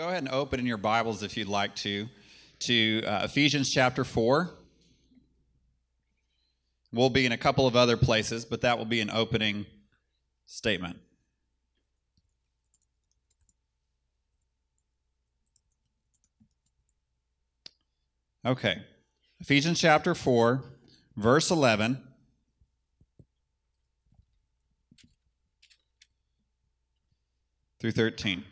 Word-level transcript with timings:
go 0.00 0.08
ahead 0.08 0.22
and 0.22 0.32
open 0.32 0.58
in 0.58 0.64
your 0.64 0.78
Bibles 0.78 1.22
if 1.22 1.36
you'd 1.36 1.46
like 1.46 1.76
to, 1.76 2.08
to 2.58 3.02
uh, 3.04 3.20
Ephesians 3.24 3.70
chapter 3.70 4.02
4. 4.02 4.48
We'll 6.90 7.10
be 7.10 7.26
in 7.26 7.32
a 7.32 7.36
couple 7.36 7.66
of 7.66 7.76
other 7.76 7.98
places, 7.98 8.46
but 8.46 8.62
that 8.62 8.78
will 8.78 8.86
be 8.86 9.02
an 9.02 9.10
opening 9.10 9.66
statement. 10.46 10.96
Okay. 18.46 18.78
Ephesians 19.38 19.78
chapter 19.78 20.14
4, 20.14 20.64
verse 21.14 21.50
11. 21.50 22.00
Through 27.78 27.92
13. 27.92 28.44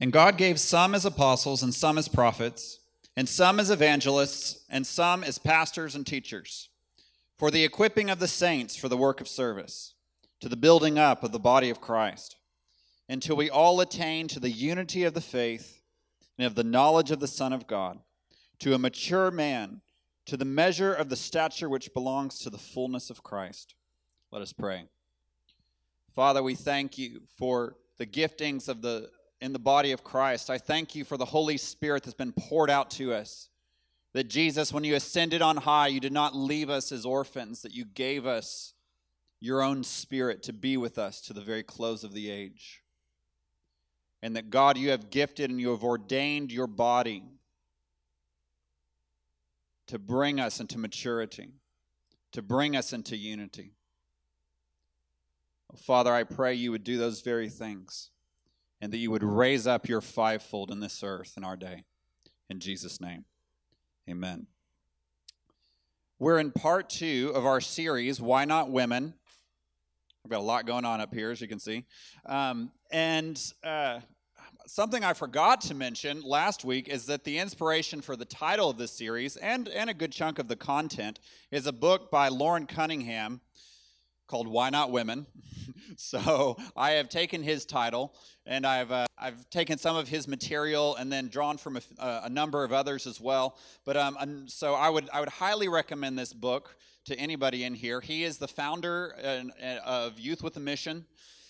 And 0.00 0.12
God 0.12 0.36
gave 0.36 0.60
some 0.60 0.94
as 0.94 1.04
apostles, 1.04 1.62
and 1.62 1.74
some 1.74 1.98
as 1.98 2.08
prophets, 2.08 2.78
and 3.16 3.28
some 3.28 3.58
as 3.58 3.70
evangelists, 3.70 4.64
and 4.70 4.86
some 4.86 5.24
as 5.24 5.38
pastors 5.38 5.94
and 5.94 6.06
teachers, 6.06 6.68
for 7.36 7.50
the 7.50 7.64
equipping 7.64 8.08
of 8.08 8.20
the 8.20 8.28
saints 8.28 8.76
for 8.76 8.88
the 8.88 8.96
work 8.96 9.20
of 9.20 9.26
service, 9.26 9.94
to 10.40 10.48
the 10.48 10.56
building 10.56 10.98
up 10.98 11.24
of 11.24 11.32
the 11.32 11.38
body 11.40 11.68
of 11.68 11.80
Christ, 11.80 12.36
until 13.08 13.36
we 13.36 13.50
all 13.50 13.80
attain 13.80 14.28
to 14.28 14.38
the 14.38 14.50
unity 14.50 15.02
of 15.02 15.14
the 15.14 15.20
faith 15.20 15.80
and 16.36 16.46
of 16.46 16.54
the 16.54 16.62
knowledge 16.62 17.10
of 17.10 17.18
the 17.18 17.26
Son 17.26 17.52
of 17.52 17.66
God, 17.66 17.98
to 18.60 18.74
a 18.74 18.78
mature 18.78 19.32
man, 19.32 19.80
to 20.26 20.36
the 20.36 20.44
measure 20.44 20.92
of 20.94 21.08
the 21.08 21.16
stature 21.16 21.68
which 21.68 21.92
belongs 21.92 22.38
to 22.38 22.50
the 22.50 22.58
fullness 22.58 23.10
of 23.10 23.24
Christ. 23.24 23.74
Let 24.30 24.42
us 24.42 24.52
pray. 24.52 24.84
Father, 26.14 26.42
we 26.42 26.54
thank 26.54 26.98
you 26.98 27.22
for 27.36 27.76
the 27.96 28.06
giftings 28.06 28.68
of 28.68 28.82
the 28.82 29.10
in 29.40 29.52
the 29.52 29.58
body 29.58 29.92
of 29.92 30.04
Christ. 30.04 30.50
I 30.50 30.58
thank 30.58 30.94
you 30.94 31.04
for 31.04 31.16
the 31.16 31.24
Holy 31.24 31.56
Spirit 31.56 32.02
that's 32.02 32.14
been 32.14 32.32
poured 32.32 32.70
out 32.70 32.90
to 32.92 33.12
us. 33.12 33.48
That 34.14 34.28
Jesus, 34.28 34.72
when 34.72 34.84
you 34.84 34.94
ascended 34.94 35.42
on 35.42 35.58
high, 35.58 35.88
you 35.88 36.00
did 36.00 36.12
not 36.12 36.34
leave 36.34 36.70
us 36.70 36.90
as 36.92 37.04
orphans, 37.04 37.62
that 37.62 37.74
you 37.74 37.84
gave 37.84 38.26
us 38.26 38.74
your 39.40 39.62
own 39.62 39.84
spirit 39.84 40.42
to 40.44 40.52
be 40.52 40.76
with 40.76 40.98
us 40.98 41.20
to 41.22 41.32
the 41.32 41.40
very 41.40 41.62
close 41.62 42.02
of 42.02 42.12
the 42.12 42.30
age. 42.30 42.82
And 44.22 44.34
that 44.34 44.50
God, 44.50 44.76
you 44.76 44.90
have 44.90 45.10
gifted 45.10 45.50
and 45.50 45.60
you 45.60 45.70
have 45.70 45.84
ordained 45.84 46.50
your 46.50 46.66
body 46.66 47.22
to 49.86 49.98
bring 49.98 50.40
us 50.40 50.58
into 50.58 50.78
maturity, 50.78 51.50
to 52.32 52.42
bring 52.42 52.74
us 52.74 52.92
into 52.92 53.16
unity. 53.16 53.74
Father, 55.76 56.12
I 56.12 56.24
pray 56.24 56.54
you 56.54 56.72
would 56.72 56.82
do 56.82 56.98
those 56.98 57.20
very 57.20 57.48
things 57.48 58.10
and 58.80 58.92
that 58.92 58.98
you 58.98 59.10
would 59.10 59.22
raise 59.22 59.66
up 59.66 59.88
your 59.88 60.00
fivefold 60.00 60.70
in 60.70 60.80
this 60.80 61.02
earth 61.02 61.34
in 61.36 61.44
our 61.44 61.56
day. 61.56 61.84
In 62.48 62.60
Jesus' 62.60 63.00
name, 63.00 63.24
amen. 64.08 64.46
We're 66.18 66.38
in 66.38 66.50
part 66.50 66.90
two 66.90 67.32
of 67.34 67.46
our 67.46 67.60
series, 67.60 68.20
Why 68.20 68.44
Not 68.44 68.70
Women? 68.70 69.14
I've 70.24 70.30
got 70.30 70.40
a 70.40 70.42
lot 70.42 70.66
going 70.66 70.84
on 70.84 71.00
up 71.00 71.14
here, 71.14 71.30
as 71.30 71.40
you 71.40 71.48
can 71.48 71.58
see. 71.60 71.84
Um, 72.26 72.72
and 72.90 73.40
uh, 73.62 74.00
something 74.66 75.04
I 75.04 75.12
forgot 75.12 75.60
to 75.62 75.74
mention 75.74 76.22
last 76.22 76.64
week 76.64 76.88
is 76.88 77.06
that 77.06 77.24
the 77.24 77.38
inspiration 77.38 78.00
for 78.00 78.16
the 78.16 78.24
title 78.24 78.68
of 78.68 78.78
this 78.78 78.92
series 78.92 79.36
and, 79.36 79.68
and 79.68 79.88
a 79.88 79.94
good 79.94 80.12
chunk 80.12 80.38
of 80.38 80.48
the 80.48 80.56
content 80.56 81.20
is 81.50 81.66
a 81.66 81.72
book 81.72 82.10
by 82.10 82.28
Loren 82.28 82.66
Cunningham 82.66 83.40
called 84.28 84.46
Why 84.46 84.70
Not 84.70 84.92
Women. 84.92 85.26
so 85.96 86.56
I 86.76 86.92
have 86.92 87.08
taken 87.08 87.42
his 87.42 87.64
title 87.64 88.14
and 88.46 88.66
I've, 88.66 88.92
uh, 88.92 89.06
I've 89.18 89.48
taken 89.50 89.78
some 89.78 89.96
of 89.96 90.06
his 90.06 90.28
material 90.28 90.94
and 90.96 91.10
then 91.10 91.28
drawn 91.28 91.58
from 91.58 91.78
a, 91.78 91.80
uh, 91.98 92.20
a 92.24 92.28
number 92.28 92.62
of 92.62 92.72
others 92.72 93.06
as 93.06 93.20
well. 93.20 93.58
But 93.84 93.96
um, 93.96 94.46
so 94.48 94.74
I 94.74 94.88
would, 94.88 95.08
I 95.12 95.20
would 95.20 95.28
highly 95.28 95.68
recommend 95.68 96.18
this 96.18 96.32
book 96.32 96.76
to 97.06 97.18
anybody 97.18 97.64
in 97.64 97.74
here. 97.74 98.00
He 98.00 98.22
is 98.22 98.38
the 98.38 98.48
founder 98.48 99.14
uh, 99.22 99.78
of 99.84 100.18
Youth 100.20 100.42
with 100.42 100.56
a 100.56 100.60
Mission 100.60 101.06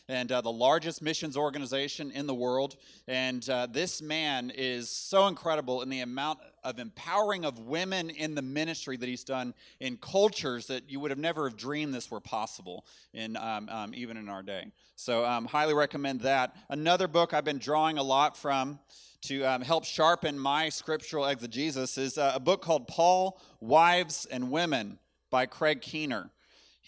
and 0.09 0.33
uh, 0.33 0.41
the 0.41 0.51
largest 0.51 1.03
missions 1.03 1.37
organization 1.37 2.11
in 2.11 2.27
the 2.27 2.35
world. 2.35 2.77
And 3.07 3.49
uh, 3.49 3.67
this 3.71 4.01
man 4.01 4.51
is 4.55 4.89
so 4.89 5.27
incredible 5.27 5.83
in 5.83 5.89
the 5.89 6.01
amount 6.01 6.39
of 6.65 6.79
empowering 6.79 7.45
of 7.45 7.59
women 7.59 8.11
in 8.11 8.35
the 8.35 8.43
ministry 8.43 8.97
that 8.97 9.09
he's 9.09 9.25
done 9.25 9.55
in 9.81 9.97
cultures 9.99 10.67
that 10.67 10.91
you 10.91 11.01
would 11.01 11.11
have 11.11 11.19
never 11.19 11.49
have 11.49 11.57
dreamed 11.57 11.95
this 11.95 12.11
were 12.11 12.21
possible 12.21 12.87
in 13.13 13.37
um, 13.37 13.69
um, 13.69 13.93
even 13.95 14.17
in 14.17 14.29
our 14.29 14.43
day. 14.43 14.67
So 14.97 15.25
um, 15.25 15.45
highly 15.45 15.75
recommend 15.75 16.23
that. 16.23 16.57
Another 16.71 17.07
book 17.07 17.35
I've 17.35 17.45
been 17.45 17.59
drawing 17.59 17.99
a 17.99 18.03
lot 18.03 18.37
from 18.37 18.79
to 19.23 19.45
um, 19.45 19.63
help 19.63 19.85
sharpen 19.85 20.39
my 20.39 20.69
scriptural 20.69 21.27
exegesis 21.27 21.99
is 21.99 22.19
uh, 22.19 22.33
a 22.35 22.41
book 22.41 22.63
called 22.63 22.87
Paul, 22.87 23.41
Wives 23.61 24.27
and 24.31 24.51
Women 24.51 24.99
by 25.31 25.47
Craig 25.47 25.81
Keener 25.81 26.31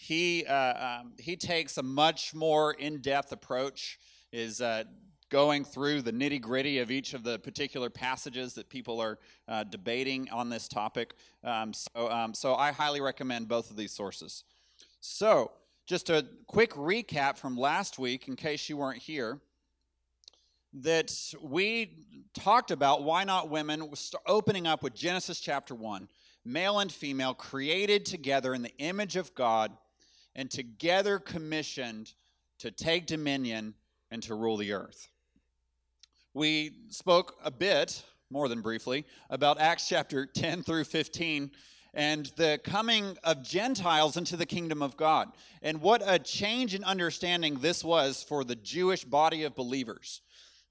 he 0.01 0.43
uh, 0.47 0.99
um, 1.01 1.13
he 1.19 1.35
takes 1.35 1.77
a 1.77 1.83
much 1.83 2.33
more 2.33 2.73
in-depth 2.73 3.31
approach 3.31 3.99
is 4.31 4.59
uh, 4.59 4.83
going 5.29 5.63
through 5.63 6.01
the 6.01 6.11
nitty-gritty 6.11 6.79
of 6.79 6.89
each 6.89 7.13
of 7.13 7.23
the 7.23 7.37
particular 7.37 7.87
passages 7.87 8.55
that 8.55 8.67
people 8.67 8.99
are 8.99 9.19
uh, 9.47 9.63
debating 9.63 10.27
on 10.31 10.49
this 10.49 10.67
topic. 10.67 11.13
Um, 11.43 11.71
so, 11.71 12.09
um, 12.09 12.33
so 12.33 12.55
i 12.55 12.71
highly 12.71 12.99
recommend 12.99 13.47
both 13.47 13.69
of 13.69 13.77
these 13.77 13.91
sources. 13.91 14.43
So 15.01 15.51
just 15.85 16.09
a 16.09 16.25
quick 16.47 16.71
recap 16.71 17.37
from 17.37 17.55
last 17.55 17.99
week 17.99 18.27
in 18.27 18.35
case 18.35 18.69
you 18.69 18.77
weren't 18.77 19.03
here 19.03 19.39
that 20.73 21.15
we 21.43 22.07
talked 22.33 22.71
about 22.71 23.03
why 23.03 23.23
not 23.23 23.51
women 23.51 23.91
opening 24.25 24.65
up 24.65 24.81
with 24.81 24.95
genesis 24.95 25.41
chapter 25.41 25.75
1 25.75 26.07
male 26.45 26.79
and 26.79 26.89
female 26.89 27.33
created 27.33 28.05
together 28.05 28.53
in 28.53 28.61
the 28.61 28.73
image 28.77 29.17
of 29.17 29.35
god 29.35 29.75
and 30.35 30.49
together 30.49 31.19
commissioned 31.19 32.13
to 32.59 32.71
take 32.71 33.05
dominion 33.05 33.73
and 34.11 34.23
to 34.23 34.35
rule 34.35 34.57
the 34.57 34.73
earth. 34.73 35.09
We 36.33 36.71
spoke 36.89 37.35
a 37.43 37.51
bit, 37.51 38.03
more 38.29 38.47
than 38.47 38.61
briefly, 38.61 39.05
about 39.29 39.59
Acts 39.59 39.87
chapter 39.87 40.25
10 40.25 40.63
through 40.63 40.85
15 40.85 41.51
and 41.93 42.31
the 42.37 42.59
coming 42.63 43.17
of 43.23 43.43
Gentiles 43.43 44.15
into 44.15 44.37
the 44.37 44.45
kingdom 44.45 44.81
of 44.81 44.95
God. 44.95 45.29
And 45.61 45.81
what 45.81 46.01
a 46.05 46.19
change 46.19 46.73
in 46.73 46.83
understanding 46.83 47.59
this 47.59 47.83
was 47.83 48.23
for 48.23 48.43
the 48.43 48.55
Jewish 48.55 49.03
body 49.03 49.43
of 49.43 49.55
believers. 49.55 50.21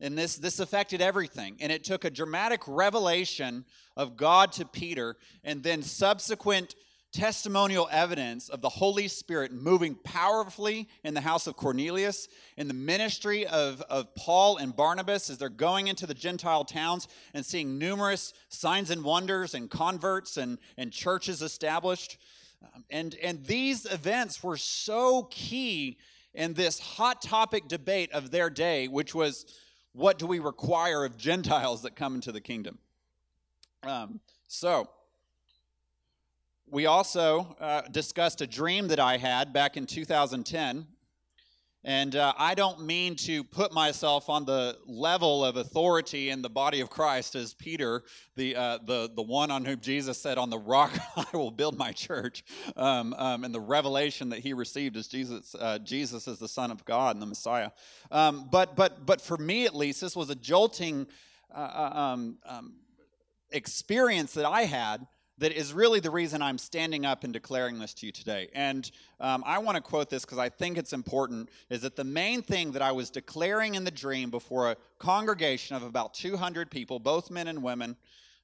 And 0.00 0.16
this, 0.16 0.36
this 0.36 0.60
affected 0.60 1.02
everything. 1.02 1.56
And 1.60 1.70
it 1.70 1.84
took 1.84 2.04
a 2.04 2.10
dramatic 2.10 2.62
revelation 2.66 3.66
of 3.96 4.16
God 4.16 4.52
to 4.52 4.64
Peter 4.64 5.16
and 5.44 5.62
then 5.62 5.82
subsequent 5.82 6.74
testimonial 7.12 7.88
evidence 7.90 8.48
of 8.48 8.60
the 8.60 8.68
Holy 8.68 9.08
Spirit 9.08 9.52
moving 9.52 9.96
powerfully 9.96 10.88
in 11.02 11.14
the 11.14 11.20
house 11.20 11.46
of 11.46 11.56
Cornelius, 11.56 12.28
in 12.56 12.68
the 12.68 12.74
ministry 12.74 13.46
of, 13.46 13.82
of 13.82 14.14
Paul 14.14 14.58
and 14.58 14.74
Barnabas 14.74 15.28
as 15.28 15.38
they're 15.38 15.48
going 15.48 15.88
into 15.88 16.06
the 16.06 16.14
Gentile 16.14 16.64
towns 16.64 17.08
and 17.34 17.44
seeing 17.44 17.78
numerous 17.78 18.32
signs 18.48 18.90
and 18.90 19.02
wonders 19.02 19.54
and 19.54 19.68
converts 19.68 20.36
and, 20.36 20.58
and 20.76 20.92
churches 20.92 21.42
established. 21.42 22.18
Um, 22.62 22.84
and, 22.90 23.16
and 23.22 23.44
these 23.44 23.86
events 23.86 24.42
were 24.42 24.56
so 24.56 25.24
key 25.30 25.98
in 26.34 26.54
this 26.54 26.78
hot 26.78 27.22
topic 27.22 27.66
debate 27.66 28.12
of 28.12 28.30
their 28.30 28.50
day, 28.50 28.86
which 28.86 29.14
was 29.14 29.46
what 29.92 30.18
do 30.18 30.26
we 30.26 30.38
require 30.38 31.04
of 31.04 31.16
Gentiles 31.16 31.82
that 31.82 31.96
come 31.96 32.14
into 32.14 32.30
the 32.30 32.40
kingdom? 32.40 32.78
Um, 33.82 34.20
so, 34.46 34.88
we 36.70 36.86
also 36.86 37.56
uh, 37.60 37.82
discussed 37.90 38.40
a 38.40 38.46
dream 38.46 38.88
that 38.88 39.00
I 39.00 39.16
had 39.16 39.52
back 39.52 39.76
in 39.76 39.86
2010. 39.86 40.86
And 41.82 42.14
uh, 42.14 42.34
I 42.36 42.54
don't 42.54 42.82
mean 42.82 43.16
to 43.16 43.42
put 43.42 43.72
myself 43.72 44.28
on 44.28 44.44
the 44.44 44.76
level 44.86 45.42
of 45.42 45.56
authority 45.56 46.28
in 46.28 46.42
the 46.42 46.50
body 46.50 46.80
of 46.80 46.90
Christ 46.90 47.34
as 47.34 47.54
Peter, 47.54 48.02
the, 48.36 48.54
uh, 48.54 48.78
the, 48.84 49.10
the 49.16 49.22
one 49.22 49.50
on 49.50 49.64
whom 49.64 49.80
Jesus 49.80 50.20
said, 50.20 50.36
On 50.36 50.50
the 50.50 50.58
rock 50.58 50.92
I 51.16 51.36
will 51.36 51.50
build 51.50 51.78
my 51.78 51.90
church, 51.92 52.44
um, 52.76 53.14
um, 53.14 53.44
and 53.44 53.54
the 53.54 53.60
revelation 53.60 54.28
that 54.28 54.40
he 54.40 54.52
received 54.52 54.98
as 54.98 55.08
Jesus, 55.08 55.56
uh, 55.58 55.78
Jesus 55.78 56.28
as 56.28 56.38
the 56.38 56.48
Son 56.48 56.70
of 56.70 56.84
God 56.84 57.16
and 57.16 57.22
the 57.22 57.26
Messiah. 57.26 57.70
Um, 58.10 58.46
but, 58.50 58.76
but, 58.76 59.06
but 59.06 59.22
for 59.22 59.38
me 59.38 59.64
at 59.64 59.74
least, 59.74 60.02
this 60.02 60.14
was 60.14 60.28
a 60.28 60.34
jolting 60.34 61.06
uh, 61.52 61.58
uh, 61.58 61.98
um, 61.98 62.38
um, 62.44 62.74
experience 63.52 64.34
that 64.34 64.46
I 64.46 64.64
had 64.64 65.06
that 65.40 65.52
is 65.52 65.72
really 65.72 66.00
the 66.00 66.10
reason 66.10 66.42
I'm 66.42 66.58
standing 66.58 67.06
up 67.06 67.24
and 67.24 67.32
declaring 67.32 67.78
this 67.78 67.94
to 67.94 68.06
you 68.06 68.12
today. 68.12 68.48
And 68.54 68.88
um, 69.18 69.42
I 69.46 69.58
want 69.58 69.76
to 69.76 69.80
quote 69.80 70.10
this 70.10 70.24
because 70.24 70.38
I 70.38 70.50
think 70.50 70.76
it's 70.76 70.92
important 70.92 71.48
is 71.70 71.80
that 71.80 71.96
the 71.96 72.04
main 72.04 72.42
thing 72.42 72.72
that 72.72 72.82
I 72.82 72.92
was 72.92 73.08
declaring 73.08 73.74
in 73.74 73.84
the 73.84 73.90
dream 73.90 74.30
before 74.30 74.70
a 74.70 74.76
congregation 74.98 75.76
of 75.76 75.82
about 75.82 76.12
200 76.12 76.70
people, 76.70 76.98
both 76.98 77.30
men 77.30 77.48
and 77.48 77.62
women 77.62 77.96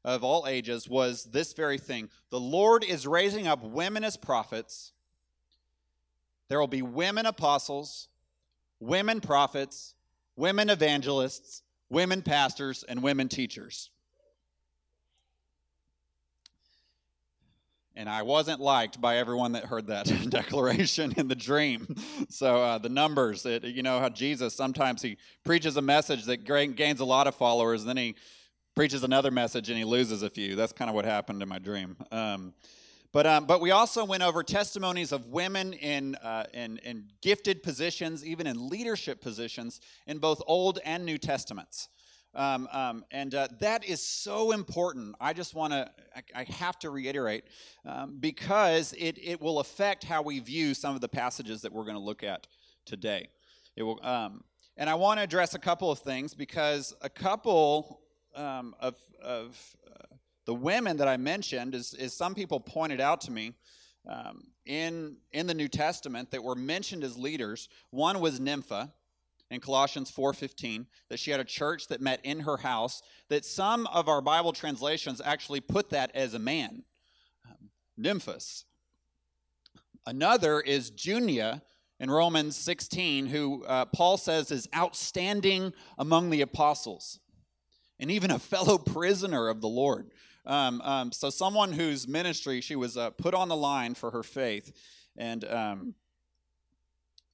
of 0.05 0.25
all 0.25 0.47
ages, 0.47 0.89
was 0.89 1.25
this 1.25 1.53
very 1.53 1.79
thing 1.79 2.09
The 2.31 2.41
Lord 2.41 2.83
is 2.83 3.07
raising 3.07 3.47
up 3.47 3.63
women 3.63 4.03
as 4.03 4.17
prophets, 4.17 4.93
there 6.49 6.59
will 6.59 6.67
be 6.67 6.83
women 6.83 7.27
apostles, 7.27 8.09
women 8.81 9.21
prophets, 9.21 9.95
women 10.35 10.71
evangelists, 10.71 11.63
women 11.91 12.23
pastors 12.23 12.85
and 12.89 13.03
women 13.03 13.29
teachers. 13.29 13.91
And 17.97 18.09
I 18.09 18.23
wasn't 18.23 18.61
liked 18.61 19.01
by 19.01 19.17
everyone 19.17 19.53
that 19.53 19.65
heard 19.65 19.87
that 19.87 20.07
declaration 20.31 21.15
in 21.17 21.29
the 21.29 21.35
dream. 21.35 21.95
So 22.29 22.63
uh, 22.63 22.79
the 22.79 22.89
numbers, 22.89 23.47
it, 23.47 23.65
you 23.65 23.83
know 23.83 24.01
how 24.01 24.09
Jesus 24.09 24.55
sometimes 24.55 25.01
he 25.01 25.17
preaches 25.45 25.77
a 25.77 25.83
message 25.83 26.25
that 26.25 26.45
gains 26.45 27.01
a 27.01 27.05
lot 27.05 27.27
of 27.27 27.35
followers, 27.35 27.85
then 27.85 27.97
he 27.97 28.17
preaches 28.75 29.05
another 29.05 29.31
message 29.31 29.69
and 29.69 29.79
he 29.79 29.85
loses 29.85 30.23
a 30.23 30.29
few. 30.29 30.55
That's 30.57 30.73
kind 30.73 30.89
of 30.89 30.95
what 30.95 31.05
happened 31.05 31.43
in 31.43 31.49
my 31.49 31.59
dream. 31.59 31.97
Um, 32.11 32.53
but 33.13 33.27
um, 33.27 33.47
but 33.47 33.61
we 33.61 33.71
also 33.71 34.05
went 34.05 34.23
over 34.23 34.43
testimonies 34.43 35.13
of 35.13 35.27
women 35.29 35.73
in, 35.73 36.17
uh, 36.17 36.45
in 36.53 36.79
in 36.79 37.05
gifted 37.23 37.63
positions, 37.63 38.27
even 38.27 38.47
in 38.47 38.69
leadership 38.69 39.23
positions 39.23 39.81
in 40.07 40.19
both 40.19 40.43
Old 40.47 40.81
and 40.85 41.05
New 41.07 41.17
Testaments. 41.17 41.89
Um, 42.37 42.69
um, 42.71 43.05
and 43.11 43.35
uh, 43.35 43.49
that 43.61 43.83
is 43.87 44.03
so 44.03 44.53
important. 44.53 45.17
I 45.19 45.33
just 45.33 45.55
want 45.55 45.73
to, 45.73 45.91
I, 46.15 46.43
I, 46.43 46.45
have 46.45 46.79
to 46.81 46.91
reiterate, 46.91 47.45
um, 47.87 48.19
because 48.21 48.93
it, 48.93 49.19
it 49.23 49.41
will 49.41 49.59
affect 49.59 50.05
how 50.05 50.21
we 50.21 50.41
view 50.41 50.75
some 50.75 50.95
of 50.95 51.01
the 51.01 51.09
passages 51.09 51.63
that 51.63 51.73
we're 51.73 51.85
going 51.85 51.97
to 51.97 52.03
look 52.03 52.23
at 52.23 52.47
today. 52.85 53.29
It 53.75 53.85
will, 53.85 53.99
um, 54.05 54.45
and 54.77 54.91
I 54.91 54.97
want 54.97 55.19
to 55.19 55.25
address 55.25 55.55
a 55.55 55.59
couple 55.59 55.91
of 55.91 56.01
things 56.01 56.35
because 56.35 56.95
a 57.01 57.09
couple 57.09 58.03
um, 58.35 58.75
of, 58.81 58.97
of 59.23 59.59
uh, 59.91 60.15
the 60.45 60.55
women 60.55 60.99
that 60.99 61.09
I 61.09 61.17
mentioned, 61.17 61.75
is, 61.75 61.95
is 61.95 62.13
some 62.13 62.35
people 62.35 62.61
pointed 62.61 63.01
out 63.01 63.23
to 63.23 63.31
me 63.31 63.55
um, 64.07 64.43
in, 64.67 65.17
in 65.33 65.47
the 65.47 65.55
New 65.55 65.69
Testament 65.69 66.31
that 66.33 66.45
were 66.45 66.55
mentioned 66.55 67.03
as 67.03 67.17
leaders. 67.17 67.71
One 67.89 68.21
was 68.21 68.39
Nympha 68.41 68.93
in 69.51 69.61
Colossians 69.61 70.11
4:15 70.11 70.87
that 71.09 71.19
she 71.19 71.31
had 71.31 71.41
a 71.41 71.45
church 71.45 71.89
that 71.89 72.01
met 72.01 72.21
in 72.25 72.41
her 72.41 72.59
house 72.59 73.03
that 73.29 73.45
some 73.45 73.87
of 73.89 74.09
our 74.09 74.21
Bible 74.21 74.53
translations 74.53 75.21
actually 75.25 75.61
put 75.61 75.91
that 75.91 76.11
as 76.15 76.35
a 76.35 76.39
man 76.39 76.85
um, 77.49 77.71
Nymphas. 77.99 78.65
Another 80.05 80.61
is 80.61 80.91
Junia 80.91 81.63
in 81.99 82.11
Romans 82.11 82.57
16 82.57 83.27
who 83.27 83.65
uh, 83.65 83.85
Paul 83.87 84.17
says 84.17 84.51
is 84.51 84.69
outstanding 84.75 85.73
among 85.99 86.31
the 86.31 86.41
apostles 86.41 87.21
and 87.99 88.11
even 88.11 88.31
a 88.31 88.39
fellow 88.39 88.79
prisoner 88.79 89.49
of 89.49 89.61
the 89.61 89.69
Lord. 89.69 90.11
Um, 90.45 90.81
um, 90.83 91.13
so 91.13 91.31
someone 91.31 91.73
whose 91.73 92.07
ministry 92.07 92.61
she 92.61 92.77
was 92.77 92.97
uh, 92.97 93.11
put 93.11 93.35
on 93.35 93.49
the 93.49 93.57
line 93.57 93.95
for 93.95 94.11
her 94.13 94.23
faith 94.23 94.73
and 95.17 95.45
um, 95.45 95.95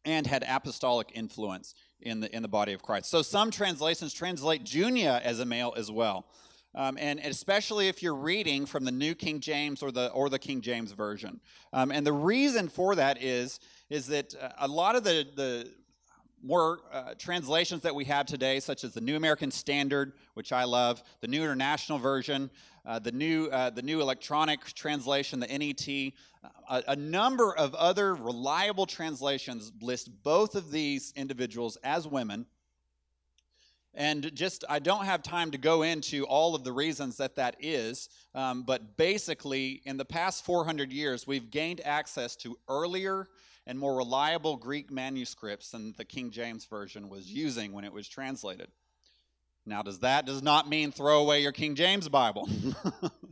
and 0.05 0.27
had 0.27 0.45
apostolic 0.49 1.11
influence 1.15 1.75
in 2.03 2.21
the 2.21 2.35
in 2.35 2.43
the 2.43 2.49
body 2.49 2.73
of 2.73 2.83
Christ. 2.83 3.11
So 3.11 3.23
some 3.23 3.51
translations 3.51 4.13
translate 4.13 4.65
Junia 4.65 5.21
as 5.25 5.41
a 5.41 5.45
male 5.45 5.73
as 5.77 5.91
well. 5.91 6.27
Um, 6.75 6.97
and 6.99 7.21
especially 7.21 7.89
if 7.89 8.03
you're 8.03 8.15
reading 8.15 8.65
from 8.65 8.85
the 8.85 8.93
New 8.93 9.15
King 9.15 9.41
James 9.41 9.83
or 9.83 9.93
the 9.93 10.11
or 10.13 10.31
the 10.31 10.39
King 10.39 10.63
James 10.63 10.93
version, 10.93 11.41
um, 11.73 11.91
and 11.91 12.07
the 12.07 12.13
reason 12.13 12.69
for 12.69 12.95
that 12.95 13.23
is 13.23 13.61
is 13.91 14.07
that 14.07 14.35
uh, 14.41 14.49
a 14.59 14.69
lot 14.69 14.97
of 14.97 15.05
the 15.05 15.27
the 15.37 15.71
more 16.43 16.81
uh, 16.93 17.15
translations 17.19 17.83
that 17.83 17.95
we 17.95 18.05
have 18.07 18.27
today, 18.27 18.61
such 18.61 18.85
as 18.85 18.93
the 18.95 19.01
New 19.01 19.17
American 19.17 19.51
Standard, 19.51 20.13
which 20.35 20.53
I 20.53 20.65
love, 20.65 21.03
the 21.21 21.29
New 21.29 21.43
International 21.43 21.99
Version, 21.99 22.51
uh, 22.85 22.99
the 22.99 23.13
new 23.13 23.47
uh, 23.47 23.71
the 23.71 23.83
new 23.83 24.01
electronic 24.01 24.65
translation, 24.75 25.39
the 25.39 25.47
NET, 25.47 25.87
a, 26.69 26.83
a, 26.93 26.97
number 26.97 27.55
of 27.57 27.75
other 27.77 28.15
reliable 28.15 28.87
translations 28.87 29.71
list 29.81 30.11
both 30.25 30.57
of 30.57 30.73
these 30.73 31.13
individuals 31.15 31.77
as 31.85 32.09
women. 32.09 32.47
And 33.95 34.35
just, 34.35 34.65
I 34.71 34.79
don't 34.79 35.05
have 35.05 35.23
time 35.23 35.51
to 35.51 35.59
go 35.59 35.83
into 35.83 36.25
all 36.25 36.55
of 36.55 36.65
the 36.65 36.73
reasons 36.73 37.19
that 37.19 37.37
that 37.37 37.57
is, 37.61 38.09
um, 38.35 38.63
but 38.63 38.97
basically, 38.97 39.83
in 39.85 39.99
the 39.99 40.05
past 40.05 40.47
400 40.47 40.91
years, 40.91 41.27
we've 41.27 41.51
gained 41.51 41.83
access 41.85 42.35
to 42.37 42.57
earlier 42.69 43.29
and 43.67 43.79
more 43.79 43.97
reliable 43.97 44.57
Greek 44.57 44.91
manuscripts 44.91 45.71
than 45.71 45.95
the 45.97 46.05
King 46.05 46.31
James 46.31 46.65
Version 46.65 47.09
was 47.09 47.31
using 47.31 47.73
when 47.73 47.85
it 47.85 47.93
was 47.93 48.09
translated. 48.09 48.69
Now, 49.65 49.83
does 49.83 50.01
that 50.01 50.27
does 50.27 50.43
not 50.43 50.69
mean 50.69 50.91
throw 50.91 51.21
away 51.21 51.43
your 51.43 51.53
King 51.53 51.77
James 51.77 52.09
Bible? 52.09 52.49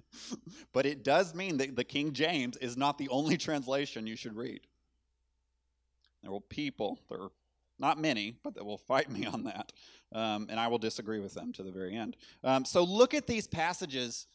but 0.73 0.87
it 0.87 1.03
does 1.03 1.35
mean 1.35 1.57
that 1.57 1.75
the 1.75 1.85
King 1.85 2.13
James 2.13 2.57
is 2.59 2.77
not 2.77 2.99
the 2.99 3.09
only 3.09 3.37
translation 3.37 4.07
you 4.07 4.17
should 4.17 4.37
read. 4.37 4.61
There 6.23 6.31
will 6.31 6.41
people, 6.41 7.01
there 7.09 7.23
are 7.23 7.33
not 7.79 7.99
many, 7.99 8.37
but 8.45 8.55
that 8.55 8.65
will 8.65 8.79
fight 8.79 9.11
me 9.11 9.27
on 9.27 9.45
that. 9.45 9.73
Um, 10.13 10.47
and 10.51 10.61
I 10.61 10.69
will 10.69 10.79
disagree 10.79 11.19
with 11.19 11.35
them 11.35 11.53
to 11.55 11.63
the 11.63 11.73
very 11.73 11.97
end. 11.97 12.17
Um, 12.45 12.65
so 12.65 12.85
look 12.85 13.15
at 13.15 13.27
these 13.27 13.47
passages 13.47 14.27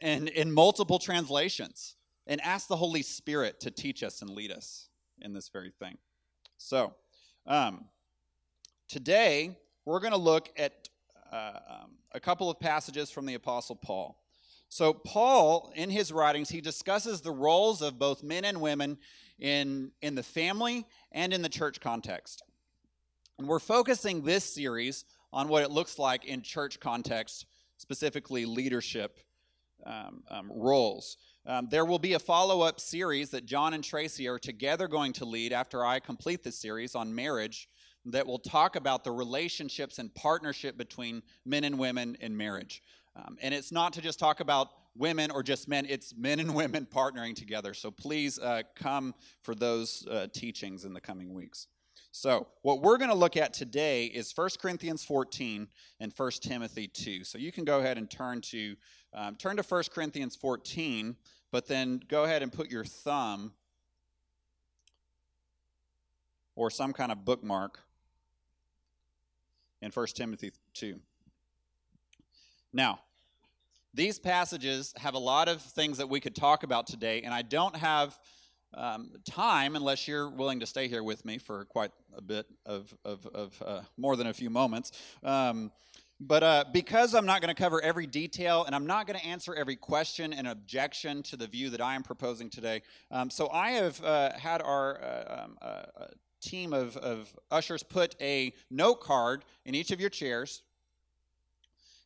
in, 0.00 0.28
in 0.28 0.52
multiple 0.52 0.98
translations 0.98 1.96
and 2.26 2.40
ask 2.40 2.68
the 2.68 2.76
Holy 2.76 3.02
Spirit 3.02 3.60
to 3.60 3.70
teach 3.70 4.02
us 4.02 4.22
and 4.22 4.30
lead 4.30 4.52
us 4.52 4.88
in 5.20 5.32
this 5.32 5.48
very 5.48 5.72
thing. 5.78 5.98
So, 6.58 6.94
um, 7.46 7.86
today 8.88 9.56
we're 9.84 10.00
going 10.00 10.12
to 10.12 10.18
look 10.18 10.50
at 10.56 10.88
uh, 11.32 11.58
um, 11.68 11.90
a 12.12 12.20
couple 12.20 12.50
of 12.50 12.58
passages 12.60 13.10
from 13.10 13.26
the 13.26 13.34
Apostle 13.34 13.76
Paul. 13.76 14.18
So, 14.68 14.92
Paul, 14.92 15.72
in 15.76 15.90
his 15.90 16.12
writings, 16.12 16.48
he 16.48 16.60
discusses 16.60 17.20
the 17.20 17.30
roles 17.30 17.82
of 17.82 17.98
both 17.98 18.22
men 18.22 18.44
and 18.44 18.60
women 18.60 18.98
in, 19.38 19.92
in 20.02 20.14
the 20.14 20.22
family 20.22 20.86
and 21.12 21.32
in 21.32 21.42
the 21.42 21.48
church 21.48 21.80
context. 21.80 22.42
And 23.38 23.46
we're 23.46 23.58
focusing 23.58 24.22
this 24.22 24.44
series 24.44 25.04
on 25.32 25.48
what 25.48 25.62
it 25.62 25.70
looks 25.70 25.98
like 25.98 26.24
in 26.24 26.42
church 26.42 26.80
context, 26.80 27.46
specifically 27.76 28.44
leadership 28.44 29.20
um, 29.84 30.22
um, 30.30 30.50
roles. 30.54 31.16
Um, 31.46 31.68
there 31.70 31.84
will 31.84 31.98
be 31.98 32.14
a 32.14 32.18
follow 32.18 32.62
up 32.62 32.80
series 32.80 33.30
that 33.30 33.46
John 33.46 33.74
and 33.74 33.84
Tracy 33.84 34.28
are 34.28 34.38
together 34.38 34.88
going 34.88 35.12
to 35.14 35.24
lead 35.24 35.52
after 35.52 35.84
I 35.84 36.00
complete 36.00 36.42
this 36.42 36.58
series 36.58 36.94
on 36.94 37.14
marriage 37.14 37.68
that 38.06 38.26
will 38.26 38.38
talk 38.38 38.76
about 38.76 39.04
the 39.04 39.12
relationships 39.12 39.98
and 39.98 40.14
partnership 40.14 40.76
between 40.76 41.22
men 41.44 41.64
and 41.64 41.78
women 41.78 42.16
in 42.20 42.36
marriage. 42.36 42.82
Um, 43.16 43.36
and 43.40 43.52
it's 43.54 43.72
not 43.72 43.92
to 43.94 44.00
just 44.00 44.18
talk 44.18 44.40
about 44.40 44.68
women 44.96 45.30
or 45.30 45.42
just 45.42 45.68
men, 45.68 45.86
it's 45.88 46.14
men 46.16 46.40
and 46.40 46.54
women 46.54 46.86
partnering 46.86 47.34
together. 47.34 47.74
So 47.74 47.90
please 47.90 48.38
uh, 48.38 48.62
come 48.74 49.14
for 49.42 49.54
those 49.54 50.06
uh, 50.10 50.28
teachings 50.32 50.84
in 50.84 50.92
the 50.92 51.00
coming 51.00 51.34
weeks. 51.34 51.66
So, 52.18 52.46
what 52.62 52.80
we're 52.80 52.96
going 52.96 53.10
to 53.10 53.14
look 53.14 53.36
at 53.36 53.52
today 53.52 54.06
is 54.06 54.32
1 54.34 54.48
Corinthians 54.58 55.04
14 55.04 55.68
and 56.00 56.14
1 56.16 56.30
Timothy 56.40 56.88
2. 56.88 57.24
So, 57.24 57.36
you 57.36 57.52
can 57.52 57.66
go 57.66 57.78
ahead 57.78 57.98
and 57.98 58.10
turn 58.10 58.40
to 58.40 58.74
um, 59.12 59.36
turn 59.36 59.58
to 59.58 59.62
1 59.62 59.82
Corinthians 59.94 60.34
14, 60.34 61.14
but 61.52 61.68
then 61.68 62.00
go 62.08 62.24
ahead 62.24 62.42
and 62.42 62.50
put 62.50 62.70
your 62.70 62.86
thumb 62.86 63.52
or 66.54 66.70
some 66.70 66.94
kind 66.94 67.12
of 67.12 67.22
bookmark 67.26 67.80
in 69.82 69.90
1 69.90 70.06
Timothy 70.14 70.52
2. 70.72 70.98
Now, 72.72 73.00
these 73.92 74.18
passages 74.18 74.94
have 74.96 75.12
a 75.12 75.18
lot 75.18 75.48
of 75.48 75.60
things 75.60 75.98
that 75.98 76.08
we 76.08 76.20
could 76.20 76.34
talk 76.34 76.62
about 76.62 76.86
today, 76.86 77.20
and 77.20 77.34
I 77.34 77.42
don't 77.42 77.76
have 77.76 78.18
um, 78.76 79.10
time 79.24 79.74
unless 79.74 80.06
you're 80.06 80.28
willing 80.28 80.60
to 80.60 80.66
stay 80.66 80.88
here 80.88 81.02
with 81.02 81.24
me 81.24 81.38
for 81.38 81.64
quite 81.64 81.90
a 82.16 82.20
bit 82.20 82.46
of, 82.64 82.94
of, 83.04 83.26
of 83.26 83.62
uh, 83.64 83.80
more 83.96 84.16
than 84.16 84.26
a 84.26 84.34
few 84.34 84.50
moments. 84.50 84.92
Um, 85.24 85.72
but 86.18 86.42
uh, 86.42 86.64
because 86.72 87.14
I'm 87.14 87.26
not 87.26 87.42
going 87.42 87.54
to 87.54 87.62
cover 87.62 87.82
every 87.82 88.06
detail 88.06 88.64
and 88.64 88.74
I'm 88.74 88.86
not 88.86 89.06
going 89.06 89.18
to 89.18 89.26
answer 89.26 89.54
every 89.54 89.76
question 89.76 90.32
and 90.32 90.48
objection 90.48 91.22
to 91.24 91.36
the 91.36 91.46
view 91.46 91.68
that 91.70 91.80
I 91.80 91.94
am 91.94 92.02
proposing 92.02 92.48
today, 92.48 92.82
um, 93.10 93.28
so 93.28 93.50
I 93.50 93.72
have 93.72 94.02
uh, 94.02 94.32
had 94.32 94.62
our 94.62 95.02
uh, 95.02 95.44
um, 95.44 95.58
uh, 95.60 95.64
uh, 95.64 96.06
team 96.40 96.72
of, 96.72 96.96
of 96.96 97.36
ushers 97.50 97.82
put 97.82 98.16
a 98.20 98.54
note 98.70 99.00
card 99.00 99.44
in 99.66 99.74
each 99.74 99.90
of 99.90 100.00
your 100.00 100.10
chairs. 100.10 100.62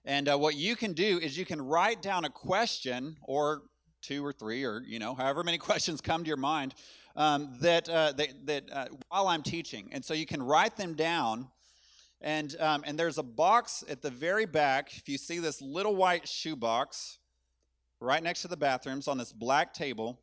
And 0.05 0.29
what 0.29 0.57
you 0.57 0.77
can 0.77 0.95
do 0.95 1.19
is 1.19 1.37
you 1.37 1.45
can 1.45 1.61
write 1.61 2.01
down 2.01 2.25
a 2.25 2.31
question 2.31 3.17
or 3.23 3.63
two 4.01 4.25
or 4.25 4.33
three 4.33 4.65
or 4.65 4.83
you 4.87 4.99
know 4.99 5.15
however 5.15 5.43
many 5.43 5.59
questions 5.69 6.01
come 6.01 6.23
to 6.23 6.29
your 6.29 6.37
mind 6.37 6.75
um, 7.17 7.57
that 7.61 7.89
uh, 7.89 8.13
that, 8.13 8.47
that 8.47 8.65
uh, 8.73 8.87
while 9.09 9.29
I'm 9.29 9.43
teaching, 9.43 9.89
and 9.93 10.05
so 10.05 10.15
you 10.15 10.27
can 10.27 10.43
write 10.43 10.77
them 10.77 10.95
down. 10.95 11.49
And 12.23 12.55
um, 12.61 12.83
and 12.87 12.99
there's 12.99 13.17
a 13.17 13.23
box 13.23 13.83
at 13.89 14.03
the 14.03 14.11
very 14.11 14.45
back. 14.45 14.95
If 14.95 15.09
you 15.09 15.17
see 15.17 15.39
this 15.39 15.63
little 15.63 15.97
white 15.97 16.29
shoe 16.29 16.55
box, 16.55 17.19
right 17.99 18.23
next 18.23 18.43
to 18.43 18.49
the 18.49 18.59
bathrooms 18.59 19.09
on 19.09 19.17
this 19.17 19.33
black 19.33 19.73
table, 19.73 20.21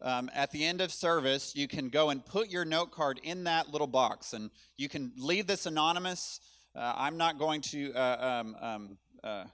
um, 0.00 0.30
at 0.32 0.52
the 0.52 0.64
end 0.64 0.80
of 0.80 0.92
service, 0.92 1.56
you 1.56 1.66
can 1.66 1.88
go 1.88 2.10
and 2.10 2.24
put 2.24 2.50
your 2.50 2.64
note 2.64 2.92
card 2.92 3.20
in 3.24 3.44
that 3.44 3.70
little 3.70 3.88
box, 3.88 4.32
and 4.32 4.50
you 4.76 4.88
can 4.88 5.12
leave 5.16 5.48
this 5.48 5.66
anonymous. 5.66 6.40
Uh, 6.76 6.92
I'm 6.96 7.16
not 7.16 7.38
going 7.38 7.60
to 7.62 7.92
uh, 7.94 8.42
um, 8.42 8.56
um, 8.60 8.98
uh, 9.24 9.44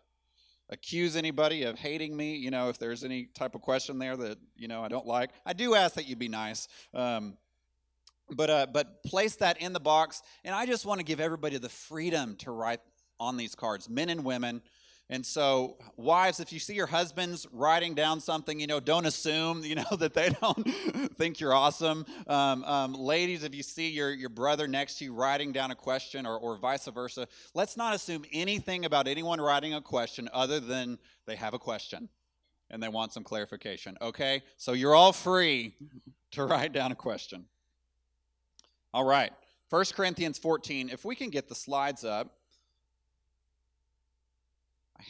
accuse 0.70 1.16
anybody 1.16 1.64
of 1.64 1.78
hating 1.78 2.16
me. 2.16 2.36
You 2.36 2.50
know, 2.50 2.68
if 2.68 2.78
there's 2.78 3.04
any 3.04 3.26
type 3.34 3.54
of 3.54 3.60
question 3.60 3.98
there 3.98 4.16
that 4.16 4.38
you 4.56 4.68
know 4.68 4.82
I 4.82 4.88
don't 4.88 5.06
like, 5.06 5.30
I 5.44 5.52
do 5.52 5.74
ask 5.74 5.94
that 5.96 6.08
you 6.08 6.16
be 6.16 6.28
nice. 6.28 6.68
Um, 6.94 7.36
but 8.30 8.50
uh, 8.50 8.66
but 8.72 9.02
place 9.04 9.36
that 9.36 9.60
in 9.60 9.72
the 9.72 9.80
box, 9.80 10.22
and 10.44 10.54
I 10.54 10.66
just 10.66 10.86
want 10.86 11.00
to 11.00 11.04
give 11.04 11.20
everybody 11.20 11.58
the 11.58 11.68
freedom 11.68 12.36
to 12.36 12.50
write 12.50 12.80
on 13.18 13.36
these 13.36 13.54
cards, 13.54 13.88
men 13.88 14.08
and 14.08 14.24
women. 14.24 14.62
And 15.12 15.26
so, 15.26 15.76
wives, 15.96 16.38
if 16.38 16.52
you 16.52 16.60
see 16.60 16.74
your 16.74 16.86
husbands 16.86 17.44
writing 17.52 17.94
down 17.94 18.20
something, 18.20 18.60
you 18.60 18.68
know, 18.68 18.78
don't 18.78 19.06
assume, 19.06 19.64
you 19.64 19.74
know, 19.74 19.84
that 19.98 20.14
they 20.14 20.30
don't 20.40 20.62
think 21.18 21.40
you're 21.40 21.52
awesome. 21.52 22.06
Um, 22.28 22.62
um, 22.62 22.94
ladies, 22.94 23.42
if 23.42 23.52
you 23.52 23.64
see 23.64 23.90
your, 23.90 24.12
your 24.12 24.28
brother 24.28 24.68
next 24.68 24.98
to 24.98 25.04
you 25.04 25.12
writing 25.12 25.50
down 25.50 25.72
a 25.72 25.74
question 25.74 26.26
or, 26.26 26.38
or 26.38 26.56
vice 26.58 26.86
versa, 26.86 27.26
let's 27.54 27.76
not 27.76 27.92
assume 27.92 28.24
anything 28.32 28.84
about 28.84 29.08
anyone 29.08 29.40
writing 29.40 29.74
a 29.74 29.80
question 29.80 30.28
other 30.32 30.60
than 30.60 30.96
they 31.26 31.34
have 31.34 31.54
a 31.54 31.58
question 31.58 32.08
and 32.70 32.80
they 32.80 32.88
want 32.88 33.12
some 33.12 33.24
clarification. 33.24 33.98
Okay? 34.00 34.44
So 34.58 34.74
you're 34.74 34.94
all 34.94 35.12
free 35.12 35.74
to 36.30 36.44
write 36.44 36.72
down 36.72 36.92
a 36.92 36.96
question. 36.96 37.46
All 38.94 39.04
right. 39.04 39.32
1 39.70 39.84
Corinthians 39.92 40.38
14. 40.38 40.88
If 40.88 41.04
we 41.04 41.16
can 41.16 41.30
get 41.30 41.48
the 41.48 41.54
slides 41.56 42.04
up. 42.04 42.36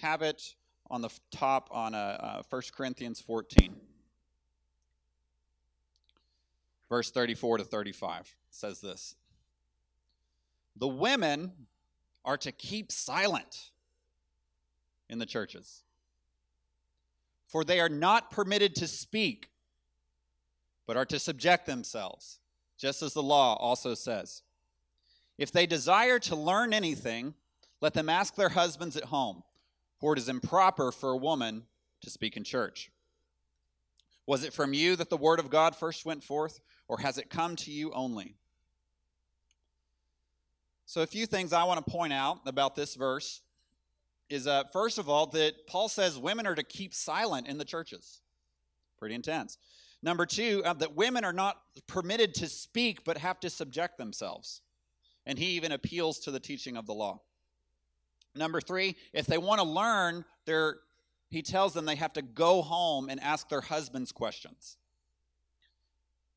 Have 0.00 0.22
it 0.22 0.54
on 0.90 1.02
the 1.02 1.10
top 1.30 1.68
on 1.70 1.94
uh, 1.94 1.98
uh, 1.98 2.42
1 2.50 2.62
Corinthians 2.76 3.20
14. 3.20 3.74
Verse 6.88 7.10
34 7.10 7.58
to 7.58 7.64
35 7.64 8.34
says 8.50 8.80
this 8.80 9.14
The 10.76 10.88
women 10.88 11.52
are 12.24 12.36
to 12.38 12.52
keep 12.52 12.90
silent 12.90 13.70
in 15.08 15.18
the 15.18 15.26
churches, 15.26 15.82
for 17.46 17.64
they 17.64 17.80
are 17.80 17.88
not 17.88 18.30
permitted 18.30 18.74
to 18.76 18.88
speak, 18.88 19.50
but 20.86 20.96
are 20.96 21.06
to 21.06 21.18
subject 21.20 21.66
themselves, 21.66 22.40
just 22.76 23.02
as 23.02 23.14
the 23.14 23.22
law 23.22 23.54
also 23.56 23.94
says. 23.94 24.42
If 25.38 25.52
they 25.52 25.66
desire 25.66 26.18
to 26.18 26.36
learn 26.36 26.74
anything, 26.74 27.34
let 27.80 27.94
them 27.94 28.08
ask 28.08 28.34
their 28.34 28.50
husbands 28.50 28.96
at 28.96 29.04
home 29.04 29.42
for 30.00 30.14
it 30.14 30.18
is 30.18 30.28
improper 30.28 30.90
for 30.90 31.10
a 31.10 31.16
woman 31.16 31.64
to 32.00 32.10
speak 32.10 32.36
in 32.36 32.44
church. 32.44 32.90
Was 34.26 34.44
it 34.44 34.52
from 34.52 34.72
you 34.72 34.96
that 34.96 35.10
the 35.10 35.16
word 35.16 35.38
of 35.38 35.50
God 35.50 35.76
first 35.76 36.06
went 36.06 36.24
forth, 36.24 36.60
or 36.88 36.98
has 36.98 37.18
it 37.18 37.30
come 37.30 37.56
to 37.56 37.70
you 37.70 37.92
only? 37.92 38.36
So, 40.86 41.02
a 41.02 41.06
few 41.06 41.26
things 41.26 41.52
I 41.52 41.64
want 41.64 41.84
to 41.84 41.90
point 41.90 42.12
out 42.12 42.40
about 42.46 42.74
this 42.74 42.94
verse 42.94 43.42
is 44.28 44.46
uh, 44.46 44.64
first 44.72 44.98
of 44.98 45.08
all, 45.08 45.26
that 45.26 45.66
Paul 45.66 45.88
says 45.88 46.18
women 46.18 46.46
are 46.46 46.54
to 46.54 46.62
keep 46.62 46.94
silent 46.94 47.48
in 47.48 47.58
the 47.58 47.64
churches. 47.64 48.20
Pretty 48.98 49.14
intense. 49.14 49.58
Number 50.02 50.24
two, 50.24 50.62
uh, 50.64 50.72
that 50.74 50.96
women 50.96 51.24
are 51.24 51.32
not 51.32 51.60
permitted 51.86 52.34
to 52.34 52.48
speak 52.48 53.04
but 53.04 53.18
have 53.18 53.40
to 53.40 53.50
subject 53.50 53.98
themselves. 53.98 54.62
And 55.26 55.38
he 55.38 55.46
even 55.50 55.72
appeals 55.72 56.20
to 56.20 56.30
the 56.30 56.40
teaching 56.40 56.76
of 56.76 56.86
the 56.86 56.94
law. 56.94 57.20
Number 58.34 58.60
three, 58.60 58.96
if 59.12 59.26
they 59.26 59.38
want 59.38 59.60
to 59.60 59.66
learn, 59.66 60.24
they're, 60.44 60.78
he 61.30 61.42
tells 61.42 61.72
them 61.72 61.84
they 61.84 61.96
have 61.96 62.12
to 62.14 62.22
go 62.22 62.62
home 62.62 63.08
and 63.08 63.20
ask 63.20 63.48
their 63.48 63.60
husbands 63.60 64.12
questions. 64.12 64.76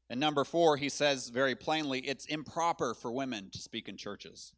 And 0.09 0.19
number 0.19 0.43
four, 0.43 0.77
he 0.77 0.89
says 0.89 1.29
very 1.29 1.55
plainly, 1.55 2.00
it's 2.00 2.25
improper 2.25 2.93
for 2.93 3.12
women 3.12 3.50
to 3.51 3.59
speak 3.59 3.88
in 3.88 3.97
churches. 3.97 4.53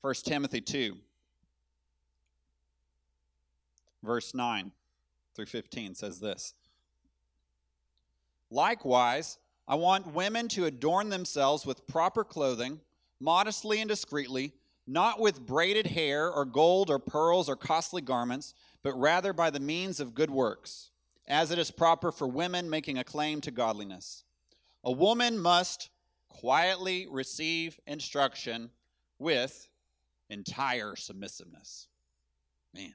1 0.00 0.14
Timothy 0.24 0.60
2, 0.60 0.96
verse 4.02 4.34
9 4.34 4.72
through 5.34 5.46
15 5.46 5.94
says 5.94 6.18
this 6.18 6.54
Likewise, 8.50 9.38
I 9.68 9.76
want 9.76 10.12
women 10.12 10.48
to 10.48 10.64
adorn 10.64 11.08
themselves 11.08 11.64
with 11.64 11.86
proper 11.86 12.24
clothing, 12.24 12.80
modestly 13.20 13.80
and 13.80 13.88
discreetly 13.88 14.52
not 14.86 15.20
with 15.20 15.46
braided 15.46 15.88
hair 15.88 16.30
or 16.30 16.44
gold 16.44 16.90
or 16.90 16.98
pearls 16.98 17.48
or 17.48 17.56
costly 17.56 18.02
garments, 18.02 18.54
but 18.82 18.94
rather 18.94 19.32
by 19.32 19.50
the 19.50 19.60
means 19.60 20.00
of 20.00 20.14
good 20.14 20.30
works, 20.30 20.90
as 21.26 21.50
it 21.50 21.58
is 21.58 21.70
proper 21.70 22.10
for 22.10 22.26
women 22.26 22.68
making 22.68 22.98
a 22.98 23.04
claim 23.04 23.40
to 23.40 23.50
godliness. 23.50 24.24
A 24.84 24.92
woman 24.92 25.38
must 25.38 25.90
quietly 26.28 27.06
receive 27.10 27.78
instruction 27.86 28.70
with 29.18 29.68
entire 30.28 30.96
submissiveness. 30.96 31.86
Man. 32.74 32.94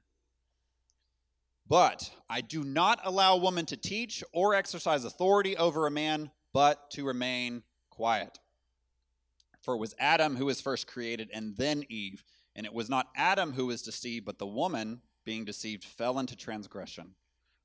But 1.69 2.11
I 2.29 2.41
do 2.41 2.63
not 2.63 2.99
allow 3.03 3.35
a 3.35 3.39
woman 3.39 3.65
to 3.67 3.77
teach 3.77 4.23
or 4.33 4.55
exercise 4.55 5.05
authority 5.05 5.55
over 5.55 5.85
a 5.85 5.91
man, 5.91 6.31
but 6.53 6.89
to 6.91 7.05
remain 7.05 7.63
quiet. 7.89 8.39
For 9.67 9.73
it 9.73 9.79
was 9.79 9.95
Adam 9.99 10.37
who 10.37 10.45
was 10.45 10.61
first 10.61 10.87
created, 10.87 11.29
and 11.33 11.57
then 11.57 11.83
Eve. 11.89 12.23
And 12.55 12.65
it 12.65 12.73
was 12.73 12.89
not 12.89 13.09
Adam 13.17 13.51
who 13.51 13.65
was 13.65 13.81
deceived, 13.81 14.25
but 14.25 14.39
the 14.39 14.45
woman, 14.45 15.01
being 15.25 15.43
deceived, 15.43 15.83
fell 15.83 16.19
into 16.19 16.37
transgression. 16.37 17.15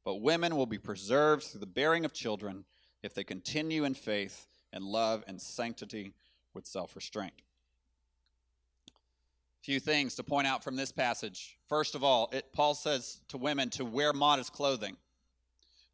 But 0.04 0.16
women 0.16 0.56
will 0.56 0.66
be 0.66 0.78
preserved 0.78 1.44
through 1.44 1.60
the 1.60 1.66
bearing 1.66 2.04
of 2.04 2.12
children 2.12 2.64
if 3.04 3.14
they 3.14 3.22
continue 3.22 3.84
in 3.84 3.94
faith 3.94 4.48
and 4.72 4.82
love 4.82 5.22
and 5.28 5.40
sanctity 5.40 6.12
with 6.54 6.66
self 6.66 6.96
restraint. 6.96 7.34
Few 9.60 9.78
things 9.78 10.16
to 10.16 10.24
point 10.24 10.48
out 10.48 10.64
from 10.64 10.74
this 10.74 10.90
passage. 10.90 11.56
First 11.68 11.94
of 11.94 12.02
all, 12.02 12.30
it, 12.32 12.52
Paul 12.52 12.74
says 12.74 13.20
to 13.28 13.38
women 13.38 13.70
to 13.70 13.84
wear 13.84 14.12
modest 14.12 14.52
clothing. 14.52 14.96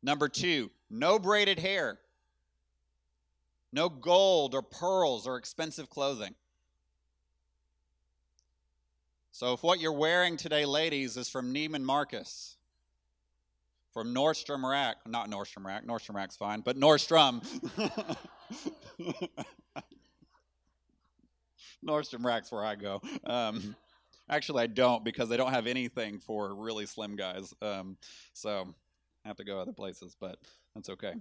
Number 0.03 0.31
two, 0.31 0.71
no 0.89 1.19
braided 1.19 1.59
hair 1.59 1.99
no 3.73 3.89
gold 3.89 4.55
or 4.55 4.63
pearls 4.63 5.27
or 5.27 5.37
expensive 5.37 5.91
clothing. 5.91 6.35
So, 9.31 9.53
if 9.53 9.63
what 9.63 9.81
you're 9.81 9.93
wearing 9.93 10.37
today, 10.37 10.65
ladies, 10.65 11.17
is 11.17 11.29
from 11.29 11.55
Neiman 11.55 11.83
Marcus, 11.83 12.57
from 13.93 14.13
Nordstrom 14.15 14.69
Rack, 14.69 14.97
not 15.07 15.31
Nordstrom 15.31 15.65
Rack, 15.65 15.87
Nordstrom 15.87 16.15
Rack's 16.15 16.37
fine, 16.37 16.61
but 16.61 16.77
Nordstrom. 16.77 17.45
Nordstrom 21.87 22.25
Rack's 22.25 22.51
where 22.51 22.65
I 22.65 22.75
go. 22.75 23.01
Um, 23.25 23.77
actually, 24.29 24.65
I 24.65 24.67
don't 24.67 25.05
because 25.05 25.29
they 25.29 25.37
don't 25.37 25.53
have 25.53 25.67
anything 25.67 26.19
for 26.19 26.55
really 26.55 26.87
slim 26.87 27.15
guys. 27.17 27.55
Um, 27.63 27.97
so 28.33 28.75
I 29.25 29.29
have 29.29 29.37
to 29.37 29.45
go 29.45 29.61
other 29.61 29.73
places, 29.73 30.17
but 30.19 30.39
that's 30.75 30.89
okay. 30.91 31.15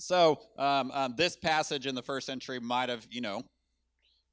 So 0.00 0.40
um, 0.58 0.90
um, 0.92 1.14
this 1.16 1.36
passage 1.36 1.86
in 1.86 1.94
the 1.94 2.02
first 2.02 2.26
century 2.26 2.58
might 2.60 2.88
have, 2.88 3.06
you 3.10 3.20
know, 3.20 3.44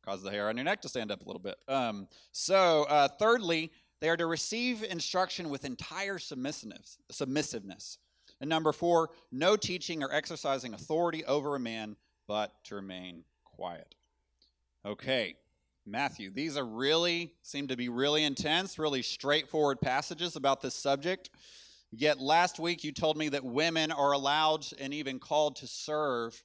caused 0.03 0.23
the 0.23 0.31
hair 0.31 0.49
on 0.49 0.55
your 0.55 0.63
neck 0.63 0.81
to 0.81 0.89
stand 0.89 1.11
up 1.11 1.21
a 1.21 1.25
little 1.25 1.41
bit. 1.41 1.57
Um, 1.67 2.07
so 2.31 2.85
uh, 2.89 3.09
thirdly, 3.19 3.71
they 3.99 4.09
are 4.09 4.17
to 4.17 4.25
receive 4.25 4.83
instruction 4.83 5.49
with 5.49 5.65
entire 5.65 6.17
submissiveness. 6.17 6.97
submissiveness. 7.11 7.97
And 8.39 8.49
number 8.49 8.71
four, 8.71 9.09
no 9.31 9.55
teaching 9.55 10.03
or 10.03 10.13
exercising 10.13 10.73
authority 10.73 11.25
over 11.25 11.55
a 11.55 11.59
man, 11.59 11.95
but 12.27 12.53
to 12.65 12.75
remain 12.75 13.23
quiet. 13.43 13.95
Okay, 14.85 15.35
Matthew. 15.85 16.29
These 16.29 16.55
are 16.55 16.65
really, 16.65 17.33
seem 17.41 17.67
to 17.67 17.75
be 17.75 17.89
really 17.89 18.23
intense, 18.23 18.77
really 18.77 19.01
straightforward 19.01 19.81
passages 19.81 20.35
about 20.35 20.61
this 20.61 20.75
subject. 20.75 21.29
Yet 21.91 22.19
last 22.19 22.59
week 22.59 22.83
you 22.83 22.91
told 22.91 23.17
me 23.17 23.29
that 23.29 23.45
women 23.45 23.91
are 23.91 24.11
allowed 24.11 24.65
and 24.79 24.93
even 24.93 25.19
called 25.19 25.55
to 25.57 25.67
serve 25.67 26.43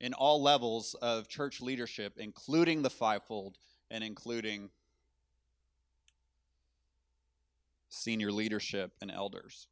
in 0.00 0.14
all 0.14 0.42
levels 0.42 0.94
of 1.02 1.28
church 1.28 1.60
leadership, 1.60 2.14
including 2.18 2.82
the 2.82 2.90
fivefold 2.90 3.58
and 3.90 4.04
including 4.04 4.70
senior 7.88 8.30
leadership 8.30 8.92
and 9.00 9.10
elders. 9.10 9.66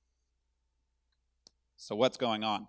So, 1.76 1.94
what's 1.94 2.16
going 2.16 2.42
on? 2.42 2.66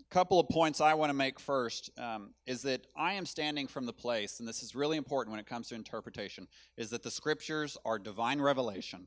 A 0.00 0.14
couple 0.14 0.38
of 0.38 0.48
points 0.48 0.80
I 0.80 0.94
want 0.94 1.10
to 1.10 1.14
make 1.14 1.40
first 1.40 1.90
um, 1.98 2.30
is 2.46 2.62
that 2.62 2.86
I 2.96 3.14
am 3.14 3.26
standing 3.26 3.66
from 3.66 3.86
the 3.86 3.92
place, 3.92 4.40
and 4.40 4.48
this 4.48 4.62
is 4.62 4.74
really 4.74 4.96
important 4.96 5.32
when 5.32 5.40
it 5.40 5.46
comes 5.46 5.68
to 5.68 5.74
interpretation, 5.74 6.46
is 6.76 6.90
that 6.90 7.02
the 7.02 7.10
scriptures 7.10 7.76
are 7.84 7.98
divine 7.98 8.40
revelation 8.40 9.06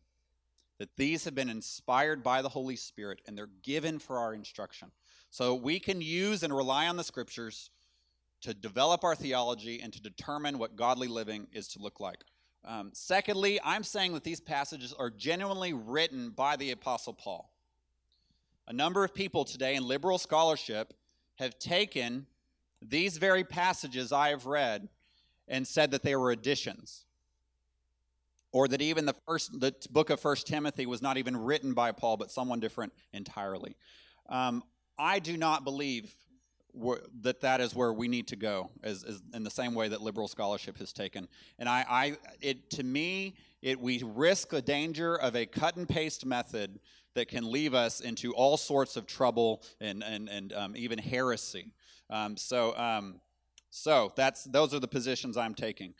that 0.81 0.97
these 0.97 1.25
have 1.25 1.35
been 1.35 1.47
inspired 1.47 2.23
by 2.23 2.41
the 2.41 2.49
Holy 2.49 2.75
Spirit 2.75 3.21
and 3.27 3.37
they're 3.37 3.51
given 3.61 3.99
for 3.99 4.17
our 4.17 4.33
instruction. 4.33 4.89
So 5.29 5.53
we 5.53 5.79
can 5.79 6.01
use 6.01 6.41
and 6.41 6.51
rely 6.51 6.87
on 6.87 6.97
the 6.97 7.03
scriptures 7.03 7.69
to 8.41 8.55
develop 8.55 9.03
our 9.03 9.13
theology 9.13 9.79
and 9.79 9.93
to 9.93 10.01
determine 10.01 10.57
what 10.57 10.75
godly 10.75 11.07
living 11.07 11.45
is 11.53 11.67
to 11.67 11.79
look 11.79 11.99
like. 11.99 12.23
Um, 12.65 12.89
secondly, 12.93 13.59
I'm 13.63 13.83
saying 13.83 14.15
that 14.15 14.23
these 14.23 14.39
passages 14.39 14.91
are 14.97 15.11
genuinely 15.11 15.71
written 15.71 16.31
by 16.31 16.55
the 16.55 16.71
Apostle 16.71 17.13
Paul. 17.13 17.53
A 18.67 18.73
number 18.73 19.03
of 19.03 19.13
people 19.13 19.45
today 19.45 19.75
in 19.75 19.87
liberal 19.87 20.17
scholarship 20.17 20.95
have 21.35 21.59
taken 21.59 22.25
these 22.81 23.17
very 23.17 23.43
passages 23.43 24.11
I 24.11 24.29
have 24.29 24.47
read 24.47 24.89
and 25.47 25.67
said 25.67 25.91
that 25.91 26.01
they 26.01 26.15
were 26.15 26.31
additions 26.31 27.05
or 28.51 28.67
that 28.67 28.81
even 28.81 29.05
the 29.05 29.15
first 29.27 29.59
the 29.59 29.73
book 29.91 30.09
of 30.09 30.19
first 30.19 30.47
timothy 30.47 30.85
was 30.85 31.01
not 31.01 31.17
even 31.17 31.35
written 31.35 31.73
by 31.73 31.91
paul 31.91 32.17
but 32.17 32.31
someone 32.31 32.59
different 32.59 32.93
entirely 33.13 33.75
um, 34.29 34.63
i 34.97 35.19
do 35.19 35.37
not 35.37 35.63
believe 35.63 36.15
that 37.21 37.41
that 37.41 37.61
is 37.61 37.75
where 37.75 37.91
we 37.91 38.07
need 38.07 38.27
to 38.27 38.35
go, 38.35 38.69
as, 38.83 39.03
as, 39.03 39.21
in 39.33 39.43
the 39.43 39.49
same 39.49 39.73
way 39.73 39.87
that 39.89 40.01
liberal 40.01 40.27
scholarship 40.27 40.77
has 40.77 40.93
taken. 40.93 41.27
And 41.59 41.67
I, 41.67 41.85
I, 41.89 42.17
it 42.39 42.69
to 42.71 42.83
me, 42.83 43.35
it 43.61 43.79
we 43.79 44.01
risk 44.03 44.49
the 44.49 44.61
danger 44.61 45.15
of 45.15 45.35
a 45.35 45.45
cut 45.45 45.75
and 45.75 45.87
paste 45.87 46.25
method 46.25 46.79
that 47.13 47.27
can 47.27 47.49
leave 47.49 47.73
us 47.73 47.99
into 47.99 48.33
all 48.33 48.57
sorts 48.57 48.95
of 48.95 49.05
trouble 49.05 49.63
and 49.81 50.03
and 50.03 50.29
and 50.29 50.53
um, 50.53 50.75
even 50.75 50.97
heresy. 50.97 51.73
Um, 52.09 52.37
so 52.37 52.75
um, 52.77 53.19
so 53.69 54.13
that's 54.15 54.45
those 54.45 54.73
are 54.73 54.79
the 54.79 54.87
positions 54.87 55.37
I'm 55.37 55.55
taking. 55.55 55.93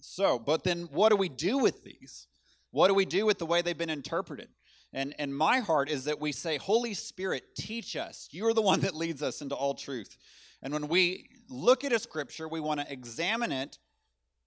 So, 0.00 0.38
but 0.38 0.64
then 0.64 0.88
what 0.92 1.10
do 1.10 1.16
we 1.16 1.28
do 1.28 1.58
with 1.58 1.84
these? 1.84 2.26
What 2.70 2.88
do 2.88 2.94
we 2.94 3.04
do 3.04 3.26
with 3.26 3.38
the 3.38 3.46
way 3.46 3.62
they've 3.62 3.76
been 3.76 3.90
interpreted? 3.90 4.48
And, 4.92 5.14
and 5.18 5.34
my 5.34 5.60
heart 5.60 5.90
is 5.90 6.04
that 6.04 6.20
we 6.20 6.32
say, 6.32 6.56
Holy 6.56 6.94
Spirit, 6.94 7.54
teach 7.56 7.96
us. 7.96 8.28
You 8.30 8.46
are 8.46 8.54
the 8.54 8.62
one 8.62 8.80
that 8.80 8.94
leads 8.94 9.22
us 9.22 9.42
into 9.42 9.54
all 9.54 9.74
truth. 9.74 10.16
And 10.62 10.72
when 10.72 10.88
we 10.88 11.28
look 11.48 11.84
at 11.84 11.92
a 11.92 11.98
scripture, 11.98 12.48
we 12.48 12.60
want 12.60 12.80
to 12.80 12.90
examine 12.92 13.52
it 13.52 13.78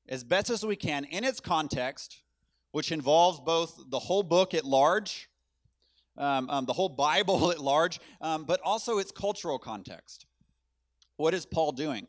as 0.09 0.23
best 0.23 0.49
as 0.49 0.65
we 0.65 0.75
can 0.75 1.05
in 1.05 1.23
its 1.23 1.39
context, 1.39 2.17
which 2.71 2.91
involves 2.91 3.39
both 3.39 3.79
the 3.89 3.99
whole 3.99 4.23
book 4.23 4.53
at 4.53 4.65
large, 4.65 5.29
um, 6.17 6.49
um, 6.49 6.65
the 6.65 6.73
whole 6.73 6.89
Bible 6.89 7.51
at 7.51 7.59
large, 7.59 7.99
um, 8.19 8.43
but 8.45 8.59
also 8.63 8.97
its 8.97 9.11
cultural 9.11 9.59
context. 9.59 10.25
What 11.17 11.33
is 11.33 11.45
Paul 11.45 11.71
doing? 11.71 12.07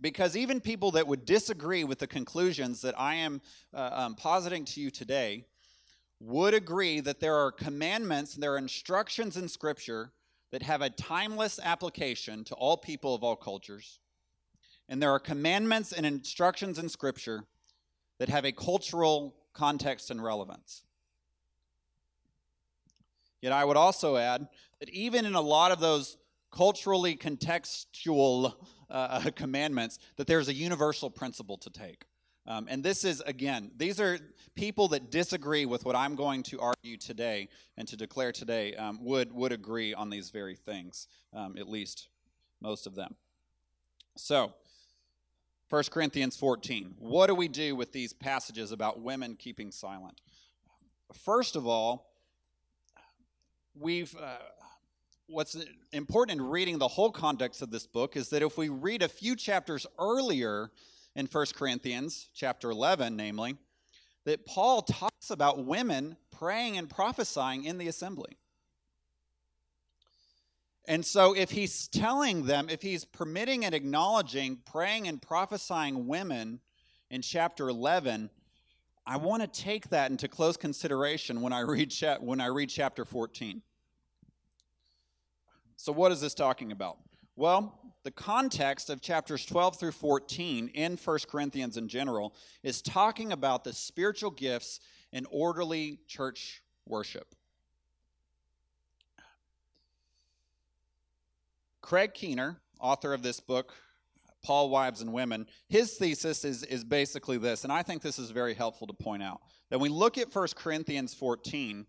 Because 0.00 0.36
even 0.36 0.60
people 0.60 0.90
that 0.92 1.06
would 1.06 1.24
disagree 1.24 1.84
with 1.84 1.98
the 1.98 2.06
conclusions 2.06 2.82
that 2.82 2.98
I 2.98 3.14
am 3.14 3.40
uh, 3.72 3.90
um, 3.92 4.14
positing 4.14 4.64
to 4.66 4.80
you 4.80 4.90
today 4.90 5.46
would 6.20 6.54
agree 6.54 7.00
that 7.00 7.20
there 7.20 7.36
are 7.36 7.50
commandments, 7.50 8.34
there 8.34 8.54
are 8.54 8.58
instructions 8.58 9.36
in 9.36 9.48
Scripture 9.48 10.12
that 10.52 10.62
have 10.62 10.82
a 10.82 10.90
timeless 10.90 11.58
application 11.62 12.44
to 12.44 12.54
all 12.54 12.76
people 12.76 13.14
of 13.14 13.22
all 13.24 13.36
cultures. 13.36 13.98
And 14.88 15.02
there 15.02 15.10
are 15.10 15.18
commandments 15.18 15.92
and 15.92 16.06
instructions 16.06 16.78
in 16.78 16.88
Scripture 16.88 17.44
that 18.18 18.28
have 18.28 18.44
a 18.44 18.52
cultural 18.52 19.34
context 19.52 20.10
and 20.10 20.22
relevance. 20.22 20.82
Yet 23.42 23.52
I 23.52 23.64
would 23.64 23.76
also 23.76 24.16
add 24.16 24.48
that 24.80 24.88
even 24.90 25.24
in 25.24 25.34
a 25.34 25.40
lot 25.40 25.72
of 25.72 25.80
those 25.80 26.16
culturally 26.50 27.16
contextual 27.16 28.54
uh, 28.90 29.30
commandments, 29.36 29.98
that 30.16 30.26
there's 30.26 30.48
a 30.48 30.54
universal 30.54 31.10
principle 31.10 31.56
to 31.58 31.70
take. 31.70 32.04
Um, 32.48 32.66
and 32.70 32.82
this 32.82 33.04
is, 33.04 33.20
again, 33.22 33.72
these 33.76 34.00
are 34.00 34.18
people 34.54 34.88
that 34.88 35.10
disagree 35.10 35.66
with 35.66 35.84
what 35.84 35.96
I'm 35.96 36.14
going 36.14 36.44
to 36.44 36.60
argue 36.60 36.96
today 36.96 37.48
and 37.76 37.88
to 37.88 37.96
declare 37.96 38.30
today 38.30 38.74
um, 38.74 38.98
would, 39.02 39.32
would 39.32 39.52
agree 39.52 39.92
on 39.94 40.10
these 40.10 40.30
very 40.30 40.54
things, 40.54 41.08
um, 41.34 41.56
at 41.58 41.68
least 41.68 42.08
most 42.60 42.86
of 42.86 42.94
them. 42.94 43.16
So, 44.16 44.54
1 45.68 45.82
Corinthians 45.90 46.36
14. 46.36 46.94
What 46.98 47.26
do 47.26 47.34
we 47.34 47.48
do 47.48 47.74
with 47.74 47.92
these 47.92 48.12
passages 48.12 48.70
about 48.70 49.00
women 49.00 49.34
keeping 49.36 49.72
silent? 49.72 50.20
First 51.12 51.56
of 51.56 51.66
all, 51.66 52.12
we've. 53.74 54.14
Uh, 54.16 54.36
what's 55.28 55.56
important 55.92 56.40
in 56.40 56.46
reading 56.46 56.78
the 56.78 56.88
whole 56.88 57.10
context 57.10 57.62
of 57.62 57.70
this 57.70 57.86
book 57.86 58.16
is 58.16 58.28
that 58.30 58.42
if 58.42 58.56
we 58.56 58.68
read 58.68 59.02
a 59.02 59.08
few 59.08 59.34
chapters 59.34 59.86
earlier 59.98 60.70
in 61.14 61.26
1 61.26 61.46
Corinthians 61.54 62.28
chapter 62.34 62.70
11, 62.70 63.16
namely, 63.16 63.56
that 64.24 64.46
Paul 64.46 64.82
talks 64.82 65.30
about 65.30 65.64
women 65.64 66.16
praying 66.30 66.76
and 66.76 66.88
prophesying 66.88 67.64
in 67.64 67.78
the 67.78 67.88
assembly. 67.88 68.36
And 70.88 71.04
so, 71.04 71.34
if 71.34 71.50
he's 71.50 71.88
telling 71.88 72.46
them, 72.46 72.68
if 72.68 72.80
he's 72.80 73.04
permitting 73.04 73.64
and 73.64 73.74
acknowledging 73.74 74.58
praying 74.64 75.08
and 75.08 75.20
prophesying 75.20 76.06
women 76.06 76.60
in 77.10 77.22
chapter 77.22 77.68
11, 77.68 78.30
I 79.04 79.16
want 79.16 79.42
to 79.42 79.48
take 79.48 79.88
that 79.88 80.12
into 80.12 80.28
close 80.28 80.56
consideration 80.56 81.40
when 81.40 81.52
I 81.52 81.60
read, 81.60 81.92
when 82.20 82.40
I 82.40 82.46
read 82.46 82.68
chapter 82.68 83.04
14. 83.04 83.62
So, 85.76 85.92
what 85.92 86.10
is 86.12 86.20
this 86.20 86.34
talking 86.34 86.72
about? 86.72 86.98
Well, 87.36 87.78
the 88.02 88.10
context 88.10 88.88
of 88.88 89.00
chapters 89.00 89.44
12 89.44 89.78
through 89.78 89.92
14 89.92 90.68
in 90.68 90.96
1 90.96 91.18
Corinthians 91.28 91.76
in 91.76 91.88
general 91.88 92.34
is 92.62 92.80
talking 92.80 93.32
about 93.32 93.64
the 93.64 93.72
spiritual 93.72 94.30
gifts 94.30 94.80
and 95.12 95.26
orderly 95.30 96.00
church 96.06 96.62
worship. 96.86 97.34
Craig 101.82 102.14
Keener, 102.14 102.56
author 102.80 103.12
of 103.12 103.22
this 103.22 103.38
book, 103.38 103.74
Paul, 104.42 104.70
Wives, 104.70 105.02
and 105.02 105.12
Women, 105.12 105.46
his 105.68 105.94
thesis 105.94 106.44
is, 106.44 106.62
is 106.62 106.84
basically 106.84 107.38
this, 107.38 107.64
and 107.64 107.72
I 107.72 107.82
think 107.82 108.02
this 108.02 108.18
is 108.18 108.30
very 108.30 108.54
helpful 108.54 108.86
to 108.86 108.92
point 108.92 109.22
out. 109.22 109.40
That 109.70 109.78
when 109.78 109.90
we 109.90 109.96
look 109.96 110.16
at 110.18 110.34
1 110.34 110.48
Corinthians 110.56 111.14
14, 111.14 111.86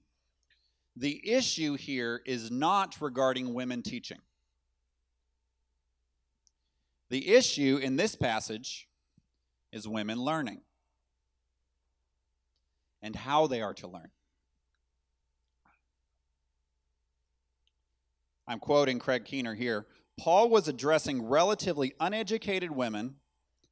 the 0.99 1.29
issue 1.29 1.75
here 1.75 2.21
is 2.25 2.49
not 2.49 2.99
regarding 2.99 3.53
women 3.53 3.83
teaching. 3.83 4.17
The 7.09 7.35
issue 7.35 7.79
in 7.81 7.95
this 7.95 8.15
passage 8.15 8.87
is 9.71 9.87
women 9.87 10.19
learning 10.19 10.61
and 13.03 13.15
how 13.15 13.45
they 13.45 13.61
are 13.61 13.75
to 13.75 13.87
learn. 13.87 14.09
I'm 18.47 18.59
quoting 18.59 18.97
Craig 18.97 19.25
Keener 19.25 19.53
here. 19.53 19.85
Paul 20.17 20.49
was 20.49 20.67
addressing 20.67 21.21
relatively 21.21 21.93
uneducated 21.99 22.71
women 22.71 23.17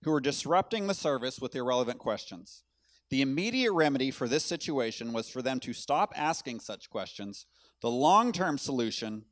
who 0.03 0.11
were 0.11 0.21
disrupting 0.21 0.85
the 0.85 0.93
service 0.93 1.39
with 1.39 1.55
irrelevant 1.55 1.97
questions. 1.97 2.64
The 3.09 3.21
immediate 3.21 3.71
remedy 3.71 4.11
for 4.11 4.27
this 4.27 4.43
situation 4.43 5.13
was 5.13 5.29
for 5.29 5.41
them 5.41 5.59
to 5.61 5.73
stop 5.73 6.13
asking 6.15 6.59
such 6.59 6.89
questions. 6.89 7.45
The 7.81 7.89
long 7.89 8.31
term 8.31 8.57
solution 8.57 9.25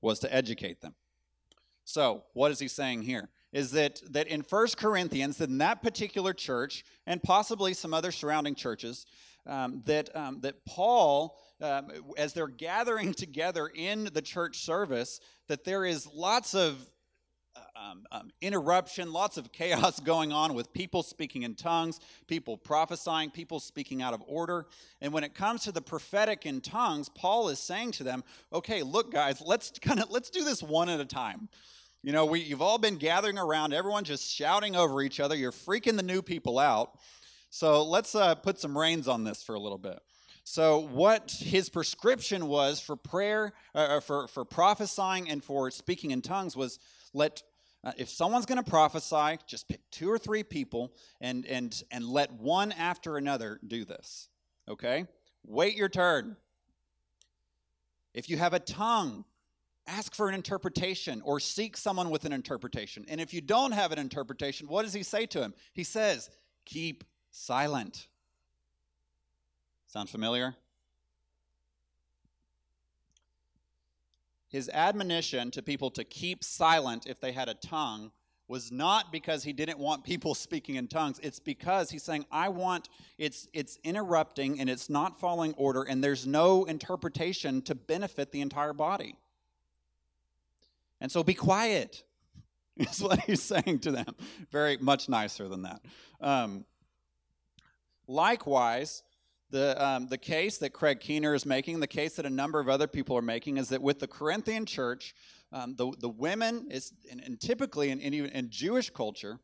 was 0.00 0.18
to 0.20 0.34
educate 0.34 0.80
them. 0.80 0.94
So, 1.84 2.24
what 2.32 2.50
is 2.50 2.58
he 2.58 2.68
saying 2.68 3.02
here? 3.02 3.28
Is 3.52 3.70
that, 3.72 4.00
that 4.10 4.26
in 4.26 4.42
First 4.42 4.76
Corinthians, 4.76 5.40
in 5.40 5.58
that 5.58 5.82
particular 5.82 6.32
church, 6.32 6.84
and 7.06 7.22
possibly 7.22 7.72
some 7.72 7.94
other 7.94 8.10
surrounding 8.10 8.54
churches, 8.54 9.06
um, 9.46 9.82
that, 9.84 10.14
um, 10.16 10.40
that 10.40 10.64
Paul, 10.64 11.36
um, 11.60 11.88
as 12.16 12.32
they're 12.32 12.48
gathering 12.48 13.12
together 13.14 13.68
in 13.68 14.08
the 14.12 14.22
church 14.22 14.58
service, 14.64 15.20
that 15.48 15.64
there 15.64 15.84
is 15.84 16.08
lots 16.12 16.54
of 16.54 16.90
um, 17.76 18.06
um, 18.12 18.30
interruption, 18.40 19.12
lots 19.12 19.36
of 19.36 19.52
chaos 19.52 20.00
going 20.04 20.32
on 20.32 20.54
with 20.54 20.72
people 20.72 21.02
speaking 21.02 21.42
in 21.42 21.54
tongues, 21.54 22.00
people 22.26 22.56
prophesying, 22.56 23.30
people 23.30 23.60
speaking 23.60 24.02
out 24.02 24.14
of 24.14 24.22
order. 24.26 24.66
And 25.00 25.12
when 25.12 25.24
it 25.24 25.34
comes 25.34 25.64
to 25.64 25.72
the 25.72 25.82
prophetic 25.82 26.46
in 26.46 26.60
tongues, 26.60 27.08
Paul 27.08 27.48
is 27.48 27.58
saying 27.58 27.92
to 27.92 28.04
them, 28.04 28.24
"Okay, 28.52 28.82
look, 28.82 29.12
guys, 29.12 29.42
let's 29.44 29.70
kind 29.80 30.00
of 30.00 30.10
let's 30.10 30.30
do 30.30 30.44
this 30.44 30.62
one 30.62 30.88
at 30.88 31.00
a 31.00 31.04
time." 31.04 31.48
You 32.02 32.12
know, 32.12 32.26
we, 32.26 32.40
you've 32.40 32.62
all 32.62 32.78
been 32.78 32.96
gathering 32.96 33.38
around, 33.38 33.72
everyone 33.72 34.04
just 34.04 34.30
shouting 34.30 34.76
over 34.76 35.00
each 35.00 35.20
other. 35.20 35.34
You're 35.34 35.52
freaking 35.52 35.96
the 35.96 36.02
new 36.02 36.20
people 36.20 36.58
out. 36.58 36.98
So 37.48 37.82
let's 37.82 38.14
uh, 38.14 38.34
put 38.34 38.60
some 38.60 38.76
reins 38.76 39.08
on 39.08 39.24
this 39.24 39.42
for 39.42 39.54
a 39.54 39.60
little 39.60 39.78
bit. 39.78 40.00
So, 40.46 40.78
what 40.78 41.30
his 41.40 41.70
prescription 41.70 42.48
was 42.48 42.78
for 42.78 42.96
prayer, 42.96 43.54
uh, 43.74 44.00
for, 44.00 44.28
for 44.28 44.44
prophesying, 44.44 45.30
and 45.30 45.42
for 45.42 45.70
speaking 45.70 46.10
in 46.10 46.20
tongues 46.20 46.54
was 46.54 46.78
let 47.14 47.42
uh, 47.84 47.92
if 47.98 48.08
someone's 48.08 48.46
going 48.46 48.62
to 48.62 48.68
prophesy, 48.68 49.38
just 49.46 49.68
pick 49.68 49.80
two 49.90 50.10
or 50.10 50.16
three 50.16 50.42
people 50.42 50.94
and, 51.20 51.44
and, 51.44 51.82
and 51.90 52.06
let 52.06 52.32
one 52.32 52.72
after 52.72 53.18
another 53.18 53.60
do 53.66 53.84
this. 53.84 54.28
Okay? 54.68 55.04
Wait 55.46 55.76
your 55.76 55.90
turn. 55.90 56.36
If 58.14 58.30
you 58.30 58.38
have 58.38 58.54
a 58.54 58.58
tongue, 58.58 59.26
ask 59.86 60.14
for 60.14 60.30
an 60.30 60.34
interpretation 60.34 61.20
or 61.26 61.38
seek 61.38 61.76
someone 61.76 62.08
with 62.08 62.24
an 62.24 62.32
interpretation. 62.32 63.04
And 63.06 63.20
if 63.20 63.34
you 63.34 63.42
don't 63.42 63.72
have 63.72 63.92
an 63.92 63.98
interpretation, 63.98 64.66
what 64.66 64.84
does 64.84 64.94
he 64.94 65.02
say 65.02 65.26
to 65.26 65.42
him? 65.42 65.52
He 65.74 65.84
says, 65.84 66.30
keep 66.64 67.04
silent. 67.30 68.08
Sound 69.88 70.08
familiar? 70.08 70.54
His 74.54 74.70
admonition 74.72 75.50
to 75.50 75.60
people 75.60 75.90
to 75.90 76.04
keep 76.04 76.44
silent 76.44 77.06
if 77.08 77.18
they 77.18 77.32
had 77.32 77.48
a 77.48 77.54
tongue 77.54 78.12
was 78.46 78.70
not 78.70 79.10
because 79.10 79.42
he 79.42 79.52
didn't 79.52 79.80
want 79.80 80.04
people 80.04 80.32
speaking 80.46 80.76
in 80.76 80.86
tongues. 80.86 81.18
It's 81.24 81.40
because 81.40 81.90
he's 81.90 82.04
saying 82.04 82.24
i 82.30 82.48
want 82.48 82.88
it's 83.18 83.48
it's 83.52 83.80
interrupting 83.82 84.60
and 84.60 84.70
it's 84.70 84.88
not 84.88 85.18
following 85.18 85.54
order 85.54 85.82
and 85.82 86.04
there's 86.04 86.24
no 86.24 86.62
interpretation 86.66 87.62
to 87.62 87.74
benefit 87.74 88.30
the 88.30 88.42
entire 88.42 88.72
body. 88.72 89.16
And 91.00 91.10
so 91.10 91.24
be 91.24 91.34
quiet 91.34 92.04
is 92.76 93.02
what 93.02 93.18
he's 93.22 93.42
saying 93.42 93.80
to 93.80 93.90
them. 93.90 94.14
Very 94.52 94.76
much 94.76 95.08
nicer 95.08 95.48
than 95.48 95.62
that. 95.62 95.80
Um, 96.20 96.64
likewise 98.06 99.02
the, 99.54 99.80
um, 99.82 100.08
the 100.08 100.18
case 100.18 100.58
that 100.58 100.72
Craig 100.72 100.98
Keener 100.98 101.32
is 101.32 101.46
making, 101.46 101.78
the 101.78 101.86
case 101.86 102.16
that 102.16 102.26
a 102.26 102.30
number 102.30 102.58
of 102.58 102.68
other 102.68 102.88
people 102.88 103.16
are 103.16 103.22
making, 103.22 103.56
is 103.56 103.68
that 103.68 103.80
with 103.80 104.00
the 104.00 104.08
Corinthian 104.08 104.66
church, 104.66 105.14
um, 105.52 105.76
the, 105.76 105.92
the 106.00 106.08
women, 106.08 106.66
is, 106.72 106.92
and, 107.08 107.22
and 107.24 107.40
typically 107.40 107.90
in, 107.90 108.00
in, 108.00 108.12
in 108.14 108.50
Jewish 108.50 108.90
culture, 108.90 109.38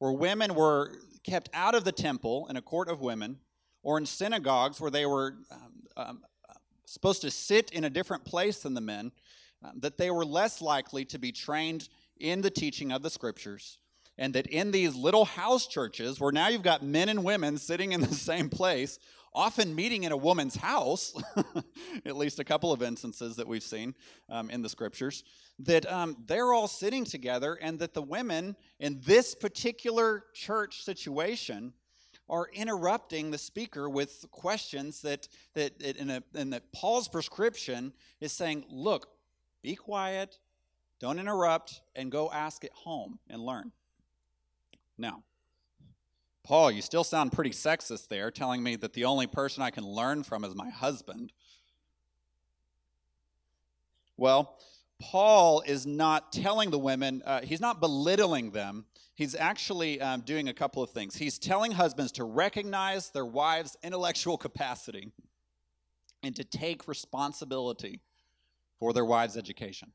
where 0.00 0.10
women 0.10 0.56
were 0.56 0.96
kept 1.22 1.48
out 1.54 1.76
of 1.76 1.84
the 1.84 1.92
temple 1.92 2.48
in 2.50 2.56
a 2.56 2.60
court 2.60 2.88
of 2.88 3.00
women, 3.00 3.38
or 3.84 3.98
in 3.98 4.04
synagogues 4.04 4.80
where 4.80 4.90
they 4.90 5.06
were 5.06 5.36
um, 5.52 5.82
um, 5.96 6.22
supposed 6.84 7.22
to 7.22 7.30
sit 7.30 7.70
in 7.70 7.84
a 7.84 7.90
different 7.90 8.24
place 8.24 8.58
than 8.58 8.74
the 8.74 8.80
men, 8.80 9.12
um, 9.62 9.78
that 9.78 9.96
they 9.96 10.10
were 10.10 10.24
less 10.24 10.60
likely 10.60 11.04
to 11.04 11.20
be 11.20 11.30
trained 11.30 11.88
in 12.18 12.40
the 12.40 12.50
teaching 12.50 12.90
of 12.90 13.04
the 13.04 13.10
scriptures. 13.10 13.78
And 14.18 14.34
that 14.34 14.48
in 14.48 14.72
these 14.72 14.96
little 14.96 15.24
house 15.24 15.68
churches, 15.68 16.18
where 16.18 16.32
now 16.32 16.48
you've 16.48 16.64
got 16.64 16.82
men 16.82 17.08
and 17.08 17.22
women 17.22 17.58
sitting 17.58 17.92
in 17.92 18.00
the 18.00 18.12
same 18.14 18.48
place, 18.48 18.98
often 19.36 19.74
meeting 19.74 20.04
in 20.04 20.12
a 20.12 20.16
woman's 20.16 20.56
house, 20.56 21.14
at 22.06 22.16
least 22.16 22.40
a 22.40 22.44
couple 22.44 22.72
of 22.72 22.82
instances 22.82 23.36
that 23.36 23.46
we've 23.46 23.62
seen 23.62 23.94
um, 24.30 24.48
in 24.48 24.62
the 24.62 24.68
scriptures, 24.68 25.22
that 25.58 25.90
um, 25.92 26.16
they're 26.26 26.54
all 26.54 26.66
sitting 26.66 27.04
together, 27.04 27.54
and 27.60 27.78
that 27.78 27.92
the 27.92 28.02
women 28.02 28.56
in 28.80 28.98
this 29.04 29.34
particular 29.34 30.24
church 30.32 30.82
situation 30.82 31.74
are 32.28 32.48
interrupting 32.54 33.30
the 33.30 33.38
speaker 33.38 33.88
with 33.88 34.24
questions 34.30 35.02
that, 35.02 35.28
that, 35.54 35.80
in 35.80 36.10
a, 36.10 36.22
and 36.34 36.52
that 36.52 36.72
Paul's 36.72 37.06
prescription 37.06 37.92
is 38.20 38.32
saying, 38.32 38.64
look, 38.68 39.08
be 39.62 39.76
quiet, 39.76 40.38
don't 40.98 41.18
interrupt, 41.18 41.82
and 41.94 42.10
go 42.10 42.30
ask 42.32 42.64
at 42.64 42.72
home 42.72 43.18
and 43.28 43.42
learn. 43.42 43.70
Now, 44.98 45.22
Paul, 46.46 46.70
you 46.70 46.80
still 46.80 47.02
sound 47.02 47.32
pretty 47.32 47.50
sexist 47.50 48.06
there, 48.06 48.30
telling 48.30 48.62
me 48.62 48.76
that 48.76 48.92
the 48.92 49.04
only 49.04 49.26
person 49.26 49.64
I 49.64 49.70
can 49.70 49.84
learn 49.84 50.22
from 50.22 50.44
is 50.44 50.54
my 50.54 50.70
husband. 50.70 51.32
Well, 54.16 54.56
Paul 55.00 55.62
is 55.66 55.86
not 55.86 56.32
telling 56.32 56.70
the 56.70 56.78
women, 56.78 57.20
uh, 57.26 57.40
he's 57.40 57.60
not 57.60 57.80
belittling 57.80 58.52
them. 58.52 58.84
He's 59.16 59.34
actually 59.34 60.00
um, 60.00 60.20
doing 60.20 60.48
a 60.48 60.54
couple 60.54 60.84
of 60.84 60.90
things. 60.90 61.16
He's 61.16 61.36
telling 61.36 61.72
husbands 61.72 62.12
to 62.12 62.22
recognize 62.22 63.10
their 63.10 63.26
wives' 63.26 63.76
intellectual 63.82 64.38
capacity 64.38 65.10
and 66.22 66.36
to 66.36 66.44
take 66.44 66.86
responsibility 66.86 68.02
for 68.78 68.92
their 68.92 69.04
wives' 69.04 69.36
education. 69.36 69.90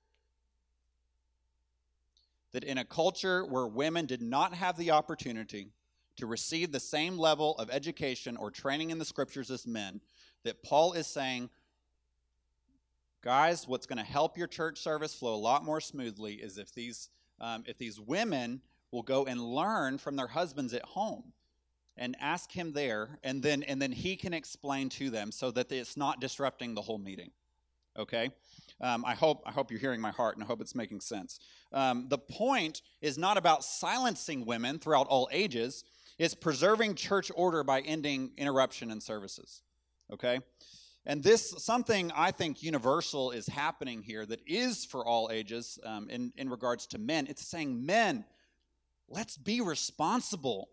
That 2.51 2.65
in 2.65 2.77
a 2.77 2.83
culture 2.83 3.45
where 3.45 3.67
women 3.67 4.05
did 4.05 4.21
not 4.21 4.53
have 4.53 4.75
the 4.75 4.91
opportunity 4.91 5.69
to 6.21 6.27
receive 6.27 6.71
the 6.71 6.79
same 6.79 7.17
level 7.17 7.55
of 7.57 7.71
education 7.71 8.37
or 8.37 8.51
training 8.51 8.91
in 8.91 8.99
the 8.99 9.05
scriptures 9.05 9.49
as 9.49 9.65
men, 9.65 9.99
that 10.43 10.61
Paul 10.61 10.93
is 10.93 11.07
saying, 11.07 11.49
guys, 13.23 13.67
what's 13.67 13.87
going 13.87 13.97
to 13.97 14.03
help 14.03 14.37
your 14.37 14.45
church 14.45 14.79
service 14.79 15.15
flow 15.15 15.33
a 15.33 15.35
lot 15.35 15.65
more 15.65 15.81
smoothly 15.81 16.35
is 16.35 16.59
if 16.59 16.73
these 16.73 17.09
um, 17.39 17.63
if 17.65 17.79
these 17.79 17.99
women 17.99 18.61
will 18.91 19.01
go 19.01 19.25
and 19.25 19.41
learn 19.41 19.97
from 19.97 20.15
their 20.15 20.27
husbands 20.27 20.75
at 20.75 20.83
home 20.83 21.33
and 21.97 22.15
ask 22.21 22.51
him 22.51 22.71
there 22.73 23.17
and 23.23 23.41
then 23.41 23.63
and 23.63 23.81
then 23.81 23.91
he 23.91 24.15
can 24.15 24.31
explain 24.31 24.89
to 24.89 25.09
them 25.09 25.31
so 25.31 25.49
that 25.49 25.71
it's 25.71 25.97
not 25.97 26.21
disrupting 26.21 26.75
the 26.75 26.81
whole 26.81 26.99
meeting. 26.99 27.31
Okay? 27.97 28.29
Um, 28.79 29.03
i 29.05 29.13
hope 29.13 29.43
i 29.45 29.51
hope 29.51 29.69
you're 29.69 29.79
hearing 29.79 30.01
my 30.01 30.09
heart 30.09 30.35
and 30.35 30.43
i 30.43 30.47
hope 30.47 30.61
it's 30.61 30.75
making 30.75 31.01
sense. 31.01 31.39
Um, 31.73 32.07
the 32.09 32.17
point 32.19 32.83
is 33.01 33.17
not 33.17 33.37
about 33.37 33.63
silencing 33.63 34.45
women 34.45 34.77
throughout 34.77 35.07
all 35.07 35.27
ages 35.31 35.83
is 36.17 36.35
preserving 36.35 36.95
church 36.95 37.31
order 37.35 37.63
by 37.63 37.81
ending 37.81 38.31
interruption 38.37 38.91
in 38.91 39.01
services. 39.01 39.61
Okay? 40.11 40.39
And 41.05 41.23
this, 41.23 41.55
something 41.57 42.11
I 42.15 42.31
think 42.31 42.61
universal 42.61 43.31
is 43.31 43.47
happening 43.47 44.03
here 44.03 44.25
that 44.25 44.41
is 44.45 44.85
for 44.85 45.05
all 45.05 45.29
ages 45.31 45.79
um, 45.83 46.09
in, 46.09 46.31
in 46.37 46.49
regards 46.49 46.85
to 46.87 46.99
men. 46.99 47.25
It's 47.27 47.47
saying, 47.47 47.85
men, 47.85 48.23
let's 49.09 49.37
be 49.37 49.61
responsible 49.61 50.69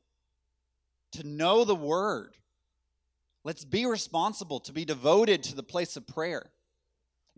to 1.12 1.26
know 1.26 1.64
the 1.64 1.74
word. 1.74 2.34
Let's 3.42 3.64
be 3.64 3.86
responsible 3.86 4.60
to 4.60 4.72
be 4.72 4.84
devoted 4.84 5.42
to 5.44 5.56
the 5.56 5.62
place 5.62 5.96
of 5.96 6.06
prayer 6.06 6.50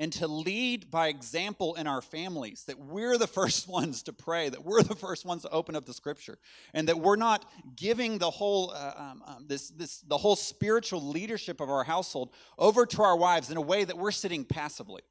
and 0.01 0.11
to 0.15 0.27
lead 0.27 0.91
by 0.91 1.09
example 1.09 1.75
in 1.75 1.87
our 1.87 2.01
families 2.01 2.65
that 2.65 2.79
we're 2.81 3.19
the 3.19 3.27
first 3.39 3.69
ones 3.69 4.03
to 4.03 4.13
pray 4.13 4.49
that 4.49 4.65
we're 4.65 4.83
the 4.83 4.97
first 4.97 5.25
ones 5.25 5.43
to 5.43 5.51
open 5.51 5.77
up 5.77 5.85
the 5.85 5.95
scripture 5.95 6.39
and 6.75 6.89
that 6.89 6.99
we're 6.99 7.17
not 7.17 7.49
giving 7.77 8.19
the 8.19 8.31
whole 8.31 8.71
uh, 8.71 8.95
um, 8.97 9.23
um, 9.27 9.45
this 9.47 9.69
this 9.71 10.01
the 10.01 10.17
whole 10.19 10.35
spiritual 10.35 11.07
leadership 11.07 11.61
of 11.61 11.71
our 11.71 11.85
household 11.85 12.31
over 12.59 12.85
to 12.87 13.03
our 13.03 13.17
wives 13.17 13.51
in 13.51 13.57
a 13.57 13.61
way 13.61 13.85
that 13.85 13.97
we're 13.97 14.11
sitting 14.11 14.45
passively 14.45 15.03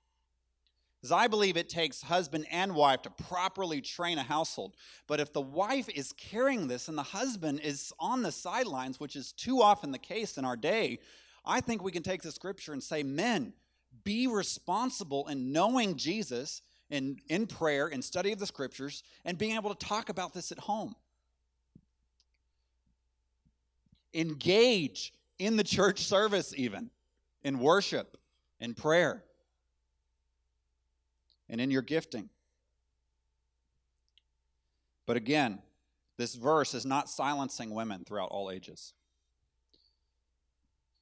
because 1.00 1.12
I 1.14 1.28
believe 1.28 1.56
it 1.56 1.70
takes 1.70 2.02
husband 2.02 2.46
and 2.52 2.76
wife 2.76 3.04
to 3.04 3.10
properly 3.10 3.80
train 3.80 4.18
a 4.18 4.24
household. 4.24 4.76
But 5.08 5.22
if 5.22 5.32
the 5.32 5.40
wife 5.40 5.88
is 5.88 6.12
carrying 6.12 6.68
this 6.68 6.90
and 6.90 6.98
the 6.98 7.04
husband 7.04 7.62
is 7.62 7.94
on 8.02 8.22
the 8.22 8.34
sidelines, 8.34 9.00
which 9.00 9.16
is 9.16 9.32
too 9.32 9.62
often 9.62 9.92
the 9.92 9.98
case 9.98 10.38
in 10.38 10.44
our 10.44 10.58
day, 10.58 11.00
I 11.46 11.62
think 11.62 11.82
we 11.82 11.94
can 11.94 12.04
take 12.04 12.22
the 12.22 12.34
scripture 12.34 12.74
and 12.74 12.84
say, 12.84 13.04
Men, 13.04 13.54
be 14.04 14.28
responsible 14.28 15.28
in 15.28 15.52
knowing 15.52 15.96
Jesus 15.96 16.62
in, 16.90 17.18
in 17.28 17.48
prayer 17.48 17.88
and 17.88 18.04
study 18.04 18.32
of 18.32 18.40
the 18.40 18.46
scriptures 18.46 19.04
and 19.26 19.38
being 19.38 19.56
able 19.56 19.74
to 19.74 19.86
talk 19.86 20.10
about 20.10 20.34
this 20.34 20.52
at 20.52 20.60
home. 20.60 20.96
Engage 24.14 25.14
in 25.38 25.56
the 25.56 25.64
church 25.64 26.00
service, 26.00 26.54
even 26.58 26.90
in 27.44 27.60
worship, 27.60 28.18
in 28.60 28.74
prayer, 28.74 29.24
and 31.48 31.62
in 31.62 31.70
your 31.72 31.82
gifting. 31.82 32.30
But 35.06 35.18
again, 35.18 35.60
this 36.18 36.36
verse 36.36 36.74
is 36.74 36.86
not 36.86 37.10
silencing 37.10 37.74
women 37.74 38.04
throughout 38.04 38.30
all 38.30 38.52
ages. 38.52 38.94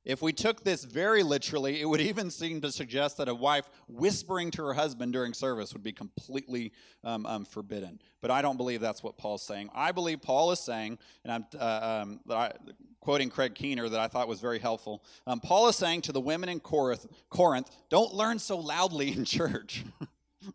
If 0.07 0.21
we 0.21 0.31
took 0.31 0.63
this 0.63 0.85
very 0.85 1.21
literally, 1.21 1.81
it 1.81 1.85
would 1.85 1.99
even 1.99 2.31
seem 2.31 2.61
to 2.61 2.71
suggest 2.71 3.17
that 3.17 3.27
a 3.27 3.35
wife 3.35 3.69
whispering 3.89 4.51
to 4.51 4.63
her 4.63 4.73
husband 4.73 5.11
during 5.11 5.33
service 5.33 5.73
would 5.73 5.83
be 5.83 5.91
completely 5.91 6.71
um, 7.03 7.25
um, 7.25 7.43
forbidden. 7.43 7.99
But 8.21 8.31
I 8.31 8.41
don't 8.41 8.55
believe 8.55 8.79
that's 8.79 9.03
what 9.03 9.17
Paul's 9.17 9.43
saying. 9.43 9.69
I 9.75 9.91
believe 9.91 10.21
Paul 10.21 10.53
is 10.53 10.61
saying, 10.61 10.97
and 11.25 11.33
I'm 11.33 11.45
uh, 11.59 12.03
um, 12.03 12.21
I, 12.29 12.53
quoting 13.01 13.29
Craig 13.29 13.53
Keener 13.53 13.89
that 13.89 13.99
I 13.99 14.07
thought 14.07 14.29
was 14.29 14.39
very 14.39 14.59
helpful. 14.59 15.03
Um, 15.27 15.41
Paul 15.41 15.67
is 15.67 15.75
saying 15.75 16.03
to 16.03 16.13
the 16.13 16.21
women 16.21 16.47
in 16.47 16.61
Corinth, 16.61 17.05
Corinth, 17.29 17.69
don't 17.89 18.13
learn 18.13 18.39
so 18.39 18.57
loudly 18.59 19.11
in 19.11 19.25
church. 19.25 19.83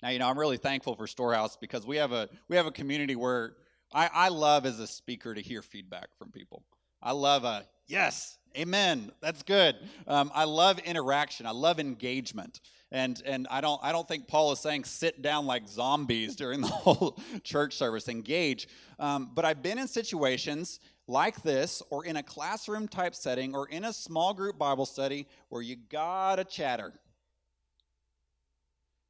now 0.00 0.10
you 0.10 0.20
know 0.20 0.28
I'm 0.28 0.38
really 0.38 0.58
thankful 0.58 0.94
for 0.94 1.08
Storehouse 1.08 1.56
because 1.56 1.84
we 1.84 1.96
have 1.96 2.12
a 2.12 2.28
we 2.46 2.54
have 2.54 2.66
a 2.66 2.72
community 2.72 3.16
where 3.16 3.56
I, 3.94 4.10
I 4.12 4.28
love 4.28 4.66
as 4.66 4.80
a 4.80 4.86
speaker 4.86 5.34
to 5.34 5.40
hear 5.40 5.62
feedback 5.62 6.08
from 6.18 6.30
people. 6.30 6.62
I 7.02 7.12
love 7.12 7.44
a 7.44 7.66
yes, 7.86 8.38
amen, 8.56 9.12
that's 9.20 9.42
good. 9.42 9.76
Um, 10.06 10.30
I 10.34 10.44
love 10.44 10.78
interaction. 10.80 11.46
I 11.46 11.50
love 11.50 11.80
engagement. 11.80 12.60
And, 12.90 13.20
and 13.24 13.48
I, 13.50 13.60
don't, 13.60 13.80
I 13.82 13.90
don't 13.90 14.06
think 14.06 14.28
Paul 14.28 14.52
is 14.52 14.60
saying 14.60 14.84
sit 14.84 15.22
down 15.22 15.46
like 15.46 15.66
zombies 15.66 16.36
during 16.36 16.60
the 16.60 16.68
whole 16.68 17.18
church 17.42 17.74
service, 17.74 18.08
engage. 18.08 18.68
Um, 18.98 19.30
but 19.34 19.44
I've 19.44 19.62
been 19.62 19.78
in 19.78 19.88
situations 19.88 20.78
like 21.08 21.42
this, 21.42 21.82
or 21.90 22.04
in 22.04 22.16
a 22.16 22.22
classroom 22.22 22.86
type 22.86 23.14
setting, 23.14 23.54
or 23.54 23.68
in 23.68 23.84
a 23.84 23.92
small 23.92 24.32
group 24.32 24.58
Bible 24.58 24.86
study 24.86 25.26
where 25.48 25.60
you 25.60 25.76
gotta 25.90 26.44
chatter. 26.44 26.92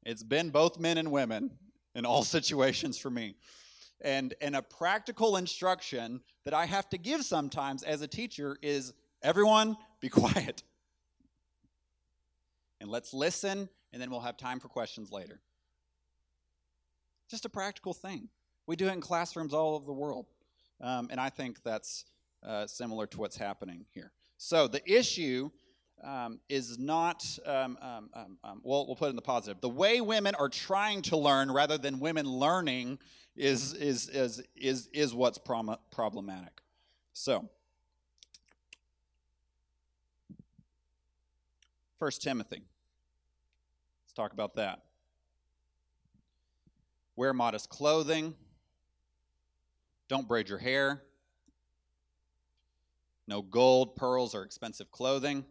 It's 0.05 0.23
been 0.23 0.51
both 0.51 0.81
men 0.81 0.97
and 0.97 1.13
women 1.13 1.51
in 1.95 2.07
all 2.07 2.23
situations 2.25 2.99
for 2.99 3.11
me 3.11 3.35
and, 4.03 4.35
and 4.41 4.55
a 4.55 4.63
practical 4.63 5.37
instruction 5.37 6.21
that 6.45 6.55
I 6.55 6.67
have 6.67 6.89
to 6.91 6.99
give 6.99 7.25
sometimes 7.25 7.83
as 7.83 8.03
a 8.03 8.09
teacher 8.09 8.57
is 8.63 8.93
everyone 9.23 9.77
be 10.01 10.09
quiet. 10.09 10.63
And 12.81 12.91
let's 12.91 13.15
listen, 13.15 13.69
and 13.93 14.03
then 14.03 14.11
we'll 14.11 14.21
have 14.21 14.37
time 14.37 14.59
for 14.59 14.69
questions 14.69 15.13
later. 15.13 15.41
Just 17.31 17.45
a 17.45 17.49
practical 17.49 17.95
thing. 17.95 18.29
We 18.67 18.77
do 18.77 18.89
it 18.89 18.93
in 18.93 19.01
classrooms 19.01 19.55
all 19.55 19.75
over 19.75 19.87
the 19.87 19.93
world. 19.93 20.27
Um, 20.81 21.09
and 21.11 21.21
I 21.21 21.31
think 21.31 21.63
that's 21.63 22.05
uh, 22.45 22.67
similar 22.67 23.07
to 23.07 23.19
what's 23.21 23.37
happening 23.37 23.87
here. 23.93 24.13
So 24.37 24.67
the 24.67 24.83
issue 24.91 25.51
um, 26.03 26.41
is 26.49 26.79
not, 26.79 27.25
um, 27.47 27.79
um, 27.81 28.11
um, 28.15 28.39
um, 28.45 28.61
well, 28.63 28.87
we'll 28.87 28.97
put 28.97 29.07
it 29.07 29.11
in 29.11 29.17
the 29.17 29.23
positive. 29.23 29.61
The 29.61 29.69
way 29.69 30.01
women 30.01 30.35
are 30.35 30.49
trying 30.49 31.03
to 31.03 31.17
learn 31.17 31.51
rather 31.51 31.79
than 31.79 32.01
women 32.01 32.27
learning 32.27 32.99
is, 33.37 33.73
is, 33.75 34.09
is, 34.09 34.43
is, 34.57 34.89
is 34.93 35.15
what's 35.15 35.39
prom- 35.39 35.77
problematic. 35.91 36.61
So, 37.13 37.49
First 42.03 42.21
Timothy. 42.21 42.63
Let's 44.05 44.13
talk 44.13 44.33
about 44.33 44.55
that. 44.55 44.81
Wear 47.15 47.33
modest 47.33 47.69
clothing. 47.69 48.35
Don't 50.09 50.27
braid 50.27 50.49
your 50.49 50.59
hair. 50.59 51.05
No 53.29 53.41
gold, 53.41 53.95
pearls, 53.95 54.35
or 54.35 54.43
expensive 54.43 54.91
clothing. 54.91 55.45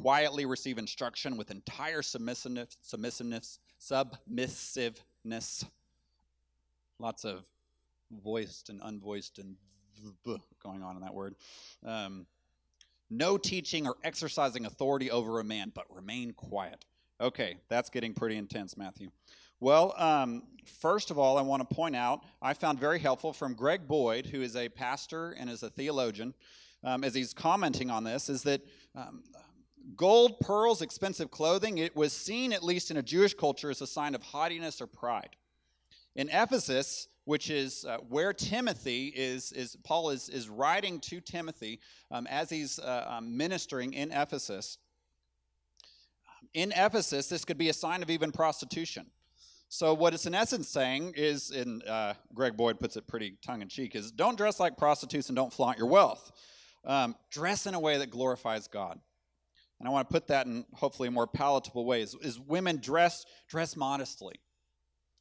Quietly 0.00 0.46
receive 0.46 0.78
instruction 0.78 1.36
with 1.36 1.50
entire 1.50 2.02
submissiveness, 2.02 2.76
submissiveness, 2.82 3.58
submissiveness. 3.78 5.64
Lots 6.98 7.24
of 7.24 7.46
voiced 8.10 8.68
and 8.70 8.80
unvoiced 8.80 9.38
and 9.38 9.56
going 10.62 10.82
on 10.82 10.96
in 10.96 11.02
that 11.02 11.14
word. 11.14 11.34
Um, 11.84 12.26
no 13.10 13.38
teaching 13.38 13.86
or 13.86 13.96
exercising 14.04 14.66
authority 14.66 15.10
over 15.10 15.40
a 15.40 15.44
man, 15.44 15.72
but 15.74 15.84
remain 15.90 16.32
quiet. 16.32 16.84
Okay, 17.20 17.56
that's 17.68 17.90
getting 17.90 18.14
pretty 18.14 18.36
intense, 18.36 18.76
Matthew. 18.76 19.10
Well, 19.60 19.94
um, 19.96 20.44
first 20.80 21.10
of 21.10 21.18
all, 21.18 21.36
I 21.36 21.42
want 21.42 21.68
to 21.68 21.74
point 21.74 21.96
out 21.96 22.22
I 22.40 22.54
found 22.54 22.78
very 22.78 23.00
helpful 23.00 23.32
from 23.32 23.54
Greg 23.54 23.88
Boyd, 23.88 24.26
who 24.26 24.42
is 24.42 24.54
a 24.54 24.68
pastor 24.68 25.32
and 25.32 25.50
is 25.50 25.64
a 25.64 25.70
theologian, 25.70 26.34
um, 26.84 27.02
as 27.02 27.14
he's 27.14 27.34
commenting 27.34 27.90
on 27.90 28.04
this, 28.04 28.28
is 28.28 28.44
that 28.44 28.60
um, 28.94 29.24
gold, 29.96 30.40
pearls, 30.40 30.82
expensive 30.82 31.30
clothing, 31.30 31.78
it 31.78 31.96
was 31.96 32.12
seen, 32.12 32.52
at 32.52 32.62
least 32.62 32.90
in 32.90 32.96
a 32.96 33.02
Jewish 33.02 33.34
culture, 33.34 33.70
as 33.70 33.80
a 33.80 33.86
sign 33.86 34.14
of 34.14 34.22
haughtiness 34.22 34.80
or 34.80 34.86
pride. 34.86 35.36
In 36.14 36.28
Ephesus, 36.30 37.08
which 37.24 37.50
is 37.50 37.84
uh, 37.84 37.98
where 38.08 38.32
Timothy 38.32 39.12
is, 39.14 39.52
is 39.52 39.76
Paul 39.84 40.10
is, 40.10 40.28
is 40.28 40.48
writing 40.48 40.98
to 41.00 41.20
Timothy 41.20 41.80
um, 42.10 42.26
as 42.26 42.48
he's 42.48 42.78
uh, 42.78 43.04
um, 43.06 43.36
ministering 43.36 43.92
in 43.92 44.10
Ephesus. 44.10 44.78
In 46.54 46.72
Ephesus, 46.74 47.28
this 47.28 47.44
could 47.44 47.58
be 47.58 47.68
a 47.68 47.74
sign 47.74 48.02
of 48.02 48.10
even 48.10 48.32
prostitution. 48.32 49.06
So, 49.68 49.92
what 49.92 50.14
it's 50.14 50.24
in 50.24 50.34
essence 50.34 50.68
saying 50.68 51.12
is, 51.16 51.50
and 51.50 51.86
uh, 51.86 52.14
Greg 52.32 52.56
Boyd 52.56 52.80
puts 52.80 52.96
it 52.96 53.06
pretty 53.06 53.36
tongue 53.44 53.60
in 53.60 53.68
cheek, 53.68 53.94
is 53.94 54.10
don't 54.10 54.38
dress 54.38 54.58
like 54.58 54.78
prostitutes 54.78 55.28
and 55.28 55.36
don't 55.36 55.52
flaunt 55.52 55.76
your 55.76 55.88
wealth. 55.88 56.32
Um, 56.86 57.14
dress 57.30 57.66
in 57.66 57.74
a 57.74 57.80
way 57.80 57.98
that 57.98 58.08
glorifies 58.08 58.66
God. 58.66 58.98
And 59.78 59.88
I 59.88 59.92
want 59.92 60.08
to 60.08 60.12
put 60.12 60.26
that 60.28 60.46
in 60.46 60.64
hopefully 60.74 61.08
a 61.08 61.10
more 61.10 61.26
palatable 61.26 61.84
ways. 61.84 62.16
Is 62.22 62.40
women 62.40 62.78
dress 62.78 63.24
dress 63.48 63.76
modestly? 63.76 64.40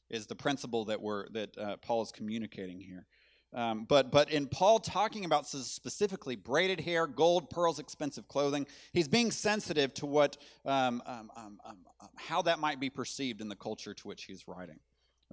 is 0.09 0.27
the 0.27 0.35
principle 0.35 0.85
that 0.85 1.01
we're 1.01 1.27
that 1.29 1.57
uh, 1.57 1.77
Paul 1.77 2.01
is 2.01 2.11
communicating 2.11 2.79
here. 2.79 3.05
Um, 3.53 3.85
but 3.87 4.11
but 4.11 4.29
in 4.29 4.47
Paul 4.47 4.79
talking 4.79 5.25
about 5.25 5.47
specifically 5.47 6.35
braided 6.35 6.81
hair, 6.81 7.07
gold, 7.07 7.49
pearls, 7.49 7.79
expensive 7.79 8.27
clothing, 8.27 8.67
he's 8.93 9.07
being 9.07 9.31
sensitive 9.31 9.93
to 9.95 10.05
what 10.05 10.37
um, 10.65 11.01
um, 11.05 11.31
um, 11.35 11.59
um 11.65 11.77
how 12.15 12.41
that 12.43 12.59
might 12.59 12.79
be 12.79 12.89
perceived 12.89 13.41
in 13.41 13.47
the 13.49 13.55
culture 13.55 13.93
to 13.93 14.07
which 14.07 14.25
he's 14.25 14.47
writing. 14.47 14.79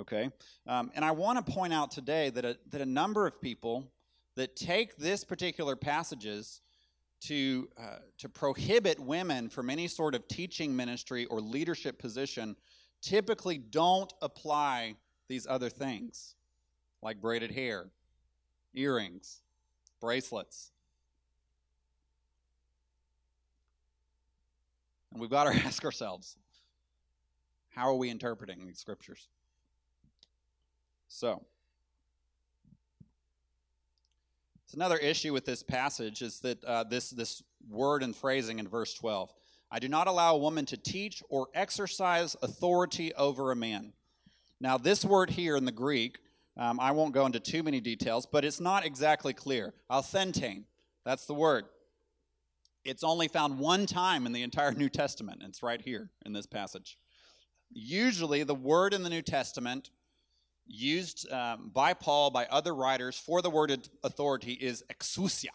Okay, 0.00 0.30
um, 0.66 0.90
and 0.94 1.04
I 1.04 1.12
want 1.12 1.44
to 1.44 1.52
point 1.52 1.72
out 1.72 1.90
today 1.90 2.30
that 2.30 2.44
a, 2.44 2.56
that 2.70 2.80
a 2.80 2.86
number 2.86 3.26
of 3.26 3.40
people 3.40 3.92
that 4.36 4.56
take 4.56 4.96
this 4.96 5.24
particular 5.24 5.76
passages 5.76 6.60
to 7.28 7.68
uh, 7.78 7.98
to 8.18 8.28
prohibit 8.28 8.98
women 8.98 9.48
from 9.48 9.70
any 9.70 9.88
sort 9.88 10.14
of 10.14 10.26
teaching 10.28 10.74
ministry 10.74 11.26
or 11.26 11.40
leadership 11.40 11.98
position 11.98 12.56
typically 13.00 13.58
don't 13.58 14.12
apply 14.22 14.94
these 15.28 15.46
other 15.46 15.70
things 15.70 16.34
like 17.02 17.20
braided 17.20 17.50
hair, 17.50 17.86
earrings, 18.74 19.42
bracelets. 20.00 20.72
And 25.12 25.20
we've 25.20 25.30
got 25.30 25.44
to 25.44 25.58
ask 25.66 25.84
ourselves 25.84 26.36
how 27.70 27.88
are 27.88 27.96
we 27.96 28.08
interpreting 28.08 28.66
these 28.66 28.78
scriptures? 28.78 29.28
So, 31.08 31.44
it's 34.74 34.80
another 34.80 34.96
issue 34.96 35.32
with 35.32 35.44
this 35.44 35.62
passage 35.62 36.20
is 36.20 36.40
that 36.40 36.64
uh, 36.64 36.82
this, 36.82 37.10
this 37.10 37.44
word 37.70 38.02
and 38.02 38.14
phrasing 38.14 38.58
in 38.58 38.66
verse 38.66 38.92
12. 38.92 39.32
I 39.70 39.78
do 39.78 39.88
not 39.88 40.08
allow 40.08 40.34
a 40.34 40.38
woman 40.38 40.66
to 40.66 40.76
teach 40.76 41.22
or 41.28 41.46
exercise 41.54 42.34
authority 42.42 43.14
over 43.14 43.52
a 43.52 43.54
man. 43.56 43.92
Now, 44.60 44.76
this 44.76 45.04
word 45.04 45.30
here 45.30 45.54
in 45.54 45.64
the 45.64 45.70
Greek, 45.70 46.18
um, 46.56 46.80
I 46.80 46.90
won't 46.90 47.14
go 47.14 47.24
into 47.24 47.38
too 47.38 47.62
many 47.62 47.78
details, 47.78 48.26
but 48.26 48.44
it's 48.44 48.58
not 48.58 48.84
exactly 48.84 49.32
clear. 49.32 49.74
Authentein, 49.88 50.64
that's 51.04 51.26
the 51.26 51.34
word. 51.34 51.66
It's 52.84 53.04
only 53.04 53.28
found 53.28 53.60
one 53.60 53.86
time 53.86 54.26
in 54.26 54.32
the 54.32 54.42
entire 54.42 54.72
New 54.72 54.88
Testament. 54.88 55.40
It's 55.44 55.62
right 55.62 55.80
here 55.80 56.10
in 56.26 56.32
this 56.32 56.46
passage. 56.46 56.98
Usually, 57.70 58.42
the 58.42 58.56
word 58.56 58.92
in 58.92 59.04
the 59.04 59.10
New 59.10 59.22
Testament 59.22 59.90
used 60.66 61.30
um, 61.30 61.70
by 61.72 61.94
Paul, 61.94 62.30
by 62.30 62.46
other 62.46 62.74
writers 62.74 63.16
for 63.16 63.42
the 63.42 63.50
word 63.50 63.88
authority 64.02 64.52
is 64.52 64.84
exousia. 64.92 65.50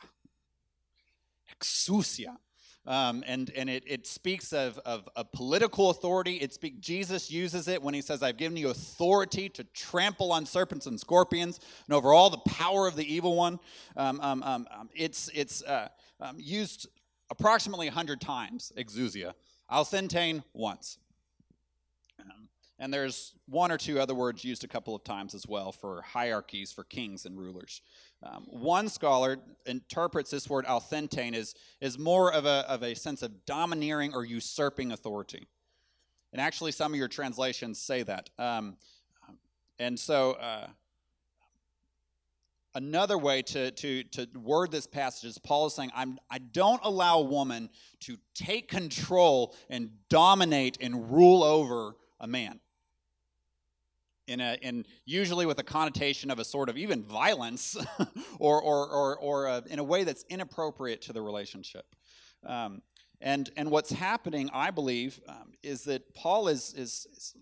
Exousia. 1.59 2.37
Um, 2.87 3.23
and 3.27 3.51
and 3.55 3.69
it, 3.69 3.83
it 3.85 4.07
speaks 4.07 4.53
of, 4.53 4.79
of, 4.79 5.07
of 5.15 5.31
political 5.31 5.89
authority. 5.89 6.37
It 6.37 6.53
speak, 6.53 6.79
Jesus 6.79 7.29
uses 7.29 7.67
it 7.67 7.83
when 7.83 7.93
he 7.93 8.01
says, 8.01 8.23
I've 8.23 8.37
given 8.37 8.57
you 8.57 8.69
authority 8.69 9.49
to 9.49 9.63
trample 9.65 10.31
on 10.31 10.45
serpents 10.45 10.85
and 10.85 10.99
scorpions 10.99 11.59
and 11.87 11.93
over 11.93 12.13
all 12.13 12.29
the 12.29 12.37
power 12.37 12.87
of 12.87 12.95
the 12.95 13.13
evil 13.13 13.35
one. 13.35 13.59
Um, 13.95 14.19
um, 14.21 14.43
um, 14.43 14.67
um 14.71 14.89
it's 14.95 15.29
it's 15.35 15.61
uh, 15.63 15.89
used 16.37 16.87
approximately 17.29 17.87
100 17.87 18.21
times, 18.21 18.71
exousia. 18.77 19.33
Authentein 19.69 20.43
once. 20.53 20.97
And 22.81 22.93
there's 22.93 23.33
one 23.45 23.73
or 23.73 23.77
two 23.77 23.99
other 23.99 24.15
words 24.15 24.45
used 24.45 24.63
a 24.63 24.67
couple 24.67 24.95
of 24.95 25.03
times 25.03 25.35
as 25.35 25.45
well 25.45 25.73
for 25.73 26.01
hierarchies, 26.01 26.71
for 26.71 26.85
kings 26.85 27.25
and 27.25 27.37
rulers. 27.37 27.81
Um, 28.23 28.45
one 28.47 28.87
scholar 28.87 29.37
interprets 29.65 30.31
this 30.31 30.49
word 30.49 30.65
authentein 30.65 31.35
as, 31.35 31.55
as 31.81 31.99
more 31.99 32.31
of 32.33 32.45
a, 32.45 32.65
of 32.69 32.81
a 32.81 32.95
sense 32.95 33.21
of 33.21 33.45
domineering 33.45 34.13
or 34.13 34.23
usurping 34.23 34.93
authority. 34.93 35.45
And 36.31 36.41
actually, 36.41 36.71
some 36.71 36.93
of 36.93 36.97
your 36.97 37.09
translations 37.09 37.81
say 37.81 38.03
that. 38.03 38.29
Um, 38.37 38.77
and 39.77 39.99
so, 39.99 40.33
uh, 40.33 40.67
another 42.75 43.17
way 43.17 43.41
to, 43.41 43.71
to, 43.71 44.03
to 44.03 44.27
word 44.37 44.71
this 44.71 44.87
passage 44.87 45.29
is 45.29 45.37
Paul 45.37 45.67
is 45.67 45.73
saying, 45.73 45.91
I'm, 45.93 46.17
I 46.29 46.37
don't 46.37 46.79
allow 46.83 47.19
a 47.19 47.23
woman 47.23 47.69
to 48.01 48.17
take 48.35 48.69
control 48.69 49.55
and 49.69 49.89
dominate 50.09 50.77
and 50.79 51.11
rule 51.11 51.43
over 51.43 51.95
a 52.21 52.27
man 52.27 52.59
in 54.29 54.39
a 54.39 54.57
in 54.61 54.85
usually 55.05 55.45
with 55.45 55.59
a 55.59 55.63
connotation 55.63 56.31
of 56.31 56.39
a 56.39 56.45
sort 56.45 56.69
of 56.69 56.77
even 56.77 57.03
violence 57.03 57.75
or 58.39 58.61
or 58.61 58.87
or, 58.87 59.17
or 59.17 59.47
a, 59.47 59.63
in 59.69 59.79
a 59.79 59.83
way 59.83 60.03
that's 60.03 60.23
inappropriate 60.29 61.01
to 61.03 61.13
the 61.13 61.21
relationship. 61.21 61.85
Um, 62.45 62.81
and 63.21 63.49
and 63.57 63.69
what's 63.69 63.91
happening 63.91 64.49
i 64.53 64.71
believe 64.71 65.19
um, 65.27 65.51
is 65.61 65.83
that 65.83 66.13
paul 66.13 66.47
is, 66.47 66.73
is, 66.73 67.05
is 67.15 67.35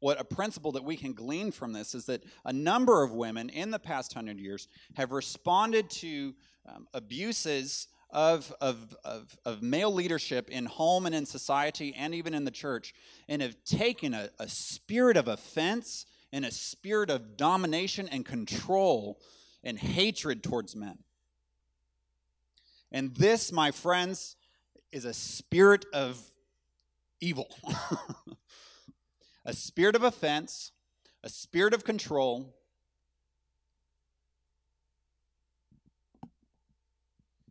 what 0.00 0.20
a 0.20 0.24
principle 0.24 0.72
that 0.72 0.84
we 0.84 0.96
can 0.96 1.12
glean 1.12 1.50
from 1.50 1.72
this 1.72 1.94
is 1.94 2.06
that 2.06 2.24
a 2.44 2.52
number 2.52 3.02
of 3.02 3.12
women 3.12 3.48
in 3.48 3.70
the 3.70 3.78
past 3.78 4.12
hundred 4.12 4.38
years 4.38 4.68
have 4.96 5.12
responded 5.12 5.88
to 5.88 6.34
um, 6.68 6.86
abuses 6.92 7.88
of, 8.10 8.52
of, 8.60 8.94
of, 9.04 9.38
of, 9.46 9.62
male 9.62 9.92
leadership 9.92 10.50
in 10.50 10.66
home 10.66 11.06
and 11.06 11.14
in 11.14 11.24
society 11.24 11.94
and 11.96 12.14
even 12.14 12.34
in 12.34 12.44
the 12.44 12.50
church 12.50 12.92
and 13.26 13.40
have 13.40 13.56
taken 13.64 14.12
a, 14.12 14.28
a 14.38 14.46
spirit 14.46 15.16
of 15.16 15.28
offense 15.28 16.04
in 16.32 16.44
a 16.44 16.50
spirit 16.50 17.10
of 17.10 17.36
domination 17.36 18.08
and 18.08 18.24
control 18.24 19.20
and 19.62 19.78
hatred 19.78 20.42
towards 20.42 20.74
men. 20.74 20.98
And 22.90 23.14
this, 23.14 23.52
my 23.52 23.70
friends, 23.70 24.36
is 24.90 25.04
a 25.04 25.14
spirit 25.14 25.84
of 25.92 26.22
evil, 27.20 27.48
a 29.44 29.52
spirit 29.52 29.94
of 29.94 30.02
offense, 30.02 30.72
a 31.22 31.28
spirit 31.28 31.72
of 31.74 31.84
control. 31.84 32.54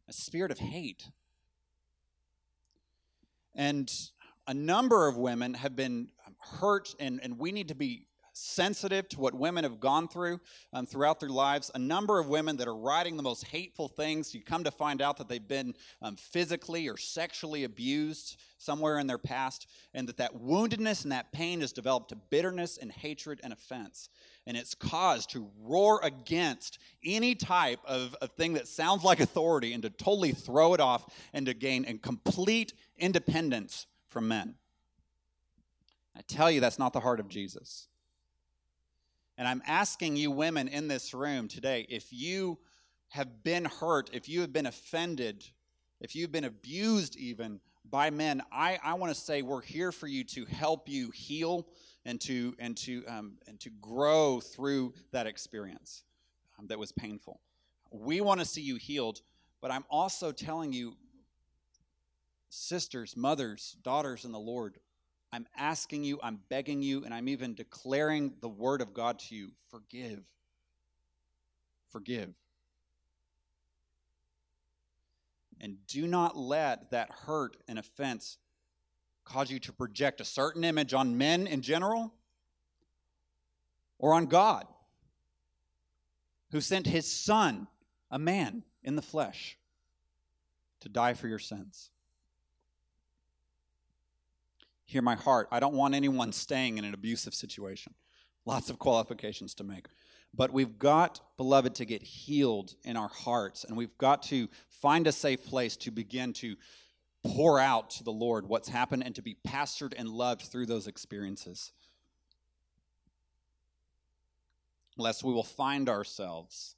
A 0.08 0.14
spirit 0.14 0.52
of 0.52 0.60
hate. 0.60 1.08
And 3.56 3.90
a 4.46 4.54
number 4.54 5.08
of 5.08 5.16
women 5.16 5.54
have 5.54 5.76
been 5.76 6.10
hurt, 6.60 6.94
and, 7.00 7.22
and 7.24 7.40
we 7.40 7.54
need 7.54 7.70
to 7.70 7.76
be 7.76 8.08
sensitive 8.42 9.08
to 9.10 9.20
what 9.20 9.34
women 9.34 9.64
have 9.64 9.80
gone 9.80 10.08
through 10.08 10.40
um, 10.74 10.86
throughout 10.86 11.20
their 11.20 11.30
lives. 11.30 11.72
A 11.76 11.80
number 11.80 12.20
of 12.20 12.28
women 12.28 12.58
that 12.58 12.68
are 12.68 12.76
writing 12.76 13.18
the 13.18 13.24
most 13.24 13.46
hateful 13.46 13.88
things. 13.88 14.34
You 14.34 14.42
come 14.42 14.64
to 14.64 14.72
find 14.72 15.02
out 15.02 15.18
that 15.18 15.30
they've 15.30 15.48
been 15.48 15.76
um, 16.02 16.16
physically 16.16 16.90
or 16.90 16.98
sexually 16.98 17.64
abused 17.64 18.38
somewhere 18.58 19.00
in 19.00 19.08
their 19.08 19.18
past, 19.18 19.68
and 19.94 20.08
that 20.08 20.18
that 20.18 20.36
woundedness 20.36 21.04
and 21.04 21.12
that 21.12 21.32
pain 21.32 21.62
has 21.62 21.72
developed 21.72 22.10
to 22.10 22.16
bitterness 22.16 22.78
and 22.78 22.92
hatred 22.92 23.40
and 23.44 23.54
offense. 23.54 24.10
And 24.48 24.58
it's 24.58 24.76
caused 24.76 25.32
to 25.32 25.50
roar 25.62 26.00
against 26.04 26.80
any 27.04 27.36
type 27.36 27.80
of, 27.86 28.16
of 28.22 28.32
thing 28.32 28.54
that 28.54 28.68
sounds 28.68 29.04
like 29.04 29.20
authority 29.20 29.74
and 29.74 29.84
to 29.84 29.90
totally 29.90 30.32
throw 30.32 30.74
it 30.74 30.80
off 30.80 31.06
and 31.34 31.46
to 31.46 31.54
gain 31.54 31.86
and 31.86 32.02
complete 32.02 32.74
independence 32.98 33.86
from 34.08 34.28
men. 34.28 34.56
I 36.16 36.22
tell 36.28 36.52
you, 36.52 36.60
that's 36.60 36.80
not 36.80 36.94
the 36.94 37.00
heart 37.00 37.20
of 37.20 37.30
Jesus. 37.30 37.88
And 39.42 39.48
I'm 39.48 39.64
asking 39.66 40.18
you, 40.18 40.30
women 40.30 40.68
in 40.68 40.88
this 40.88 41.16
room 41.16 41.48
today, 41.48 41.88
if 41.90 42.14
you 42.14 42.60
have 43.08 43.44
been 43.44 43.66
hurt, 43.66 44.12
if 44.14 44.30
you 44.30 44.42
have 44.42 44.54
been 44.54 44.68
offended, 44.68 45.44
if 46.00 46.16
you've 46.16 46.32
been 46.32 46.44
abused 46.44 47.18
even 47.18 47.60
by 47.84 48.12
men, 48.12 48.44
I, 48.52 48.78
I 48.84 48.94
want 48.94 49.12
to 49.12 49.20
say 49.20 49.42
we're 49.42 49.64
here 49.64 49.92
for 49.92 50.06
you 50.06 50.24
to 50.26 50.46
help 50.46 50.88
you 50.88 51.10
heal 51.10 51.66
and 52.06 52.22
to 52.22 52.56
and 52.60 52.78
to 52.78 53.04
um, 53.08 53.40
and 53.48 53.60
to 53.62 53.72
grow 53.72 54.42
through 54.42 54.94
that 55.12 55.26
experience 55.26 56.04
um, 56.60 56.68
that 56.68 56.78
was 56.78 56.92
painful. 56.92 57.40
We 57.90 58.22
want 58.22 58.42
to 58.42 58.46
see 58.46 58.62
you 58.62 58.76
healed, 58.76 59.22
but 59.60 59.72
I'm 59.72 59.86
also 59.90 60.32
telling 60.32 60.72
you, 60.72 60.94
sisters, 62.50 63.18
mothers, 63.18 63.76
daughters 63.82 64.24
in 64.24 64.34
the 64.34 64.40
Lord, 64.40 64.78
I'm 65.34 65.48
asking 65.58 66.04
you, 66.04 66.20
I'm 66.22 66.40
begging 66.50 66.82
you, 66.82 67.06
and 67.06 67.14
I'm 67.14 67.30
even 67.30 67.54
declaring 67.54 68.34
the 68.42 68.50
word 68.50 68.82
of 68.82 68.94
God 68.94 69.20
to 69.20 69.36
you 69.36 69.52
forgive. 69.70 70.24
Forgive. 71.90 72.34
And 75.62 75.78
do 75.88 76.08
not 76.08 76.36
let 76.36 76.92
that 76.92 77.12
hurt 77.26 77.56
and 77.68 77.78
offense 77.78 78.38
cause 79.24 79.52
you 79.52 79.60
to 79.60 79.72
project 79.72 80.20
a 80.20 80.26
certain 80.26 80.64
image 80.64 80.94
on 80.94 81.18
men 81.18 81.48
in 81.48 81.62
general 81.62 82.14
or 84.00 84.16
on 84.16 84.26
God, 84.26 84.66
who 86.50 86.60
sent 86.60 86.88
his 86.88 87.10
son, 87.10 87.68
a 88.10 88.18
man 88.18 88.64
in 88.84 88.96
the 88.96 89.02
flesh, 89.02 89.58
to 90.80 90.90
die 90.90 91.14
for 91.14 91.28
your 91.28 91.40
sins. 91.40 91.91
Hear 94.92 95.02
my 95.02 95.16
heart. 95.16 95.48
I 95.52 95.62
don't 95.62 95.74
want 95.74 95.96
anyone 95.96 96.34
staying 96.34 96.78
in 96.78 96.84
an 96.84 96.94
abusive 96.94 97.34
situation. 97.34 97.94
Lots 98.46 98.70
of 98.70 98.78
qualifications 98.78 99.54
to 99.54 99.64
make. 99.64 99.88
But 100.34 100.52
we've 100.52 100.78
got, 100.78 101.22
beloved, 101.38 101.76
to 101.76 101.86
get 101.86 102.04
healed 102.04 102.76
in 102.84 102.98
our 102.98 103.08
hearts, 103.08 103.64
and 103.64 103.78
we've 103.78 103.98
got 103.98 104.22
to 104.24 104.50
find 104.68 105.08
a 105.08 105.14
safe 105.14 105.46
place 105.46 105.78
to 105.78 105.92
begin 105.92 106.34
to 106.34 106.58
pour 107.24 107.58
out 107.58 107.92
to 107.92 108.04
the 108.04 108.12
Lord 108.12 108.50
what's 108.50 108.68
happened 108.68 109.06
and 109.06 109.16
to 109.16 109.22
be 109.22 109.38
pastored 109.48 109.94
and 109.96 110.10
loved 110.10 110.42
through 110.42 110.66
those 110.66 110.88
experiences. 110.88 111.72
Lest 114.98 115.24
we 115.24 115.32
will 115.32 115.42
find 115.42 115.88
ourselves 115.88 116.76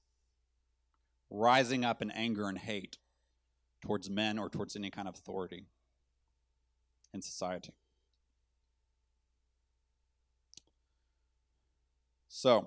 rising 1.32 1.84
up 1.84 2.04
in 2.04 2.12
anger 2.12 2.48
and 2.48 2.60
hate 2.60 3.00
towards 3.82 4.08
men 4.08 4.38
or 4.38 4.50
towards 4.50 4.76
any 4.76 4.92
kind 4.92 5.08
of 5.08 5.16
authority 5.16 5.66
in 7.12 7.20
society. 7.20 7.74
So, 12.36 12.66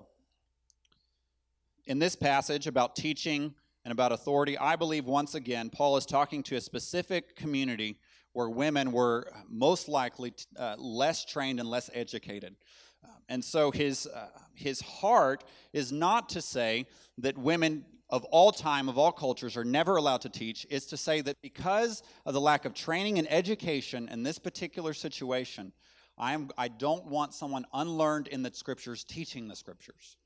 in 1.87 1.99
this 1.99 2.15
passage 2.15 2.67
about 2.67 2.95
teaching 2.95 3.53
and 3.83 3.91
about 3.91 4.13
authority, 4.13 4.57
I 4.57 4.77
believe 4.77 5.03
once 5.03 5.35
again 5.35 5.69
Paul 5.69 5.97
is 5.97 6.05
talking 6.05 6.41
to 6.43 6.55
a 6.55 6.61
specific 6.61 7.35
community 7.35 7.99
where 8.31 8.47
women 8.47 8.93
were 8.93 9.29
most 9.49 9.89
likely 9.89 10.33
uh, 10.57 10.77
less 10.77 11.25
trained 11.25 11.59
and 11.59 11.69
less 11.69 11.89
educated. 11.93 12.55
Um, 13.03 13.11
and 13.27 13.43
so 13.43 13.69
his, 13.69 14.07
uh, 14.07 14.29
his 14.53 14.79
heart 14.79 15.43
is 15.73 15.91
not 15.91 16.29
to 16.29 16.41
say 16.41 16.85
that 17.17 17.37
women 17.37 17.83
of 18.09 18.23
all 18.23 18.53
time, 18.53 18.87
of 18.87 18.97
all 18.97 19.11
cultures, 19.11 19.57
are 19.57 19.65
never 19.65 19.97
allowed 19.97 20.21
to 20.21 20.29
teach, 20.29 20.65
is 20.69 20.85
to 20.85 20.95
say 20.95 21.19
that 21.19 21.41
because 21.41 22.03
of 22.25 22.33
the 22.33 22.39
lack 22.41 22.63
of 22.63 22.73
training 22.73 23.19
and 23.19 23.29
education 23.29 24.07
in 24.07 24.23
this 24.23 24.39
particular 24.39 24.93
situation, 24.93 25.73
I, 26.17 26.33
am, 26.33 26.49
I 26.57 26.67
don't 26.67 27.05
want 27.05 27.33
someone 27.33 27.65
unlearned 27.73 28.27
in 28.27 28.41
the 28.41 28.51
scriptures 28.53 29.03
teaching 29.03 29.47
the 29.47 29.55
scriptures. 29.55 30.17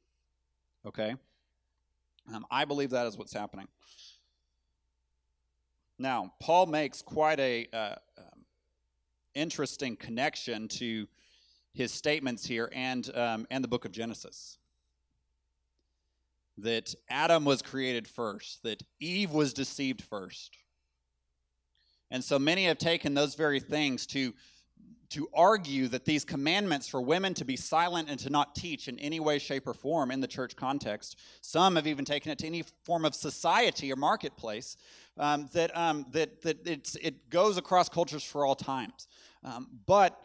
Okay? 0.86 1.15
Um, 2.34 2.45
I 2.49 2.65
believe 2.65 2.91
that 2.91 3.08
is 3.08 3.17
what's 3.17 3.34
happening. 3.34 3.67
Now, 5.99 6.34
Paul 6.39 6.65
makes 6.65 7.01
quite 7.01 7.39
a 7.39 7.67
uh, 7.71 7.95
um, 8.17 8.45
interesting 9.36 9.95
connection 9.95 10.67
to 10.69 11.08
his 11.73 11.93
statements 11.93 12.45
here 12.45 12.69
and 12.73 13.15
um, 13.15 13.47
and 13.51 13.63
the 13.63 13.67
book 13.67 13.86
of 13.86 13.91
Genesis. 13.91 14.58
That 16.58 16.95
Adam 17.10 17.45
was 17.45 17.62
created 17.62 18.08
first, 18.08 18.63
that 18.63 18.84
Eve 18.99 19.32
was 19.32 19.54
deceived 19.54 20.01
first. 20.01 20.58
And 22.10 22.23
so 22.23 22.38
many 22.38 22.65
have 22.65 22.77
taken 22.77 23.13
those 23.13 23.36
very 23.36 23.60
things 23.60 24.06
to 24.08 24.34
to 25.12 25.28
argue 25.34 25.88
that 25.89 26.06
these 26.06 26.24
commandments 26.26 26.88
for 26.88 27.02
women 27.02 27.34
to 27.36 27.45
be 27.45 27.56
silent 27.56 28.10
and 28.10 28.19
to 28.19 28.30
not 28.30 28.56
teach 28.56 28.88
in 28.88 28.97
any 29.00 29.19
way, 29.19 29.39
shape, 29.39 29.67
or 29.67 29.74
form 29.74 30.10
in 30.10 30.21
the 30.21 30.28
church 30.28 30.56
context, 30.56 31.17
some 31.41 31.76
have 31.76 31.86
even 31.86 32.06
taken 32.06 32.32
it 32.32 32.39
to 32.39 32.47
any 32.47 32.63
form 32.84 33.06
of 33.06 33.13
society 33.13 33.91
or 33.91 33.95
marketplace, 33.95 34.78
um, 35.17 35.50
that, 35.54 35.76
um, 35.78 36.06
that, 36.12 36.41
that 36.41 36.65
it 37.02 37.30
goes 37.30 37.58
across 37.58 37.89
cultures 37.89 38.24
for 38.24 38.45
all 38.45 38.56
times. 38.56 39.08
Um, 39.43 39.67
but 39.86 40.21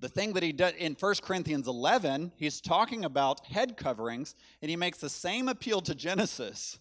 the 0.00 0.08
thing 0.08 0.32
that 0.32 0.42
he 0.42 0.52
does 0.52 0.72
in 0.78 0.96
1 0.98 1.14
Corinthians 1.22 1.68
11, 1.68 2.32
he's 2.36 2.60
talking 2.60 3.04
about 3.04 3.44
head 3.46 3.76
coverings, 3.76 4.34
and 4.62 4.70
he 4.70 4.76
makes 4.76 4.98
the 4.98 5.10
same 5.10 5.48
appeal 5.48 5.82
to 5.82 5.94
Genesis. 5.94 6.78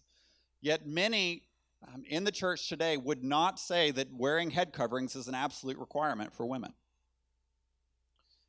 Yet 0.61 0.87
many 0.87 1.43
um, 1.87 2.03
in 2.07 2.23
the 2.23 2.31
church 2.31 2.67
today 2.67 2.97
would 2.97 3.23
not 3.23 3.59
say 3.59 3.91
that 3.91 4.07
wearing 4.11 4.49
head 4.49 4.73
coverings 4.73 5.15
is 5.15 5.27
an 5.27 5.35
absolute 5.35 5.77
requirement 5.77 6.33
for 6.33 6.45
women. 6.45 6.73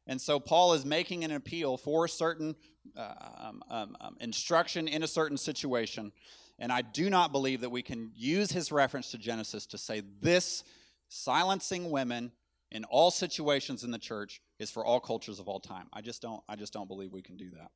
And 0.07 0.21
so 0.21 0.41
Paul 0.41 0.73
is 0.73 0.85
making 0.85 1.25
an 1.25 1.31
appeal 1.31 1.77
for 1.77 2.09
certain 2.09 2.57
uh, 2.97 3.15
um, 3.39 3.63
um, 3.71 3.97
um, 4.01 4.17
instruction 4.21 4.89
in 4.89 5.03
a 5.03 5.07
certain 5.07 5.37
situation. 5.37 6.11
And 6.59 6.73
I 6.73 6.83
do 6.83 7.09
not 7.09 7.33
believe 7.33 7.61
that 7.61 7.71
we 7.71 7.83
can 7.83 8.11
use 8.17 8.51
his 8.51 8.73
reference 8.73 9.13
to 9.13 9.19
Genesis 9.19 9.67
to 9.67 9.79
say 9.79 10.03
this 10.21 10.65
silencing 11.09 11.91
women 11.91 12.33
in 12.73 12.85
all 12.85 13.11
situations 13.11 13.85
in 13.85 13.91
the 13.91 13.99
church 13.99 14.41
is 14.59 14.71
for 14.71 14.85
all 14.85 15.01
cultures 15.01 15.39
of 15.39 15.49
all 15.49 15.61
time. 15.61 15.87
I 15.93 16.01
just 16.01 16.23
don't 16.23 16.43
I 16.49 16.57
just 16.57 16.73
don't 16.73 16.89
believe 16.89 17.13
we 17.13 17.23
can 17.23 17.37
do 17.37 17.51
that. 17.51 17.71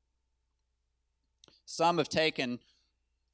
Some 1.64 1.98
have 1.98 2.08
taken 2.08 2.58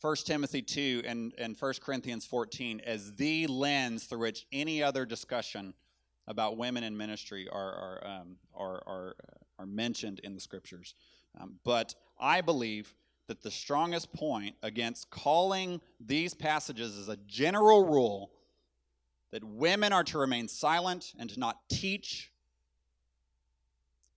1 0.01 0.17
Timothy 0.25 0.63
2 0.63 1.03
and, 1.05 1.35
and 1.37 1.57
1 1.59 1.75
Corinthians 1.83 2.25
14 2.25 2.81
as 2.87 3.13
the 3.15 3.47
lens 3.47 4.05
through 4.05 4.21
which 4.21 4.47
any 4.51 4.83
other 4.83 5.05
discussion 5.05 5.75
about 6.27 6.57
women 6.57 6.85
in 6.85 6.97
ministry 6.97 7.49
are, 7.51 7.73
are, 7.73 8.07
um, 8.07 8.37
are, 8.55 8.83
are, 8.87 9.17
are, 9.59 9.67
mentioned 9.67 10.21
in 10.21 10.35
the 10.35 10.41
scriptures. 10.41 10.95
Um, 11.39 11.57
but 11.65 11.95
I 12.19 12.41
believe 12.41 12.95
that 13.27 13.43
the 13.43 13.51
strongest 13.51 14.13
point 14.13 14.57
against 14.63 15.11
calling 15.11 15.81
these 16.01 16.33
passages 16.33 16.97
as 16.97 17.09
a 17.09 17.17
general 17.27 17.85
rule 17.85 18.31
that 19.33 19.45
women 19.45 19.93
are 19.93 20.05
to 20.05 20.19
remain 20.19 20.49
silent 20.49 21.13
and 21.19 21.29
to 21.31 21.39
not 21.39 21.69
teach 21.69 22.33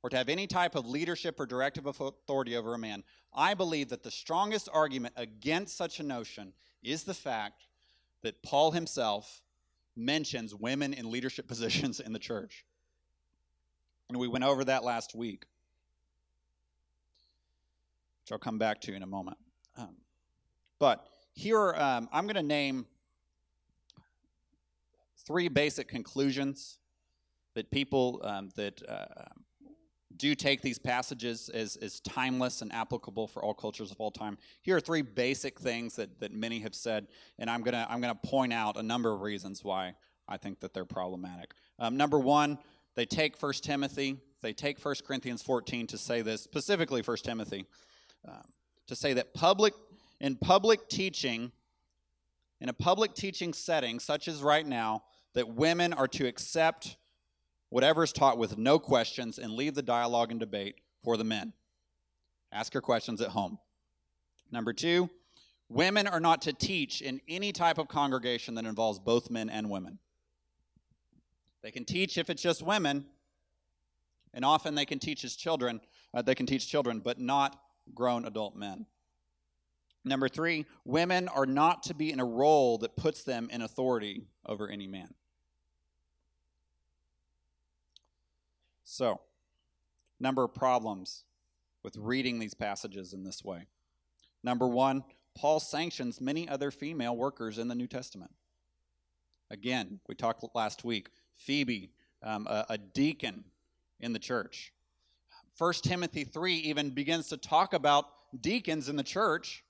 or 0.04 0.10
to 0.10 0.18
have 0.18 0.28
any 0.28 0.46
type 0.46 0.76
of 0.76 0.86
leadership 0.86 1.40
or 1.40 1.46
directive 1.46 1.86
authority 1.86 2.58
over 2.58 2.74
a 2.74 2.78
man, 2.78 3.04
I 3.34 3.54
believe 3.54 3.90
that 3.90 4.04
the 4.04 4.12
strongest 4.12 4.68
argument 4.72 5.14
against 5.18 5.78
such 5.78 6.02
a 6.02 6.04
notion 6.04 6.52
is 6.84 7.06
the 7.06 7.14
fact 7.14 7.64
that 8.22 8.44
Paul 8.44 8.72
himself 8.72 9.42
mentions 9.96 10.54
women 10.54 10.94
in 10.94 11.10
leadership 11.10 11.48
positions 11.48 12.02
in 12.02 12.12
the 12.12 12.20
church. 12.20 12.66
And 14.10 14.20
we 14.20 14.28
went 14.28 14.44
over 14.44 14.66
that 14.66 14.84
last 14.84 15.16
week, 15.16 15.46
which 18.22 18.34
I'll 18.34 18.38
come 18.38 18.60
back 18.60 18.82
to 18.82 18.94
in 18.94 19.02
a 19.02 19.08
moment. 19.08 19.38
Um, 19.78 19.96
but 20.80 21.08
here, 21.34 21.74
um, 21.74 22.10
I'm 22.12 22.26
going 22.26 22.36
to 22.36 22.44
name 22.44 22.86
three 25.26 25.48
basic 25.48 25.88
conclusions 25.88 26.78
that 27.54 27.72
people 27.72 28.20
um, 28.24 28.50
that 28.56 28.82
uh, 28.88 29.06
do 30.24 30.34
take 30.36 30.62
these 30.62 30.80
passages 30.80 31.50
as, 31.50 31.76
as 31.82 32.00
timeless 32.00 32.62
and 32.62 32.72
applicable 32.72 33.28
for 33.28 33.44
all 33.44 33.54
cultures 33.54 33.92
of 33.92 34.00
all 34.00 34.10
time. 34.10 34.38
Here 34.62 34.78
are 34.78 34.80
three 34.80 35.02
basic 35.02 35.60
things 35.60 35.98
that, 35.98 36.18
that 36.22 36.32
many 36.32 36.60
have 36.60 36.74
said, 36.74 37.08
and 37.40 37.50
I'm 37.50 37.62
going 37.62 37.74
to 37.74 37.86
I'm 37.92 38.00
gonna 38.00 38.16
point 38.16 38.54
out 38.54 38.78
a 38.78 38.84
number 38.84 39.12
of 39.12 39.20
reasons 39.20 39.66
why 39.66 39.96
I 40.30 40.38
think 40.38 40.62
that 40.62 40.74
they're 40.74 40.86
problematic. 40.86 41.52
Um, 41.78 41.98
number 41.98 42.18
one, 42.18 42.58
they 42.96 43.06
take 43.06 43.38
1 43.38 43.52
Timothy, 43.56 44.16
they 44.42 44.54
take 44.54 44.80
1 44.80 44.96
Corinthians 45.06 45.42
14 45.42 45.88
to 45.88 45.98
say 45.98 46.22
this, 46.22 46.42
specifically 46.42 47.02
1 47.02 47.18
Timothy, 47.18 47.66
um, 48.26 48.46
to 48.88 48.96
say 48.96 49.12
that 49.12 49.34
public 49.34 49.74
in 50.22 50.38
public 50.38 50.88
teaching, 50.88 51.52
in 52.62 52.70
a 52.70 52.74
public 52.74 53.14
teaching 53.14 53.52
setting, 53.52 54.00
such 54.00 54.30
as 54.30 54.42
right 54.42 54.66
now, 54.66 55.04
that 55.34 55.50
women 55.50 55.92
are 55.92 56.08
to 56.08 56.28
accept 56.28 56.96
whatever 57.74 58.04
is 58.04 58.14
taught 58.14 58.38
with 58.38 58.56
no 58.56 58.78
questions 58.78 59.40
and 59.40 59.52
leave 59.52 59.74
the 59.74 59.82
dialogue 59.82 60.30
and 60.30 60.40
debate 60.40 60.76
for 61.04 61.18
the 61.18 61.24
men. 61.24 61.54
Ask 62.52 62.76
your 62.76 62.82
questions 62.82 63.20
at 63.20 63.30
home. 63.30 63.58
Number 64.52 64.74
two, 64.74 65.10
women 65.70 66.06
are 66.06 66.20
not 66.20 66.44
to 66.44 66.54
teach 66.54 67.02
in 67.02 67.20
any 67.28 67.52
type 67.52 67.80
of 67.80 67.88
congregation 67.88 68.54
that 68.56 68.66
involves 68.66 69.00
both 69.00 69.32
men 69.32 69.50
and 69.50 69.72
women. 69.72 69.98
They 71.64 71.72
can 71.72 71.84
teach 71.84 72.20
if 72.20 72.30
it's 72.30 72.44
just 72.44 72.62
women, 72.62 73.08
and 74.36 74.46
often 74.46 74.76
they 74.76 74.86
can 74.86 75.00
teach 75.00 75.24
as 75.24 75.36
children. 75.36 75.82
Uh, 76.14 76.22
they 76.22 76.36
can 76.36 76.46
teach 76.46 76.70
children, 76.70 77.00
but 77.00 77.20
not 77.20 77.60
grown 77.96 78.26
adult 78.26 78.56
men. 78.56 78.86
Number 80.06 80.30
three, 80.30 80.68
women 80.86 81.28
are 81.28 81.48
not 81.48 81.82
to 81.84 81.96
be 81.96 82.12
in 82.12 82.20
a 82.20 82.26
role 82.26 82.78
that 82.78 82.96
puts 82.96 83.24
them 83.24 83.50
in 83.52 83.64
authority 83.64 84.28
over 84.46 84.70
any 84.70 84.86
man. 84.86 85.16
So, 88.84 89.22
number 90.20 90.44
of 90.44 90.54
problems 90.54 91.24
with 91.84 91.98
reading 91.98 92.40
these 92.40 92.54
passages 92.54 93.14
in 93.14 93.24
this 93.24 93.44
way. 93.44 93.68
Number 94.44 94.68
one, 94.68 95.04
Paul 95.36 95.60
sanctions 95.60 96.22
many 96.22 96.48
other 96.48 96.72
female 96.72 97.16
workers 97.16 97.58
in 97.58 97.68
the 97.68 97.76
New 97.76 97.88
Testament. 97.88 98.32
Again, 99.50 100.00
we 100.08 100.16
talked 100.16 100.44
last 100.56 100.84
week. 100.84 101.10
Phoebe, 101.36 101.92
um, 102.22 102.48
a, 102.48 102.66
a 102.70 102.78
deacon 102.78 103.44
in 104.00 104.14
the 104.14 104.20
church. 104.20 104.74
1 105.58 105.74
Timothy 105.84 106.24
3 106.24 106.56
even 106.56 106.90
begins 106.90 107.30
to 107.30 107.38
talk 107.38 107.74
about 107.74 108.06
deacons 108.40 108.90
in 108.90 108.96
the 108.96 109.04
church. 109.04 109.64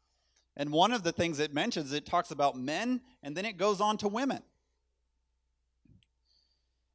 And 0.55 0.71
one 0.71 0.91
of 0.91 1.03
the 1.03 1.11
things 1.11 1.39
it 1.39 1.53
mentions, 1.53 1.93
it 1.93 2.05
talks 2.05 2.31
about 2.31 2.57
men, 2.57 3.01
and 3.23 3.35
then 3.35 3.45
it 3.45 3.57
goes 3.57 3.81
on 3.81 3.97
to 3.97 4.07
women. 4.07 4.43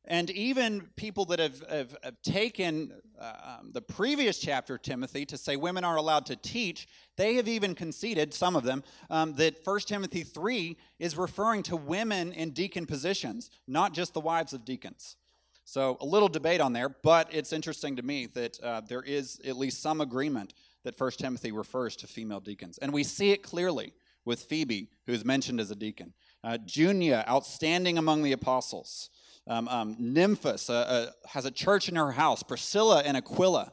And 0.08 0.30
even 0.30 0.88
people 0.96 1.26
that 1.26 1.38
have, 1.38 1.62
have, 1.68 1.96
have 2.02 2.22
taken 2.22 2.92
uh, 3.20 3.58
um, 3.60 3.72
the 3.72 3.82
previous 3.82 4.38
chapter 4.38 4.76
of 4.76 4.82
Timothy 4.82 5.26
to 5.26 5.36
say 5.36 5.56
women 5.56 5.84
are 5.84 5.96
allowed 5.96 6.24
to 6.26 6.36
teach, 6.36 6.88
they 7.16 7.34
have 7.34 7.46
even 7.46 7.74
conceded, 7.74 8.32
some 8.32 8.56
of 8.56 8.64
them, 8.64 8.82
um, 9.10 9.34
that 9.34 9.56
1 9.64 9.80
Timothy 9.80 10.22
3 10.22 10.78
is 10.98 11.16
referring 11.16 11.62
to 11.64 11.76
women 11.76 12.32
in 12.32 12.50
deacon 12.50 12.86
positions, 12.86 13.50
not 13.66 13.92
just 13.92 14.14
the 14.14 14.20
wives 14.20 14.54
of 14.54 14.64
deacons. 14.64 15.16
So 15.64 15.98
a 16.00 16.06
little 16.06 16.28
debate 16.28 16.62
on 16.62 16.72
there, 16.72 16.88
but 16.88 17.28
it's 17.30 17.52
interesting 17.52 17.96
to 17.96 18.02
me 18.02 18.24
that 18.28 18.58
uh, 18.62 18.80
there 18.80 19.02
is 19.02 19.38
at 19.46 19.58
least 19.58 19.82
some 19.82 20.00
agreement 20.00 20.54
that 20.84 20.98
1 20.98 21.10
Timothy 21.18 21.52
refers 21.52 21.96
to 21.96 22.06
female 22.06 22.40
deacons. 22.40 22.78
And 22.78 22.94
we 22.94 23.04
see 23.04 23.32
it 23.32 23.42
clearly 23.42 23.92
with 24.24 24.44
Phoebe, 24.44 24.88
who 25.06 25.12
is 25.12 25.26
mentioned 25.26 25.60
as 25.60 25.70
a 25.70 25.76
deacon. 25.76 26.14
Uh, 26.42 26.56
Junia, 26.64 27.26
outstanding 27.28 27.98
among 27.98 28.22
the 28.22 28.32
apostles. 28.32 29.10
Um, 29.48 29.66
um, 29.68 30.14
uh, 30.14 30.72
uh, 30.72 31.06
has 31.26 31.46
a 31.46 31.50
church 31.50 31.88
in 31.88 31.96
her 31.96 32.12
house. 32.12 32.42
Priscilla 32.42 33.02
and 33.02 33.16
Aquila, 33.16 33.72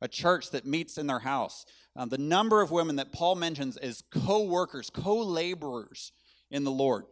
a 0.00 0.08
church 0.08 0.50
that 0.50 0.66
meets 0.66 0.98
in 0.98 1.06
their 1.06 1.20
house. 1.20 1.64
Um, 1.94 2.08
the 2.08 2.18
number 2.18 2.60
of 2.60 2.72
women 2.72 2.96
that 2.96 3.12
Paul 3.12 3.36
mentions 3.36 3.76
as 3.76 4.02
co 4.10 4.42
workers, 4.42 4.90
co 4.90 5.18
laborers 5.18 6.10
in 6.50 6.64
the 6.64 6.70
Lord, 6.72 7.04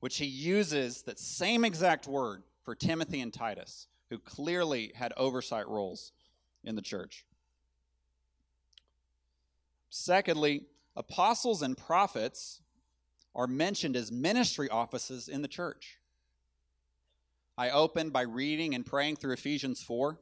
which 0.00 0.16
he 0.16 0.24
uses 0.24 1.02
that 1.02 1.20
same 1.20 1.64
exact 1.64 2.08
word 2.08 2.42
for 2.64 2.74
Timothy 2.74 3.20
and 3.20 3.32
Titus, 3.32 3.86
who 4.08 4.18
clearly 4.18 4.90
had 4.96 5.12
oversight 5.16 5.68
roles 5.68 6.10
in 6.64 6.74
the 6.74 6.82
church. 6.82 7.24
Secondly, 9.90 10.62
apostles 10.96 11.62
and 11.62 11.76
prophets 11.76 12.60
are 13.32 13.46
mentioned 13.46 13.94
as 13.94 14.10
ministry 14.10 14.68
offices 14.68 15.28
in 15.28 15.42
the 15.42 15.48
church. 15.48 15.99
I 17.60 17.68
opened 17.68 18.14
by 18.14 18.22
reading 18.22 18.74
and 18.74 18.86
praying 18.86 19.16
through 19.16 19.34
Ephesians 19.34 19.82
4. 19.82 20.18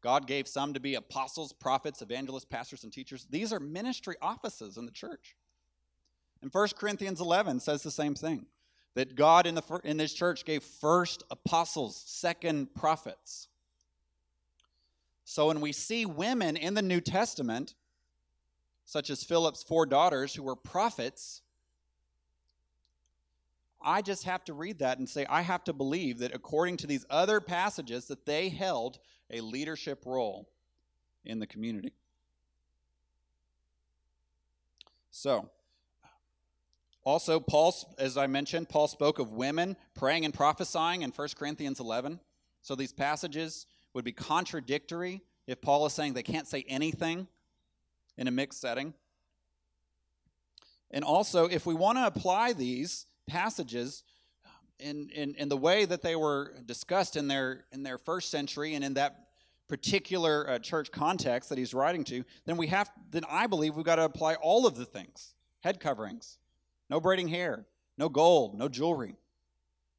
God 0.00 0.26
gave 0.26 0.48
some 0.48 0.74
to 0.74 0.80
be 0.80 0.96
apostles, 0.96 1.52
prophets, 1.52 2.02
evangelists, 2.02 2.44
pastors, 2.44 2.82
and 2.82 2.92
teachers. 2.92 3.28
These 3.30 3.52
are 3.52 3.60
ministry 3.60 4.16
offices 4.20 4.76
in 4.76 4.84
the 4.84 4.90
church. 4.90 5.36
And 6.42 6.52
1 6.52 6.68
Corinthians 6.76 7.20
11 7.20 7.60
says 7.60 7.84
the 7.84 7.92
same 7.92 8.16
thing 8.16 8.46
that 8.96 9.14
God 9.14 9.46
in, 9.46 9.54
the, 9.54 9.80
in 9.84 9.96
this 9.96 10.12
church 10.12 10.44
gave 10.44 10.64
first 10.64 11.22
apostles, 11.30 12.02
second 12.04 12.74
prophets. 12.74 13.46
So 15.24 15.46
when 15.46 15.60
we 15.60 15.70
see 15.70 16.04
women 16.04 16.56
in 16.56 16.74
the 16.74 16.82
New 16.82 17.00
Testament, 17.00 17.76
such 18.84 19.08
as 19.08 19.22
Philip's 19.22 19.62
four 19.62 19.86
daughters 19.86 20.34
who 20.34 20.42
were 20.42 20.56
prophets, 20.56 21.42
I 23.84 24.02
just 24.02 24.24
have 24.24 24.44
to 24.44 24.52
read 24.52 24.78
that 24.80 24.98
and 24.98 25.08
say, 25.08 25.26
I 25.26 25.42
have 25.42 25.64
to 25.64 25.72
believe 25.72 26.18
that 26.18 26.34
according 26.34 26.78
to 26.78 26.86
these 26.86 27.06
other 27.10 27.40
passages, 27.40 28.06
that 28.06 28.26
they 28.26 28.48
held 28.48 28.98
a 29.30 29.40
leadership 29.40 30.04
role 30.06 30.48
in 31.24 31.38
the 31.38 31.46
community. 31.46 31.92
So, 35.10 35.50
also, 37.04 37.40
Paul, 37.40 37.74
as 37.98 38.16
I 38.16 38.26
mentioned, 38.26 38.68
Paul 38.68 38.86
spoke 38.86 39.18
of 39.18 39.32
women 39.32 39.76
praying 39.94 40.24
and 40.24 40.32
prophesying 40.32 41.02
in 41.02 41.10
1 41.10 41.28
Corinthians 41.36 41.80
11. 41.80 42.20
So 42.62 42.74
these 42.76 42.92
passages 42.92 43.66
would 43.92 44.04
be 44.04 44.12
contradictory 44.12 45.22
if 45.46 45.60
Paul 45.60 45.84
is 45.86 45.92
saying 45.92 46.14
they 46.14 46.22
can't 46.22 46.46
say 46.46 46.64
anything 46.68 47.26
in 48.16 48.28
a 48.28 48.30
mixed 48.30 48.60
setting. 48.60 48.94
And 50.92 51.04
also, 51.04 51.46
if 51.46 51.66
we 51.66 51.74
want 51.74 51.98
to 51.98 52.06
apply 52.06 52.52
these 52.52 53.06
passages 53.26 54.04
in, 54.78 55.10
in, 55.10 55.34
in 55.36 55.48
the 55.48 55.56
way 55.56 55.84
that 55.84 56.02
they 56.02 56.16
were 56.16 56.52
discussed 56.66 57.16
in 57.16 57.28
their, 57.28 57.64
in 57.72 57.82
their 57.82 57.98
first 57.98 58.30
century 58.30 58.74
and 58.74 58.84
in 58.84 58.94
that 58.94 59.28
particular 59.68 60.50
uh, 60.50 60.58
church 60.58 60.90
context 60.90 61.48
that 61.48 61.58
he's 61.58 61.72
writing 61.72 62.04
to, 62.04 62.24
then 62.44 62.56
we 62.56 62.66
have, 62.66 62.90
then 63.10 63.24
I 63.28 63.46
believe 63.46 63.76
we've 63.76 63.84
got 63.84 63.96
to 63.96 64.04
apply 64.04 64.34
all 64.34 64.66
of 64.66 64.76
the 64.76 64.84
things 64.84 65.34
head 65.60 65.78
coverings, 65.78 66.38
no 66.90 67.00
braiding 67.00 67.28
hair, 67.28 67.64
no 67.96 68.08
gold, 68.08 68.58
no 68.58 68.68
jewelry. 68.68 69.16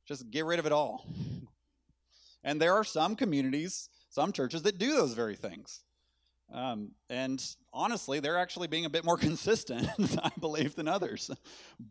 Just 0.05 0.29
get 0.29 0.45
rid 0.45 0.59
of 0.59 0.65
it 0.65 0.73
all. 0.73 1.07
and 2.43 2.61
there 2.61 2.73
are 2.73 2.83
some 2.83 3.15
communities, 3.15 3.89
some 4.09 4.33
churches 4.33 4.63
that 4.63 4.77
do 4.77 4.93
those 4.93 5.13
very 5.13 5.35
things. 5.35 5.81
Um, 6.53 6.91
and 7.09 7.43
honestly, 7.73 8.19
they're 8.19 8.37
actually 8.37 8.67
being 8.67 8.85
a 8.85 8.89
bit 8.89 9.03
more 9.03 9.17
consistent, 9.29 9.87
I 10.23 10.31
believe, 10.39 10.75
than 10.75 10.87
others. 10.87 11.31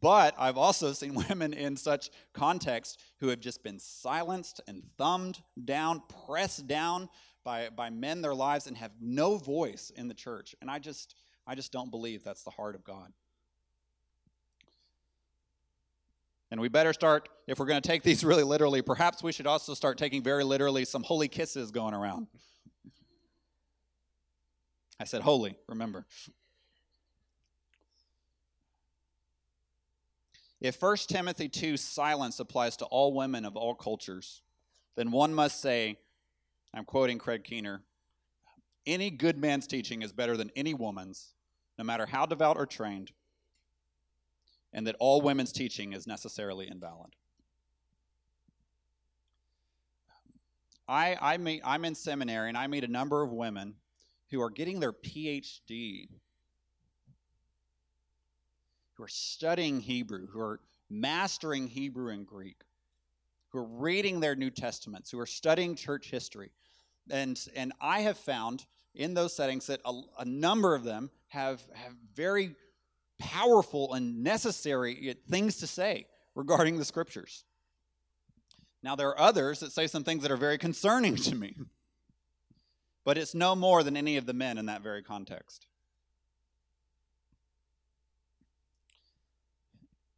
But 0.01 0.35
I've 0.39 0.57
also 0.57 0.93
seen 0.93 1.15
women 1.29 1.53
in 1.53 1.77
such 1.77 2.11
context 2.33 3.01
who 3.19 3.29
have 3.29 3.41
just 3.41 3.65
been 3.65 3.79
silenced 3.79 4.61
and 4.69 4.83
thumbed 4.97 5.43
down, 5.65 6.03
pressed 6.27 6.69
down 6.69 7.09
by, 7.45 7.71
by 7.75 7.91
men 7.91 8.23
their 8.23 8.35
lives 8.35 8.69
and 8.69 8.77
have 8.77 8.93
no 9.01 9.37
voice 9.37 9.91
in 9.97 10.07
the 10.07 10.15
church. 10.15 10.55
And 10.61 10.71
I 10.71 10.79
just, 10.79 11.17
I 11.45 11.57
just 11.57 11.73
don't 11.73 11.91
believe 11.91 12.23
that's 12.23 12.45
the 12.45 12.51
heart 12.51 12.77
of 12.77 12.85
God. 12.85 13.13
And 16.53 16.61
we 16.61 16.69
better 16.69 16.93
start, 16.93 17.31
if 17.49 17.59
we're 17.59 17.67
going 17.67 17.81
to 17.81 17.89
take 17.89 18.03
these 18.05 18.23
really 18.25 18.45
literally, 18.45 18.83
perhaps 18.83 19.25
we 19.25 19.33
should 19.33 19.47
also 19.49 19.75
start 19.75 19.99
taking 19.99 20.23
very 20.23 20.45
literally 20.45 20.85
some 20.85 21.03
holy 21.03 21.27
kisses 21.27 21.73
going 21.73 21.95
around. 21.95 22.29
I 25.03 25.05
said 25.05 25.23
holy, 25.23 25.57
remember. 25.67 26.07
If 30.61 30.81
1 30.81 30.97
Timothy 31.09 31.49
2 31.49 31.77
silence 31.77 32.39
applies 32.39 32.77
to 32.77 32.85
all 32.85 33.13
women 33.13 33.45
of 33.45 33.57
all 33.57 33.75
cultures, 33.75 34.43
then 34.95 35.11
one 35.11 35.35
must 35.35 35.61
say, 35.61 35.99
I'm 36.73 36.85
quoting 36.85 37.19
Craig 37.19 37.43
Keener, 37.43 37.83
any 38.87 39.11
good 39.11 39.39
man's 39.39 39.67
teaching 39.67 40.03
is 40.03 40.13
better 40.13 40.37
than 40.37 40.53
any 40.55 40.73
woman's, 40.73 41.35
no 41.77 41.83
matter 41.83 42.07
how 42.07 42.25
devout 42.25 42.57
or 42.57 42.65
trained, 42.65 43.11
and 44.73 44.87
that 44.87 44.95
all 45.01 45.21
women's 45.21 45.51
teaching 45.51 45.95
is 45.95 46.07
necessarily 46.07 46.71
invalid. 46.71 47.17
I, 50.87 51.17
I 51.21 51.39
meet, 51.39 51.61
I'm 51.65 51.85
in 51.85 51.97
seminary 51.97 52.51
and 52.51 52.57
I 52.57 52.69
meet 52.69 52.85
a 52.85 52.89
number 52.89 53.25
of 53.25 53.33
women 53.33 53.75
who 54.33 54.43
are 54.43 54.51
getting 54.51 54.81
their 54.81 54.93
PhD, 54.93 56.09
who 58.95 59.03
are 59.05 59.09
studying 59.09 59.81
Hebrew, 59.81 60.27
who 60.27 60.41
are 60.41 60.61
mastering 60.91 61.69
Hebrew 61.69 62.13
and 62.13 62.27
Greek, 62.27 62.57
who 63.51 63.59
are 63.59 63.67
reading 63.67 64.21
their 64.21 64.35
New 64.35 64.51
Testaments, 64.51 65.11
who 65.11 65.21
are 65.21 65.27
studying 65.27 65.77
church 65.77 66.11
history. 66.11 66.51
And, 67.11 67.39
and 67.55 67.73
I 67.81 68.01
have 68.01 68.17
found 68.17 68.65
in 68.95 69.15
those 69.15 69.37
settings 69.37 69.67
that 69.67 69.81
a, 69.85 70.01
a 70.19 70.25
number 70.25 70.75
of 70.75 70.85
them 70.85 71.11
have, 71.29 71.63
have 71.75 71.93
very 72.15 72.55
powerful 73.19 73.95
and 73.95 74.23
necessary 74.23 75.17
things 75.31 75.59
to 75.59 75.67
say 75.67 76.07
regarding 76.35 76.79
the 76.79 76.85
scriptures. 76.85 77.45
Now, 78.83 78.97
there 78.97 79.09
are 79.09 79.21
others 79.21 79.61
that 79.61 79.73
say 79.73 79.87
some 79.87 80.05
things 80.05 80.23
that 80.23 80.33
are 80.33 80.37
very 80.37 80.59
concerning 80.59 81.17
to 81.17 81.35
me. 81.35 81.55
But 83.05 83.19
it's 83.19 83.35
no 83.35 83.57
more 83.57 83.83
than 83.83 83.97
any 83.97 84.17
of 84.17 84.27
the 84.27 84.33
men 84.33 84.59
in 84.59 84.67
that 84.67 84.83
very 84.83 85.03
context. 85.03 85.67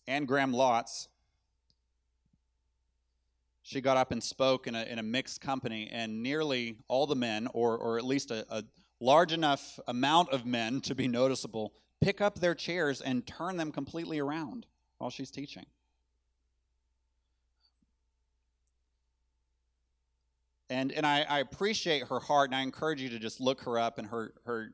Anne 0.07 0.27
Graham 0.27 0.53
Lotz, 0.53 1.09
she 3.63 3.81
got 3.81 3.97
up 3.97 4.13
and 4.13 4.23
spoke 4.23 4.67
in 4.67 4.75
a, 4.75 4.83
in 4.83 4.99
a 4.99 5.03
mixed 5.03 5.41
company, 5.41 5.89
and 5.91 6.23
nearly 6.23 6.77
all 6.89 7.07
the 7.07 7.17
men, 7.17 7.49
or, 7.55 7.79
or 7.79 7.97
at 7.97 8.05
least 8.05 8.31
a, 8.31 8.45
a 8.51 8.65
large 9.01 9.33
enough 9.33 9.81
amount 9.89 10.29
of 10.31 10.45
men 10.45 10.83
to 10.83 10.95
be 10.95 11.09
noticeable, 11.09 11.73
pick 12.03 12.21
up 12.21 12.39
their 12.39 12.55
chairs 12.55 13.01
and 13.01 13.27
turn 13.27 13.57
them 13.57 13.73
completely 13.73 14.19
around 14.19 14.67
while 14.99 15.09
she's 15.09 15.31
teaching. 15.31 15.65
And 20.75 20.93
and 20.93 21.07
I, 21.07 21.25
I, 21.29 21.39
appreciate 21.39 22.03
her 22.09 22.19
heart, 22.19 22.51
and 22.51 22.57
I 22.57 22.63
encourage 22.63 23.01
you 23.01 23.09
to 23.11 23.19
just 23.19 23.41
look 23.41 23.63
her 23.63 23.79
up 23.79 23.99
and 23.99 24.09
her 24.09 24.35
her 24.45 24.71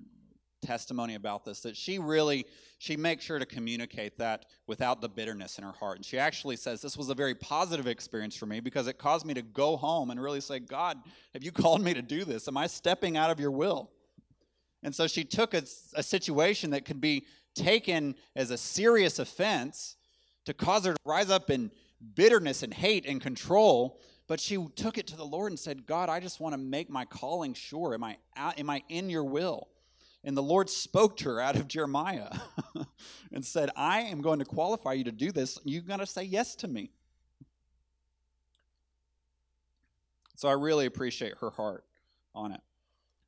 testimony 0.62 1.14
about 1.14 1.44
this 1.44 1.60
that 1.60 1.74
she 1.76 1.98
really 1.98 2.44
she 2.78 2.94
makes 2.96 3.24
sure 3.24 3.38
to 3.38 3.46
communicate 3.46 4.18
that 4.18 4.44
without 4.66 5.00
the 5.00 5.08
bitterness 5.08 5.56
in 5.58 5.64
her 5.64 5.72
heart. 5.72 5.96
And 5.96 6.04
she 6.04 6.18
actually 6.18 6.56
says 6.56 6.82
this 6.82 6.96
was 6.96 7.08
a 7.08 7.14
very 7.14 7.34
positive 7.34 7.86
experience 7.86 8.36
for 8.36 8.46
me 8.46 8.60
because 8.60 8.86
it 8.86 8.98
caused 8.98 9.24
me 9.24 9.32
to 9.34 9.42
go 9.42 9.76
home 9.76 10.10
and 10.10 10.20
really 10.20 10.40
say 10.40 10.58
god 10.58 10.98
have 11.32 11.42
you 11.42 11.52
called 11.62 11.82
me 11.82 11.94
to 11.94 12.02
do 12.02 12.24
this? 12.24 12.48
Am 12.48 12.56
i 12.56 12.66
stepping 12.66 13.16
out 13.16 13.30
of 13.30 13.40
your 13.40 13.50
will 13.50 13.90
and 14.82 14.94
so 14.94 15.06
she 15.06 15.24
took 15.24 15.54
a, 15.54 15.62
a 15.94 16.02
situation 16.02 16.70
that 16.70 16.84
could 16.84 17.00
be 17.00 17.26
taken 17.54 18.14
as 18.36 18.50
a 18.50 18.56
serious 18.56 19.18
offense 19.18 19.96
to 20.46 20.54
cause 20.54 20.84
her 20.84 20.92
to 20.92 20.98
rise 21.04 21.30
up 21.30 21.50
in 21.50 21.70
bitterness 22.14 22.62
and 22.62 22.72
hate 22.72 23.04
and 23.06 23.20
control 23.20 24.00
but 24.30 24.38
she 24.38 24.64
took 24.76 24.96
it 24.96 25.08
to 25.08 25.16
the 25.16 25.24
lord 25.24 25.50
and 25.50 25.58
said 25.58 25.86
god 25.86 26.08
i 26.08 26.20
just 26.20 26.38
want 26.38 26.52
to 26.52 26.58
make 26.58 26.88
my 26.88 27.04
calling 27.04 27.52
sure 27.52 27.94
am 27.94 28.04
i 28.04 28.16
am 28.36 28.70
i 28.70 28.80
in 28.88 29.10
your 29.10 29.24
will 29.24 29.66
and 30.22 30.36
the 30.36 30.42
Lord 30.42 30.68
spoke 30.68 31.16
to 31.18 31.30
her 31.30 31.40
out 31.40 31.56
of 31.56 31.66
Jeremiah 31.66 32.28
and 33.32 33.44
said, 33.44 33.70
I 33.74 34.00
am 34.00 34.20
going 34.20 34.38
to 34.40 34.44
qualify 34.44 34.92
you 34.92 35.04
to 35.04 35.12
do 35.12 35.32
this. 35.32 35.58
You've 35.64 35.86
got 35.86 35.96
to 35.96 36.06
say 36.06 36.24
yes 36.24 36.54
to 36.56 36.68
me. 36.68 36.90
So 40.36 40.48
I 40.48 40.52
really 40.52 40.86
appreciate 40.86 41.34
her 41.40 41.50
heart 41.50 41.84
on 42.34 42.52
it. 42.52 42.60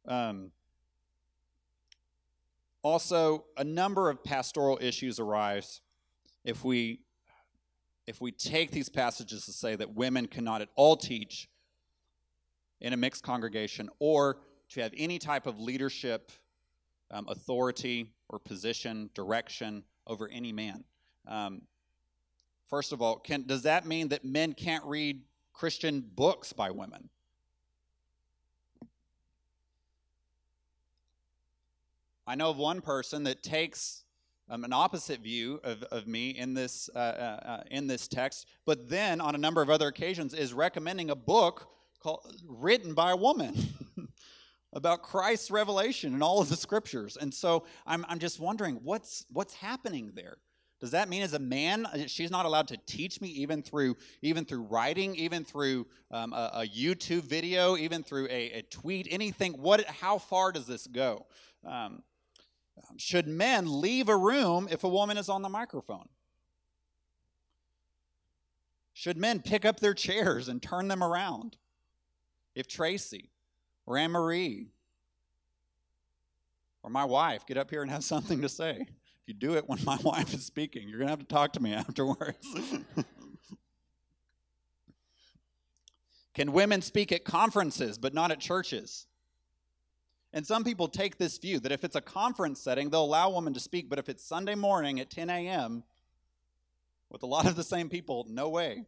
Um, 0.06 0.50
also, 2.82 3.44
a 3.56 3.64
number 3.64 4.10
of 4.10 4.22
pastoral 4.24 4.78
issues 4.80 5.20
arise 5.20 5.80
if 6.44 6.64
we 6.64 7.00
if 8.06 8.20
we 8.20 8.32
take 8.32 8.70
these 8.70 8.88
passages 8.88 9.44
to 9.46 9.52
say 9.52 9.76
that 9.76 9.94
women 9.94 10.26
cannot 10.26 10.60
at 10.60 10.68
all 10.74 10.96
teach 10.96 11.48
in 12.80 12.92
a 12.92 12.96
mixed 12.96 13.22
congregation 13.22 13.88
or 13.98 14.38
to 14.70 14.80
have 14.80 14.92
any 14.96 15.18
type 15.18 15.46
of 15.46 15.60
leadership 15.60 16.32
um, 17.10 17.26
authority 17.28 18.12
or 18.28 18.38
position, 18.38 19.10
direction 19.14 19.84
over 20.06 20.28
any 20.28 20.52
man. 20.52 20.82
Um, 21.28 21.62
first 22.68 22.92
of 22.92 23.00
all, 23.00 23.18
can, 23.18 23.44
does 23.46 23.62
that 23.62 23.86
mean 23.86 24.08
that 24.08 24.24
men 24.24 24.54
can't 24.54 24.84
read 24.84 25.20
Christian 25.52 26.00
books 26.00 26.52
by 26.52 26.70
women? 26.70 27.08
I 32.26 32.34
know 32.34 32.50
of 32.50 32.56
one 32.56 32.80
person 32.80 33.24
that 33.24 33.42
takes 33.42 34.04
um, 34.48 34.64
an 34.64 34.72
opposite 34.72 35.20
view 35.20 35.60
of, 35.64 35.82
of 35.84 36.06
me 36.06 36.30
in 36.30 36.54
this, 36.54 36.90
uh, 36.94 36.98
uh, 36.98 37.40
uh 37.44 37.62
in 37.70 37.86
this 37.86 38.08
text, 38.08 38.46
but 38.66 38.88
then 38.88 39.20
on 39.20 39.34
a 39.34 39.38
number 39.38 39.62
of 39.62 39.70
other 39.70 39.88
occasions 39.88 40.34
is 40.34 40.52
recommending 40.52 41.10
a 41.10 41.16
book 41.16 41.68
called, 42.00 42.34
written 42.46 42.94
by 42.94 43.12
a 43.12 43.16
woman. 43.16 43.54
about 44.74 45.02
Christ's 45.02 45.50
revelation 45.50 46.14
in 46.14 46.22
all 46.22 46.40
of 46.40 46.48
the 46.48 46.56
scriptures. 46.56 47.18
And 47.20 47.32
so 47.32 47.64
I'm, 47.86 48.06
I'm 48.08 48.18
just 48.18 48.40
wondering 48.40 48.80
what's, 48.82 49.26
what's 49.30 49.52
happening 49.52 50.12
there? 50.14 50.38
Does 50.82 50.90
that 50.90 51.08
mean 51.08 51.22
as 51.22 51.32
a 51.32 51.38
man, 51.38 51.86
uh, 51.86 52.08
she's 52.08 52.32
not 52.32 52.44
allowed 52.44 52.66
to 52.68 52.76
teach 52.86 53.20
me 53.20 53.28
even 53.28 53.62
through 53.62 53.96
even 54.20 54.44
through 54.44 54.62
writing, 54.62 55.14
even 55.14 55.44
through 55.44 55.86
um, 56.10 56.32
a, 56.32 56.50
a, 56.54 56.66
YouTube 56.66 57.22
video, 57.22 57.76
even 57.76 58.02
through 58.02 58.26
a, 58.26 58.50
a, 58.50 58.62
tweet, 58.62 59.06
anything? 59.08 59.52
What? 59.52 59.84
How 59.84 60.18
far 60.18 60.50
does 60.50 60.66
this 60.66 60.88
go? 60.88 61.26
Um, 61.64 62.02
should 62.96 63.26
men 63.26 63.80
leave 63.80 64.08
a 64.08 64.16
room 64.16 64.68
if 64.70 64.84
a 64.84 64.88
woman 64.88 65.16
is 65.18 65.28
on 65.28 65.42
the 65.42 65.48
microphone? 65.48 66.08
Should 68.92 69.16
men 69.16 69.40
pick 69.40 69.64
up 69.64 69.80
their 69.80 69.94
chairs 69.94 70.48
and 70.48 70.62
turn 70.62 70.88
them 70.88 71.02
around? 71.02 71.56
If 72.54 72.68
Tracy 72.68 73.30
or 73.86 73.96
Anne 73.96 74.10
Marie 74.10 74.68
or 76.82 76.90
my 76.90 77.04
wife 77.04 77.46
get 77.46 77.56
up 77.56 77.70
here 77.70 77.82
and 77.82 77.90
have 77.90 78.04
something 78.04 78.42
to 78.42 78.48
say. 78.48 78.76
If 78.80 79.28
you 79.28 79.34
do 79.34 79.54
it 79.54 79.68
when 79.68 79.78
my 79.84 79.96
wife 80.04 80.34
is 80.34 80.44
speaking, 80.44 80.88
you're 80.88 80.98
going 80.98 81.08
to 81.08 81.12
have 81.12 81.20
to 81.20 81.24
talk 81.26 81.52
to 81.54 81.62
me 81.62 81.72
afterwards. 81.74 82.46
Can 86.34 86.52
women 86.52 86.82
speak 86.82 87.12
at 87.12 87.24
conferences 87.24 87.98
but 87.98 88.14
not 88.14 88.30
at 88.30 88.40
churches? 88.40 89.06
And 90.32 90.46
some 90.46 90.64
people 90.64 90.88
take 90.88 91.18
this 91.18 91.36
view 91.38 91.60
that 91.60 91.72
if 91.72 91.84
it's 91.84 91.96
a 91.96 92.00
conference 92.00 92.60
setting, 92.60 92.90
they'll 92.90 93.04
allow 93.04 93.30
women 93.30 93.52
to 93.54 93.60
speak, 93.60 93.88
but 93.90 93.98
if 93.98 94.08
it's 94.08 94.24
Sunday 94.24 94.54
morning 94.54 94.98
at 94.98 95.10
10 95.10 95.28
a.m. 95.28 95.84
with 97.10 97.22
a 97.22 97.26
lot 97.26 97.46
of 97.46 97.54
the 97.54 97.64
same 97.64 97.88
people, 97.88 98.26
no 98.28 98.48
way. 98.48 98.84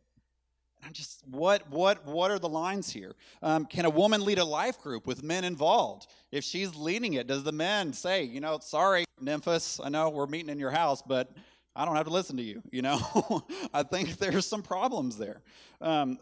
I'm 0.85 0.93
just 0.93 1.23
what 1.27 1.71
what 1.71 2.05
what 2.07 2.31
are 2.31 2.39
the 2.39 2.49
lines 2.49 2.91
here? 2.91 3.15
Um, 3.43 3.65
can 3.65 3.87
a 3.87 3.91
woman 3.91 4.23
lead 4.23 4.39
a 4.39 4.45
life 4.45 4.79
group 4.81 5.07
with 5.07 5.23
men 5.23 5.45
involved? 5.45 6.07
If 6.31 6.45
she's 6.45 6.75
leading 6.75 7.15
it, 7.15 7.27
does 7.27 7.43
the 7.43 7.53
men 7.53 7.95
say, 7.95 8.25
you 8.25 8.41
know, 8.41 8.59
sorry, 8.61 9.07
Nymphas, 9.23 9.81
I 9.83 9.89
know 9.89 10.11
we're 10.11 10.27
meeting 10.27 10.51
in 10.51 10.59
your 10.59 10.71
house, 10.71 11.01
but 11.01 11.33
I 11.75 11.85
don't 11.85 11.97
have 11.97 12.07
to 12.07 12.13
listen 12.13 12.37
to 12.37 12.43
you. 12.43 12.63
You 12.71 12.83
know, 12.83 13.45
I 13.75 13.83
think 13.83 14.19
there's 14.19 14.47
some 14.47 14.63
problems 14.63 15.17
there. 15.17 15.41
Um, 15.81 16.19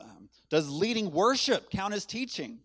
does 0.49 0.69
leading 0.69 1.11
worship 1.11 1.71
count 1.71 1.95
as 1.95 2.07
teaching? 2.07 2.61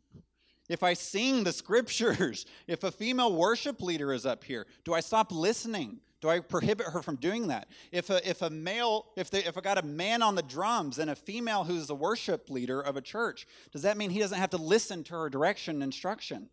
If 0.70 0.84
I 0.84 0.93
sing 0.93 1.43
the 1.43 1.53
scriptures, 1.53 2.45
if 2.68 2.84
a 2.84 2.91
female 2.91 3.34
worship 3.34 3.82
leader 3.82 4.13
is 4.13 4.26
up 4.26 4.43
here, 4.43 4.68
do 4.84 4.93
I 4.93 4.99
stop 4.99 5.32
listening? 5.32 5.99
Do 6.20 6.30
I 6.30 6.39
prohibit 6.39 6.88
her 6.88 7.01
from 7.03 7.15
doing 7.18 7.47
that? 7.47 7.68
If 7.91 8.09
a, 8.09 8.28
if 8.28 8.41
a 8.41 8.49
male, 8.49 9.05
if, 9.15 9.30
they, 9.30 9.43
if 9.43 9.55
I 9.57 9.61
got 9.61 9.78
a 9.78 9.86
man 9.86 10.24
on 10.24 10.34
the 10.34 10.41
drums 10.41 10.97
and 10.97 11.11
a 11.11 11.15
female 11.15 11.63
who's 11.63 11.88
the 11.88 11.95
worship 11.95 12.49
leader 12.49 12.82
of 12.82 12.97
a 12.97 13.01
church, 13.01 13.45
does 13.72 13.84
that 13.84 13.97
mean 13.97 14.09
he 14.09 14.20
doesn't 14.20 14.38
have 14.38 14.49
to 14.51 14.57
listen 14.57 15.03
to 15.05 15.13
her 15.13 15.30
direction 15.30 15.76
and 15.76 15.84
instruction? 15.84 16.49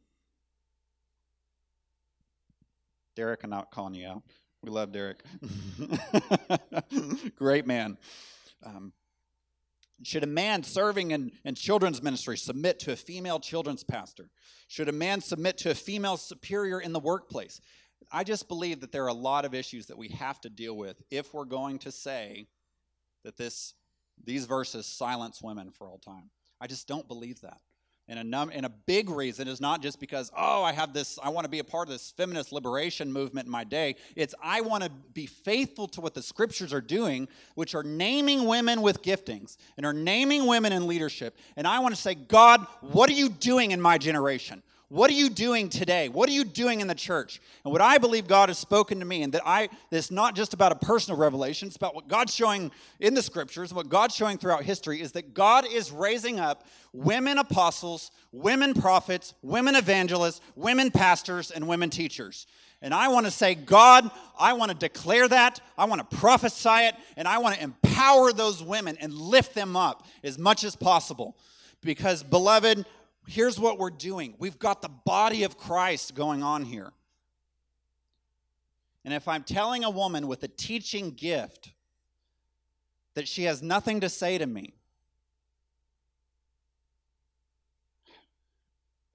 Derek, 3.17 3.43
I'm 3.43 3.51
not 3.51 3.71
calling 3.71 3.95
you 3.95 4.07
out. 4.07 4.23
We 4.63 4.71
love 4.71 4.93
Derek. 4.93 5.23
Great 7.37 7.67
man. 7.67 7.97
Um, 8.65 8.93
should 10.03 10.25
a 10.25 10.27
man 10.27 10.63
serving 10.63 11.13
in, 11.13 11.31
in 11.45 11.55
children's 11.55 12.03
ministry 12.03 12.37
submit 12.37 12.81
to 12.81 12.93
a 12.93 12.97
female 12.97 13.39
children's 13.39 13.85
pastor? 13.85 14.29
Should 14.69 14.89
a 14.89 14.93
man 14.93 15.21
submit 15.21 15.59
to 15.59 15.71
a 15.71 15.75
female 15.75 16.17
superior 16.17 16.81
in 16.81 16.93
the 16.93 17.01
workplace? 17.01 17.61
I 18.11 18.25
just 18.25 18.49
believe 18.49 18.81
that 18.81 18.93
there 18.93 19.05
are 19.05 19.09
a 19.09 19.15
lot 19.15 19.45
of 19.45 19.55
issues 19.55 19.87
that 19.87 19.99
we 19.99 20.09
have 20.09 20.41
to 20.43 20.51
deal 20.51 20.77
with 20.77 21.01
if 21.11 21.33
we're 21.33 21.45
going 21.45 21.79
to 21.81 21.93
say 21.93 22.49
that 23.25 23.37
this 23.37 23.75
these 24.23 24.45
verses 24.45 24.87
silence 24.87 25.43
women 25.43 25.71
for 25.71 25.89
all 25.89 25.99
time. 25.99 26.31
I 26.61 26.67
just 26.67 26.87
don't 26.87 27.09
believe 27.09 27.41
that. 27.41 27.59
And 28.07 28.19
a, 28.19 28.25
num- 28.25 28.51
and 28.53 28.67
a 28.67 28.69
big 28.69 29.09
reason 29.09 29.49
is 29.49 29.63
not 29.63 29.81
just 29.81 29.99
because, 29.99 30.31
oh, 30.37 30.63
I 30.63 30.73
have 30.73 30.93
this, 30.93 31.19
I 31.23 31.31
want 31.31 31.47
to 31.47 31.49
be 31.49 31.61
a 31.61 31.65
part 31.65 31.89
of 31.89 31.95
this 31.95 32.11
feminist 32.11 32.53
liberation 32.53 33.11
movement 33.11 33.47
in 33.47 33.51
my 33.51 33.65
day. 33.65 33.97
It's 34.15 34.35
I 34.43 34.61
want 34.61 34.85
to 34.85 34.91
be 34.91 35.25
faithful 35.25 35.89
to 35.89 36.03
what 36.03 36.13
the 36.13 36.23
scriptures 36.23 36.75
are 36.75 36.83
doing, 36.83 37.29
which 37.55 37.75
are 37.75 37.83
naming 37.83 38.45
women 38.45 38.83
with 38.83 39.03
giftings 39.03 39.57
and 39.79 39.87
are 39.87 39.95
naming 39.95 40.47
women 40.47 40.73
in 40.73 40.87
leadership. 40.87 41.39
And 41.57 41.67
I 41.67 41.79
want 41.79 41.95
to 41.95 42.01
say, 42.01 42.15
God, 42.15 42.67
what 42.83 43.09
are 43.09 43.15
you 43.15 43.31
doing 43.31 43.71
in 43.71 43.81
my 43.81 43.97
generation? 43.97 44.63
What 44.95 45.11
are 45.11 45.15
you 45.15 45.29
doing 45.29 45.71
today? 45.71 46.09
What 46.09 46.29
are 46.29 46.33
you 46.33 46.45
doing 46.45 46.81
in 46.81 46.87
the 46.87 46.95
church? 46.95 47.41
And 47.65 47.73
what 47.73 47.81
I 47.81 47.99
believe 47.99 48.29
God 48.29 48.49
has 48.49 48.59
spoken 48.59 49.01
to 49.01 49.05
me, 49.05 49.25
and 49.25 49.33
that 49.33 49.43
I 49.45 49.69
it's 49.91 50.13
not 50.13 50.37
just 50.37 50.55
about 50.55 50.71
a 50.71 50.77
personal 50.77 51.19
revelation, 51.19 51.67
it's 51.67 51.77
about 51.77 51.97
what 51.97 52.07
God's 52.07 52.33
showing 52.33 52.71
in 53.01 53.15
the 53.15 53.21
scriptures, 53.21 53.73
and 53.73 53.77
what 53.77 53.89
God's 53.89 54.15
showing 54.15 54.39
throughout 54.39 54.63
history, 54.63 55.01
is 55.01 55.11
that 55.11 55.35
God 55.35 55.67
is 55.67 55.91
raising 55.91 56.39
up 56.39 56.65
women 56.93 57.39
apostles, 57.39 58.13
women 58.31 58.73
prophets, 58.73 59.35
women 59.43 59.75
evangelists, 59.75 60.41
women 60.55 60.93
pastors, 60.93 61.51
and 61.51 61.67
women 61.67 61.91
teachers. 61.91 62.47
And 62.81 62.95
I 62.95 63.09
want 63.09 63.27
to 63.27 63.33
say, 63.33 63.57
God, 63.57 64.09
I 64.39 64.53
want 64.53 64.71
to 64.71 64.77
declare 64.77 65.27
that, 65.27 65.61
I 65.77 65.87
want 65.87 66.09
to 66.09 66.17
prophesy 66.19 66.87
it, 66.87 66.95
and 67.17 67.27
I 67.27 67.39
want 67.39 67.57
to 67.57 67.63
empower 67.65 68.33
those 68.33 68.63
women 68.63 68.97
and 69.01 69.13
lift 69.13 69.57
them 69.57 69.75
up 69.75 70.07
as 70.23 70.39
much 70.39 70.63
as 70.63 70.77
possible. 70.77 71.37
Because, 71.81 72.23
beloved, 72.23 72.87
here's 73.27 73.59
what 73.59 73.79
we're 73.79 73.91
doing 73.91 74.35
we've 74.39 74.59
got 74.59 74.83
the 74.83 74.89
body 74.89 75.45
of 75.45 75.57
Christ 75.57 76.15
going 76.15 76.43
on 76.43 76.65
here. 76.65 76.93
And 79.05 79.13
if 79.13 79.29
I'm 79.29 79.43
telling 79.43 79.85
a 79.85 79.91
woman 79.91 80.27
with 80.27 80.43
a 80.45 80.49
teaching 80.49 81.11
gift 81.11 81.73
that 83.15 83.29
she 83.29 83.45
has 83.45 83.63
nothing 83.63 84.01
to 84.01 84.09
say 84.09 84.39
to 84.39 84.47
me, 84.47 84.75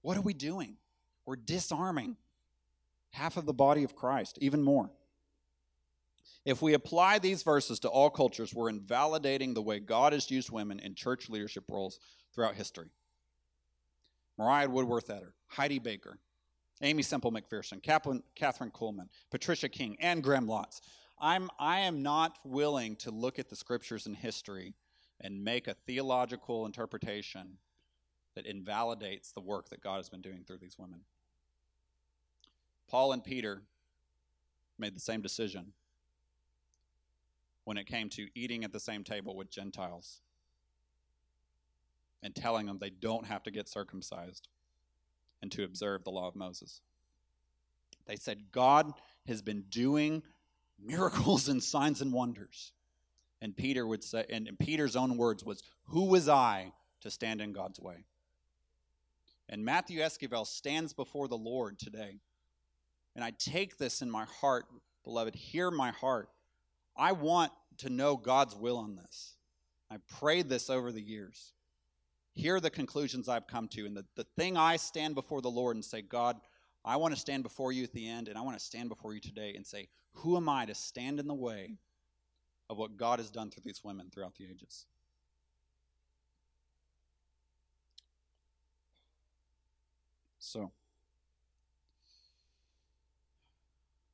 what 0.02 0.16
are 0.16 0.22
we 0.22 0.34
doing? 0.34 0.78
We're 1.26 1.36
disarming 1.36 2.18
half 3.12 3.36
of 3.36 3.46
the 3.46 3.54
body 3.54 3.84
of 3.84 3.96
Christ, 3.96 4.38
even 4.42 4.64
more. 4.64 4.92
If 6.46 6.62
we 6.62 6.74
apply 6.74 7.20
these 7.20 7.44
verses 7.44 7.80
to 7.82 7.90
all 7.90 8.10
cultures, 8.10 8.54
we're 8.54 8.70
invalidating 8.70 9.54
the 9.54 9.62
way 9.62 9.80
God 9.80 10.14
has 10.14 10.32
used 10.32 10.52
women 10.52 10.80
in 10.80 10.96
church 10.96 11.30
leadership 11.30 11.66
roles 11.70 12.00
throughout 12.34 12.56
history. 12.56 12.90
Mariah 14.40 14.70
Woodworth-Etter, 14.70 15.34
Heidi 15.48 15.80
Baker, 15.80 16.18
Aimee 16.82 17.04
Semple 17.04 17.30
McPherson, 17.30 17.84
Kaplan, 17.84 18.24
Kathryn 18.40 18.72
Kuhlman, 18.72 19.10
Patricia 19.30 19.68
King, 19.68 19.98
Anne 20.00 20.22
Graham 20.22 20.48
Lotz. 20.48 20.80
I'm, 21.20 21.50
I 21.60 21.80
am 21.82 22.02
not 22.02 22.40
willing 22.46 22.96
to 22.98 23.12
look 23.12 23.38
at 23.38 23.50
the 23.50 23.58
scriptures 23.58 24.06
and 24.06 24.16
history 24.16 24.76
and 25.20 25.44
make 25.44 25.68
a 25.68 25.74
theological 25.74 26.66
interpretation 26.66 27.58
that 28.36 28.46
invalidates 28.46 29.34
the 29.34 29.42
work 29.42 29.68
that 29.72 29.82
God 29.82 29.98
has 29.98 30.08
been 30.08 30.22
doing 30.22 30.46
through 30.48 30.60
these 30.60 30.80
women. 30.80 31.02
Paul 32.88 33.12
and 33.12 33.22
Peter 33.22 33.64
made 34.78 34.96
the 34.96 35.02
same 35.02 35.22
decision 35.22 35.74
when 37.66 37.78
it 37.78 37.88
came 37.88 38.08
to 38.12 38.28
eating 38.36 38.64
at 38.64 38.72
the 38.72 38.80
same 38.80 39.04
table 39.04 39.36
with 39.36 39.52
Gentiles 39.52 40.22
and 42.22 42.36
telling 42.36 42.66
them 42.66 42.78
they 42.80 42.90
don't 42.90 43.26
have 43.26 43.44
to 43.44 43.52
get 43.52 43.70
circumcised 43.70 44.50
and 45.42 45.52
to 45.52 45.64
observe 45.64 46.04
the 46.04 46.12
law 46.12 46.28
of 46.28 46.36
Moses. 46.36 46.82
They 48.06 48.16
said, 48.16 48.52
God 48.52 48.94
has 49.28 49.42
been 49.42 49.64
doing 49.70 50.24
miracles 50.84 51.48
and 51.48 51.62
signs 51.62 52.02
and 52.02 52.12
wonders. 52.12 52.74
And 53.42 53.56
Peter 53.56 53.88
would 53.88 54.04
say, 54.04 54.26
and 54.30 54.50
Peter's 54.60 54.96
own 54.96 55.16
words 55.16 55.46
was, 55.46 55.64
Who 55.88 56.06
was 56.06 56.28
I 56.28 56.74
to 57.02 57.12
stand 57.12 57.40
in 57.40 57.54
God's 57.54 57.80
way? 57.80 58.06
And 59.48 59.64
Matthew 59.64 60.02
Esquivel 60.02 60.46
stands 60.46 60.94
before 60.94 61.28
the 61.28 61.38
Lord 61.38 61.80
today. 61.80 62.20
And 63.16 63.24
I 63.24 63.32
take 63.32 63.78
this 63.78 64.02
in 64.02 64.12
my 64.12 64.26
heart, 64.26 64.66
beloved, 65.04 65.36
hear 65.36 65.72
my 65.72 65.92
heart. 65.92 66.30
I 66.96 67.14
want 67.14 67.52
to 67.78 67.90
know 67.90 68.18
God's 68.18 68.56
will 68.56 68.78
on 68.78 68.96
this. 68.96 69.36
I 69.90 69.98
prayed 70.20 70.50
this 70.50 70.70
over 70.70 70.92
the 70.92 71.02
years. 71.02 71.54
Here 72.40 72.56
are 72.56 72.62
the 72.62 72.70
conclusions 72.70 73.28
I've 73.28 73.48
come 73.48 73.68
to. 73.70 73.86
And 73.86 73.98
the, 73.98 74.06
the 74.16 74.24
thing 74.38 74.56
I 74.56 74.78
stand 74.78 75.14
before 75.14 75.42
the 75.42 75.52
Lord 75.52 75.76
and 75.76 75.84
say, 75.84 76.02
God, 76.02 76.38
I 76.86 76.96
want 76.96 77.14
to 77.14 77.20
stand 77.20 77.44
before 77.44 77.74
you 77.74 77.84
at 77.84 77.92
the 77.92 78.08
end, 78.08 78.30
and 78.30 78.38
I 78.38 78.42
want 78.42 78.58
to 78.58 78.64
stand 78.64 78.88
before 78.88 79.14
you 79.14 79.20
today 79.20 79.56
and 79.58 79.68
say, 79.68 79.90
Who 80.14 80.38
am 80.38 80.48
I 80.48 80.66
to 80.66 80.74
stand 80.74 81.20
in 81.20 81.28
the 81.28 81.34
way 81.34 81.76
of 82.70 82.78
what 82.78 82.96
God 82.96 83.20
has 83.20 83.30
done 83.30 83.52
through 83.52 83.64
these 83.66 83.84
women 83.84 84.10
throughout 84.10 84.36
the 84.36 84.46
ages? 84.46 84.86
So, 90.40 90.62
I 90.62 90.70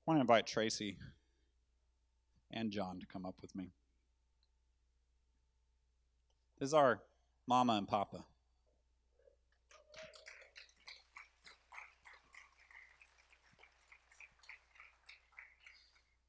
want 0.08 0.18
to 0.18 0.22
invite 0.22 0.48
Tracy 0.48 0.98
and 2.50 2.72
John 2.72 3.00
to 3.00 3.06
come 3.06 3.24
up 3.24 3.36
with 3.44 3.56
me. 3.56 3.70
This 6.60 6.70
is 6.70 6.74
our 6.74 7.02
mama 7.48 7.74
and 7.74 7.88
papa. 7.88 8.24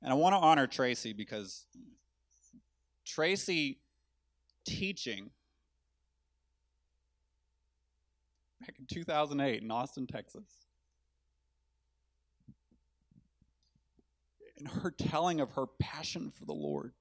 And 0.03 0.12
I 0.12 0.14
want 0.14 0.35
to 0.35 0.39
honor 0.39 0.67
Tracy 0.67 1.12
because 1.12 1.67
Tracy 3.05 3.81
teaching 4.64 5.31
back 8.61 8.77
in 8.79 8.87
2008 8.87 9.62
in 9.62 9.71
Austin, 9.71 10.07
Texas. 10.07 10.45
And 14.59 14.69
her 14.69 14.91
telling 14.91 15.41
of 15.41 15.53
her 15.53 15.67
passion 15.67 16.31
for 16.31 16.45
the 16.45 16.55
Lord 16.55 16.93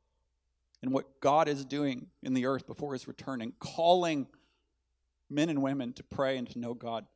and 0.85 0.93
what 0.93 1.19
God 1.19 1.47
is 1.47 1.65
doing 1.65 2.05
in 2.21 2.35
the 2.35 2.45
earth 2.45 2.67
before 2.67 2.93
his 2.93 3.07
return 3.07 3.41
and 3.41 3.57
calling 3.57 4.27
men 5.31 5.49
and 5.49 5.63
women 5.63 5.93
to 5.93 6.03
pray 6.03 6.37
and 6.37 6.47
to 6.51 6.59
know 6.59 6.75
God. 6.75 7.07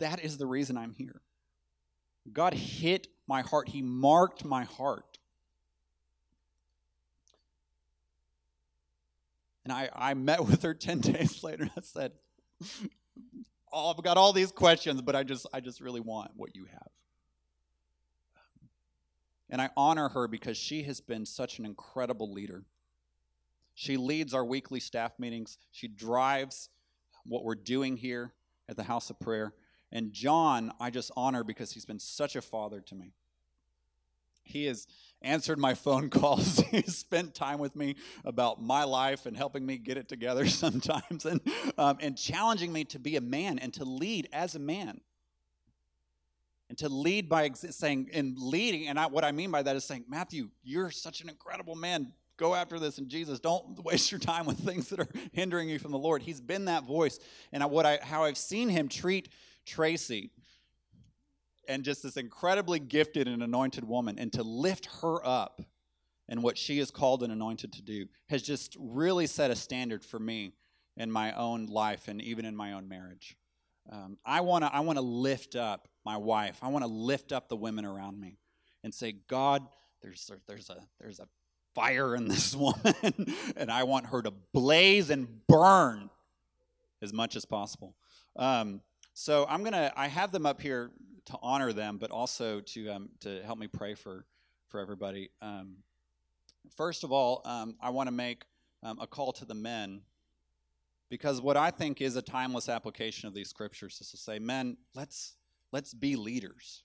That 0.00 0.22
is 0.22 0.36
the 0.36 0.44
reason 0.44 0.76
I'm 0.76 0.92
here. 0.92 1.22
God 2.30 2.52
hit 2.52 3.08
my 3.26 3.40
heart, 3.40 3.70
He 3.70 3.80
marked 3.80 4.44
my 4.44 4.64
heart. 4.64 5.18
And 9.64 9.72
I, 9.72 9.88
I 9.94 10.12
met 10.12 10.44
with 10.44 10.62
her 10.62 10.74
10 10.74 11.00
days 11.00 11.42
later 11.42 11.70
I 11.74 11.80
said, 11.80 12.12
oh, 13.72 13.94
I've 13.96 14.04
got 14.04 14.18
all 14.18 14.34
these 14.34 14.52
questions, 14.52 15.00
but 15.00 15.16
I 15.16 15.22
just 15.22 15.46
I 15.54 15.60
just 15.60 15.80
really 15.80 16.00
want 16.00 16.32
what 16.36 16.54
you 16.54 16.66
have. 16.66 16.88
And 19.48 19.62
I 19.62 19.70
honor 19.74 20.10
her 20.10 20.28
because 20.28 20.58
she 20.58 20.82
has 20.82 21.00
been 21.00 21.24
such 21.24 21.58
an 21.58 21.64
incredible 21.64 22.30
leader. 22.30 22.66
She 23.74 23.96
leads 23.96 24.34
our 24.34 24.44
weekly 24.44 24.80
staff 24.80 25.18
meetings. 25.18 25.58
She 25.70 25.88
drives 25.88 26.68
what 27.24 27.44
we're 27.44 27.54
doing 27.54 27.96
here 27.96 28.32
at 28.68 28.76
the 28.76 28.82
house 28.84 29.10
of 29.10 29.18
prayer. 29.18 29.54
And 29.92 30.12
John, 30.12 30.72
I 30.80 30.90
just 30.90 31.10
honor 31.16 31.42
because 31.42 31.72
he's 31.72 31.84
been 31.84 31.98
such 31.98 32.36
a 32.36 32.42
father 32.42 32.80
to 32.80 32.94
me. 32.94 33.14
He 34.42 34.66
has 34.66 34.86
answered 35.22 35.58
my 35.58 35.74
phone 35.74 36.10
calls. 36.10 36.60
He's 36.70 36.96
spent 36.96 37.34
time 37.34 37.58
with 37.58 37.76
me 37.76 37.96
about 38.24 38.62
my 38.62 38.84
life 38.84 39.26
and 39.26 39.36
helping 39.36 39.64
me 39.64 39.78
get 39.78 39.96
it 39.96 40.08
together 40.08 40.46
sometimes 40.48 41.24
and, 41.24 41.40
um, 41.78 41.98
and 42.00 42.16
challenging 42.16 42.72
me 42.72 42.84
to 42.84 42.98
be 42.98 43.16
a 43.16 43.20
man 43.20 43.58
and 43.58 43.72
to 43.74 43.84
lead 43.84 44.28
as 44.32 44.54
a 44.54 44.60
man. 44.60 45.00
And 46.68 46.78
to 46.78 46.88
lead 46.88 47.28
by 47.28 47.46
ex- 47.46 47.66
saying, 47.70 48.10
and 48.12 48.38
leading, 48.38 48.86
and 48.86 48.96
I, 48.96 49.06
what 49.08 49.24
I 49.24 49.32
mean 49.32 49.50
by 49.50 49.62
that 49.64 49.74
is 49.74 49.84
saying, 49.84 50.04
Matthew, 50.08 50.50
you're 50.62 50.92
such 50.92 51.20
an 51.20 51.28
incredible 51.28 51.74
man. 51.74 52.12
Go 52.40 52.54
after 52.54 52.78
this 52.78 52.98
in 52.98 53.10
Jesus. 53.10 53.38
Don't 53.38 53.78
waste 53.84 54.10
your 54.10 54.18
time 54.18 54.46
with 54.46 54.58
things 54.58 54.88
that 54.88 54.98
are 54.98 55.08
hindering 55.32 55.68
you 55.68 55.78
from 55.78 55.92
the 55.92 55.98
Lord. 55.98 56.22
He's 56.22 56.40
been 56.40 56.64
that 56.64 56.84
voice. 56.84 57.18
And 57.52 57.62
what 57.70 57.84
I, 57.84 57.98
how 58.02 58.24
I've 58.24 58.38
seen 58.38 58.70
him 58.70 58.88
treat 58.88 59.28
Tracy 59.66 60.30
and 61.68 61.84
just 61.84 62.02
this 62.02 62.16
incredibly 62.16 62.80
gifted 62.80 63.28
and 63.28 63.42
anointed 63.42 63.84
woman, 63.84 64.18
and 64.18 64.32
to 64.32 64.42
lift 64.42 64.88
her 65.02 65.24
up 65.24 65.60
and 66.28 66.42
what 66.42 66.56
she 66.56 66.78
is 66.78 66.90
called 66.90 67.22
and 67.22 67.30
anointed 67.30 67.74
to 67.74 67.82
do 67.82 68.06
has 68.30 68.42
just 68.42 68.74
really 68.80 69.26
set 69.26 69.50
a 69.50 69.56
standard 69.56 70.02
for 70.02 70.18
me 70.18 70.54
in 70.96 71.12
my 71.12 71.32
own 71.32 71.66
life 71.66 72.08
and 72.08 72.22
even 72.22 72.44
in 72.46 72.56
my 72.56 72.72
own 72.72 72.88
marriage. 72.88 73.36
Um, 73.92 74.16
I 74.24 74.40
want 74.40 74.64
to 74.64 74.74
I 74.74 74.80
want 74.80 74.96
to 74.96 75.04
lift 75.04 75.56
up 75.56 75.88
my 76.04 76.16
wife. 76.16 76.58
I 76.62 76.68
want 76.68 76.84
to 76.84 76.90
lift 76.90 77.32
up 77.32 77.48
the 77.48 77.56
women 77.56 77.84
around 77.84 78.18
me 78.18 78.38
and 78.82 78.92
say, 78.92 79.14
God, 79.28 79.62
there's 80.02 80.28
there's 80.48 80.70
a 80.70 80.78
there's 80.98 81.20
a 81.20 81.28
fire 81.74 82.14
in 82.14 82.28
this 82.28 82.54
woman, 82.56 83.34
and 83.56 83.70
I 83.70 83.84
want 83.84 84.06
her 84.06 84.22
to 84.22 84.32
blaze 84.52 85.10
and 85.10 85.46
burn 85.46 86.10
as 87.02 87.12
much 87.12 87.36
as 87.36 87.44
possible. 87.44 87.94
Um, 88.36 88.80
so 89.14 89.46
I'm 89.48 89.64
gonna 89.64 89.92
I 89.96 90.08
have 90.08 90.32
them 90.32 90.46
up 90.46 90.60
here 90.60 90.90
to 91.26 91.38
honor 91.42 91.72
them, 91.72 91.98
but 91.98 92.10
also 92.10 92.60
to 92.60 92.88
um, 92.88 93.08
to 93.20 93.42
help 93.42 93.58
me 93.58 93.66
pray 93.66 93.94
for 93.94 94.24
for 94.68 94.80
everybody. 94.80 95.30
Um, 95.42 95.76
first 96.76 97.04
of 97.04 97.12
all, 97.12 97.42
um, 97.44 97.76
I 97.80 97.90
want 97.90 98.06
to 98.06 98.12
make 98.12 98.44
um, 98.82 98.98
a 99.00 99.06
call 99.06 99.32
to 99.34 99.44
the 99.44 99.54
men 99.54 100.02
because 101.08 101.40
what 101.40 101.56
I 101.56 101.70
think 101.70 102.00
is 102.00 102.16
a 102.16 102.22
timeless 102.22 102.68
application 102.68 103.26
of 103.26 103.34
these 103.34 103.50
scriptures 103.50 104.00
is 104.00 104.10
to 104.12 104.16
say, 104.16 104.38
men, 104.38 104.76
let's 104.94 105.34
let's 105.72 105.92
be 105.92 106.16
leaders. 106.16 106.84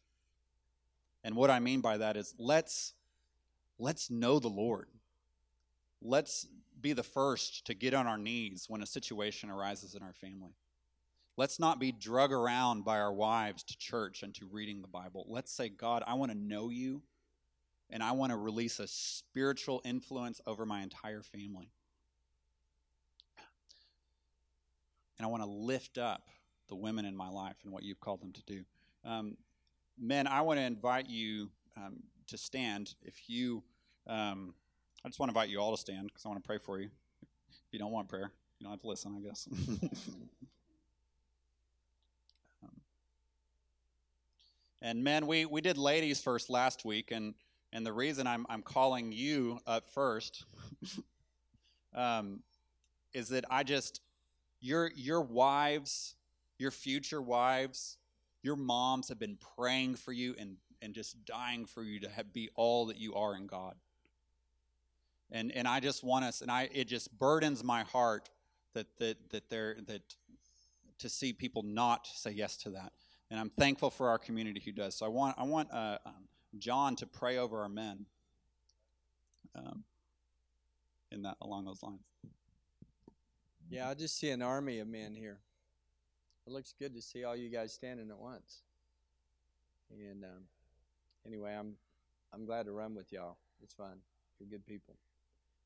And 1.23 1.35
what 1.35 1.49
I 1.49 1.59
mean 1.59 1.81
by 1.81 1.97
that 1.97 2.17
is 2.17 2.35
let's 2.37 2.93
let's 3.79 4.09
know 4.09 4.39
the 4.39 4.47
Lord. 4.47 4.87
Let's 6.01 6.47
be 6.79 6.93
the 6.93 7.03
first 7.03 7.65
to 7.65 7.73
get 7.73 7.93
on 7.93 8.07
our 8.07 8.17
knees 8.17 8.65
when 8.67 8.81
a 8.81 8.85
situation 8.85 9.49
arises 9.49 9.95
in 9.95 10.03
our 10.03 10.13
family. 10.13 10.55
Let's 11.37 11.59
not 11.59 11.79
be 11.79 11.91
drug 11.91 12.31
around 12.31 12.85
by 12.85 12.99
our 12.99 13.11
wives 13.11 13.63
to 13.63 13.77
church 13.77 14.23
and 14.23 14.33
to 14.35 14.45
reading 14.49 14.81
the 14.81 14.87
Bible. 14.87 15.25
Let's 15.27 15.51
say, 15.51 15.67
God, 15.67 16.03
I 16.07 16.13
want 16.13 16.31
to 16.31 16.37
know 16.37 16.69
you 16.69 17.01
and 17.89 18.01
I 18.01 18.13
want 18.13 18.31
to 18.31 18.37
release 18.37 18.79
a 18.79 18.87
spiritual 18.87 19.81
influence 19.83 20.39
over 20.47 20.65
my 20.65 20.81
entire 20.81 21.21
family. 21.21 21.71
And 25.17 25.25
I 25.25 25.29
want 25.29 25.43
to 25.43 25.49
lift 25.49 25.97
up 25.97 26.29
the 26.67 26.75
women 26.75 27.05
in 27.05 27.15
my 27.15 27.29
life 27.29 27.55
and 27.63 27.71
what 27.71 27.83
you've 27.83 27.99
called 27.99 28.21
them 28.21 28.33
to 28.33 28.43
do. 28.43 28.63
Um, 29.03 29.37
men, 29.99 30.27
I 30.27 30.41
want 30.41 30.59
to 30.59 30.63
invite 30.63 31.09
you 31.09 31.49
um, 31.77 32.03
to 32.27 32.37
stand. 32.37 32.95
If 33.01 33.29
you, 33.29 33.63
um, 34.07 34.53
I 35.03 35.09
just 35.09 35.19
want 35.19 35.29
to 35.29 35.37
invite 35.37 35.49
you 35.49 35.59
all 35.59 35.71
to 35.75 35.79
stand 35.79 36.07
because 36.07 36.25
I 36.25 36.29
want 36.29 36.43
to 36.43 36.47
pray 36.47 36.57
for 36.57 36.79
you. 36.79 36.89
If 37.49 37.73
you 37.73 37.79
don't 37.79 37.91
want 37.91 38.07
prayer, 38.07 38.31
you 38.59 38.63
don't 38.63 38.71
have 38.71 38.81
to 38.81 38.87
listen, 38.87 39.15
I 39.17 39.27
guess. 39.27 39.47
And 44.85 45.03
men, 45.03 45.25
we, 45.25 45.45
we 45.45 45.61
did 45.61 45.79
ladies 45.79 46.21
first 46.21 46.47
last 46.47 46.85
week, 46.85 47.09
and, 47.09 47.33
and 47.73 47.83
the 47.83 47.91
reason 47.91 48.27
I'm, 48.27 48.45
I'm 48.47 48.61
calling 48.61 49.11
you 49.11 49.57
up 49.65 49.89
first 49.89 50.45
um, 51.95 52.41
is 53.11 53.29
that 53.29 53.45
I 53.49 53.63
just, 53.63 54.01
your, 54.61 54.91
your 54.95 55.21
wives, 55.21 56.13
your 56.59 56.69
future 56.69 57.19
wives, 57.19 57.97
your 58.43 58.55
moms 58.55 59.09
have 59.09 59.17
been 59.17 59.39
praying 59.57 59.95
for 59.95 60.11
you 60.11 60.35
and, 60.37 60.57
and 60.81 60.93
just 60.93 61.25
dying 61.25 61.65
for 61.65 61.83
you 61.83 61.99
to 62.01 62.09
have, 62.09 62.33
be 62.33 62.49
all 62.55 62.85
that 62.87 62.97
you 62.97 63.15
are 63.15 63.35
in 63.35 63.47
God. 63.47 63.75
And, 65.31 65.51
and 65.51 65.67
I 65.67 65.79
just 65.79 66.03
want 66.03 66.25
us, 66.25 66.41
and 66.41 66.51
I, 66.51 66.69
it 66.73 66.87
just 66.87 67.17
burdens 67.17 67.63
my 67.63 67.83
heart 67.83 68.29
that, 68.73 68.87
that, 68.97 69.17
that, 69.31 69.49
there, 69.49 69.77
that 69.87 70.01
to 70.99 71.09
see 71.09 71.33
people 71.33 71.63
not 71.63 72.07
say 72.07 72.31
yes 72.31 72.57
to 72.57 72.69
that 72.71 72.93
and 73.29 73.39
I'm 73.39 73.49
thankful 73.49 73.89
for 73.89 74.09
our 74.09 74.17
community 74.17 74.61
who 74.63 74.71
does. 74.71 74.95
So 74.95 75.05
I 75.05 75.09
want 75.09 75.35
I 75.37 75.43
want 75.43 75.71
uh, 75.71 75.97
um, 76.05 76.27
John 76.57 76.95
to 76.97 77.07
pray 77.07 77.37
over 77.37 77.61
our 77.61 77.69
men. 77.69 78.05
Um, 79.55 79.83
in 81.11 81.21
that 81.21 81.37
along 81.41 81.65
those 81.65 81.81
lines. 81.81 82.01
Yeah, 83.69 83.89
I 83.89 83.93
just 83.93 84.19
see 84.19 84.29
an 84.31 84.41
army 84.41 84.79
of 84.79 84.87
men 84.87 85.15
here. 85.15 85.37
It 86.45 86.51
looks 86.51 86.73
good 86.77 86.93
to 86.93 87.01
see 87.01 87.23
all 87.23 87.35
you 87.35 87.49
guys 87.49 87.73
standing 87.73 88.09
at 88.09 88.17
once. 88.17 88.63
And 89.89 90.25
um, 90.25 90.43
anyway, 91.25 91.55
I'm 91.57 91.75
I'm 92.33 92.45
glad 92.45 92.65
to 92.65 92.71
run 92.71 92.95
with 92.95 93.11
y'all. 93.11 93.37
It's 93.63 93.73
fun. 93.73 93.97
You're 94.39 94.49
good 94.49 94.65
people. 94.65 94.95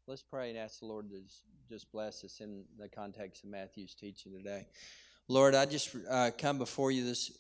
Let's 0.07 0.22
pray 0.22 0.49
and 0.49 0.57
ask 0.57 0.80
the 0.80 0.86
Lord 0.86 1.10
to 1.10 1.22
just- 1.70 1.91
bless 1.91 2.24
us 2.24 2.41
in 2.41 2.64
the 2.80 2.89
context 2.89 3.43
of 3.43 3.49
Matthew's 3.51 3.93
teaching 3.93 4.32
today. 4.32 4.66
Lord, 5.28 5.53
I 5.53 5.68
just 5.68 5.95
uh, 6.10 6.32
come 6.36 6.57
before 6.57 6.91
you 6.91 7.05
this 7.05 7.32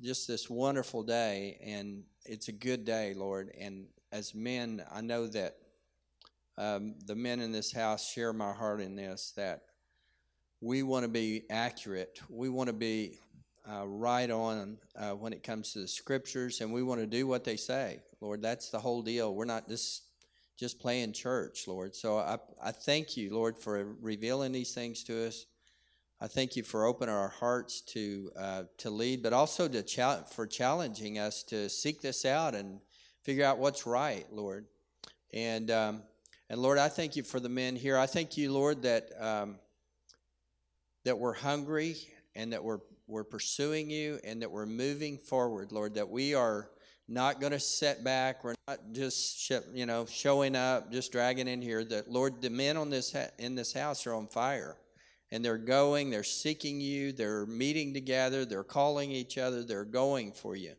just 0.00 0.26
this 0.26 0.50
wonderful 0.50 1.04
day, 1.04 1.58
and 1.64 2.02
it's 2.24 2.48
a 2.48 2.52
good 2.52 2.84
day, 2.84 3.14
Lord. 3.14 3.52
And 3.58 3.86
as 4.10 4.34
men, 4.34 4.82
I 4.92 5.00
know 5.00 5.28
that 5.28 5.56
um, 6.56 6.96
the 7.06 7.14
men 7.14 7.40
in 7.40 7.52
this 7.52 7.72
house 7.72 8.10
share 8.10 8.32
my 8.32 8.52
heart 8.52 8.80
in 8.80 8.96
this 8.96 9.32
that 9.36 9.62
we 10.60 10.82
want 10.82 11.04
to 11.04 11.08
be 11.08 11.44
accurate. 11.50 12.20
We 12.28 12.48
want 12.48 12.66
to 12.66 12.72
be 12.72 13.18
uh, 13.70 13.86
right 13.86 14.30
on 14.30 14.78
uh, 14.96 15.10
when 15.10 15.32
it 15.32 15.42
comes 15.42 15.72
to 15.72 15.80
the 15.80 15.88
scriptures, 15.88 16.60
and 16.60 16.72
we 16.72 16.82
want 16.82 17.00
to 17.00 17.06
do 17.06 17.26
what 17.26 17.44
they 17.44 17.56
say. 17.56 18.00
Lord, 18.20 18.42
that's 18.42 18.70
the 18.70 18.78
whole 18.78 19.02
deal. 19.02 19.34
We're 19.34 19.44
not 19.44 19.68
just 19.68 20.04
just 20.58 20.80
playing 20.80 21.12
church, 21.12 21.68
Lord. 21.68 21.94
So 21.94 22.18
I, 22.18 22.38
I 22.60 22.72
thank 22.72 23.16
you, 23.16 23.32
Lord, 23.32 23.56
for 23.56 23.94
revealing 24.00 24.50
these 24.50 24.74
things 24.74 25.04
to 25.04 25.28
us. 25.28 25.46
I 26.20 26.26
thank 26.26 26.56
you 26.56 26.64
for 26.64 26.84
opening 26.84 27.14
our 27.14 27.28
hearts 27.28 27.80
to 27.92 28.32
uh, 28.36 28.62
to 28.78 28.90
lead, 28.90 29.22
but 29.22 29.32
also 29.32 29.68
to 29.68 30.24
for 30.30 30.46
challenging 30.46 31.18
us 31.18 31.42
to 31.44 31.68
seek 31.68 32.00
this 32.00 32.24
out 32.24 32.54
and 32.54 32.80
figure 33.22 33.44
out 33.44 33.58
what's 33.58 33.86
right, 33.86 34.26
Lord. 34.32 34.66
And 35.32 35.70
um, 35.70 36.02
and 36.50 36.60
Lord, 36.60 36.78
I 36.78 36.88
thank 36.88 37.14
you 37.14 37.22
for 37.22 37.38
the 37.38 37.48
men 37.48 37.76
here. 37.76 37.96
I 37.96 38.06
thank 38.06 38.36
you, 38.36 38.50
Lord, 38.52 38.82
that 38.82 39.10
um, 39.20 39.56
that 41.04 41.18
we're 41.18 41.34
hungry 41.34 41.96
and 42.34 42.52
that 42.52 42.64
we're 42.64 42.80
we're 43.08 43.24
pursuing 43.24 43.90
you 43.90 44.20
and 44.22 44.42
that 44.42 44.50
we're 44.50 44.66
moving 44.66 45.18
forward, 45.18 45.72
Lord. 45.72 45.94
That 45.94 46.08
we 46.08 46.34
are 46.34 46.70
not 47.08 47.40
going 47.40 47.52
to 47.52 47.60
set 47.60 48.04
back. 48.04 48.44
We're 48.44 48.54
not 48.68 48.78
just 48.92 49.50
you 49.72 49.86
know 49.86 50.06
showing 50.06 50.54
up, 50.54 50.92
just 50.92 51.10
dragging 51.10 51.48
in 51.48 51.60
here. 51.60 51.82
That 51.84 52.10
Lord, 52.10 52.40
the 52.40 52.50
men 52.50 52.76
on 52.76 52.90
this 52.90 53.12
ha- 53.12 53.30
in 53.38 53.54
this 53.54 53.72
house 53.72 54.06
are 54.06 54.14
on 54.14 54.28
fire 54.28 54.76
and 55.30 55.44
they're 55.44 55.58
going, 55.58 56.10
they're 56.10 56.24
seeking 56.24 56.80
you, 56.80 57.12
they're 57.12 57.46
meeting 57.46 57.92
together, 57.92 58.44
they're 58.44 58.64
calling 58.64 59.10
each 59.10 59.36
other, 59.36 59.62
they're 59.62 59.84
going 59.84 60.32
for 60.32 60.56
you. 60.56 60.72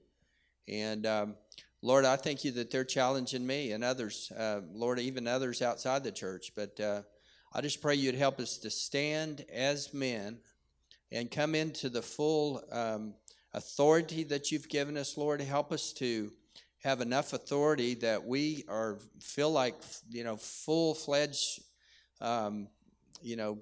And 0.68 1.06
um, 1.06 1.36
Lord, 1.82 2.06
I 2.06 2.16
thank 2.16 2.44
you 2.44 2.52
that 2.54 2.72
they're 2.72 2.84
challenging 2.84 3.46
me 3.46 3.72
and 3.72 3.84
others, 3.84 4.32
uh, 4.38 4.62
Lord, 4.74 5.00
even 5.00 5.28
others 5.28 5.62
outside 5.62 6.04
the 6.04 6.12
church. 6.12 6.52
But 6.56 6.80
uh, 6.80 7.02
I 7.54 7.62
just 7.62 7.82
pray 7.82 7.96
you'd 7.96 8.16
help 8.16 8.40
us 8.40 8.58
to 8.60 8.70
stand 8.70 9.46
as 9.54 9.94
men 9.94 10.40
and 11.12 11.32
come 11.32 11.56
into 11.56 11.90
the 11.90 12.02
full 12.02 12.64
um, 12.72 13.14
authority 13.54 14.24
that 14.26 14.52
you've 14.52 14.70
given 14.70 14.98
us, 14.98 15.18
Lord. 15.18 15.42
Help 15.42 15.72
us 15.72 15.94
to 15.94 16.32
have 16.84 17.02
enough 17.02 17.34
authority 17.34 17.96
that 17.96 18.24
we 18.24 18.64
are 18.68 19.00
feel 19.22 19.52
like 19.52 19.76
you 20.10 20.24
know 20.24 20.38
full 20.38 20.94
fledged, 20.94 21.62
um, 22.22 22.68
you 23.22 23.36
know, 23.36 23.58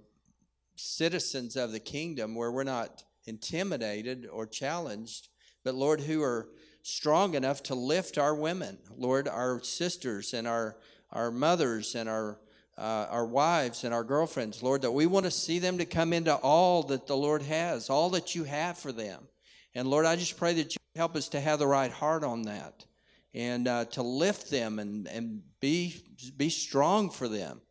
citizens 0.76 1.56
of 1.56 1.72
the 1.72 1.80
kingdom 1.80 2.36
where 2.36 2.52
we're 2.52 2.64
not 2.64 3.04
intimidated 3.26 4.28
or 4.32 4.46
challenged, 4.46 5.30
but 5.64 5.76
Lord, 5.76 6.02
who 6.02 6.22
are 6.22 6.50
strong 6.84 7.34
enough 7.34 7.64
to 7.64 7.76
lift 7.76 8.18
our 8.18 8.36
women, 8.36 8.78
Lord, 8.96 9.28
our 9.28 9.62
sisters 9.64 10.34
and 10.34 10.48
our 10.48 10.78
our 11.12 11.32
mothers 11.32 11.96
and 11.96 12.10
our 12.10 12.40
uh, 12.78 13.08
our 13.10 13.26
wives 13.26 13.84
and 13.84 13.94
our 13.94 14.04
girlfriends, 14.04 14.62
Lord, 14.62 14.84
that 14.84 14.92
we 14.92 15.06
want 15.06 15.26
to 15.26 15.32
see 15.32 15.60
them 15.60 15.78
to 15.80 15.86
come 15.86 16.14
into 16.14 16.36
all 16.36 16.84
that 16.84 17.08
the 17.08 17.18
Lord 17.18 17.42
has, 17.42 17.90
all 17.90 18.10
that 18.12 18.36
you 18.36 18.44
have 18.44 18.78
for 18.78 18.92
them. 18.92 19.28
And 19.74 19.88
Lord, 19.88 20.06
I 20.06 20.16
just 20.16 20.38
pray 20.38 20.54
that 20.54 20.76
you 20.76 20.80
help 20.96 21.16
us 21.16 21.30
to 21.30 21.40
have 21.40 21.60
the 21.60 21.68
right 21.68 21.92
heart 21.92 22.24
on 22.24 22.44
that 22.44 22.86
and 23.34 23.68
uh, 23.68 23.86
to 23.86 24.04
lift 24.04 24.50
them 24.50 24.80
and, 24.80 25.08
and 25.08 25.42
be, 25.60 25.96
be 26.38 26.50
strong 26.50 27.10
for 27.10 27.28
them. 27.28 27.62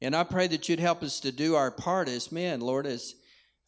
And 0.00 0.14
I 0.14 0.24
pray 0.24 0.46
that 0.48 0.68
you'd 0.68 0.80
help 0.80 1.02
us 1.02 1.20
to 1.20 1.32
do 1.32 1.56
our 1.56 1.70
part 1.70 2.08
as 2.08 2.30
men, 2.30 2.60
Lord, 2.60 2.86
as 2.86 3.14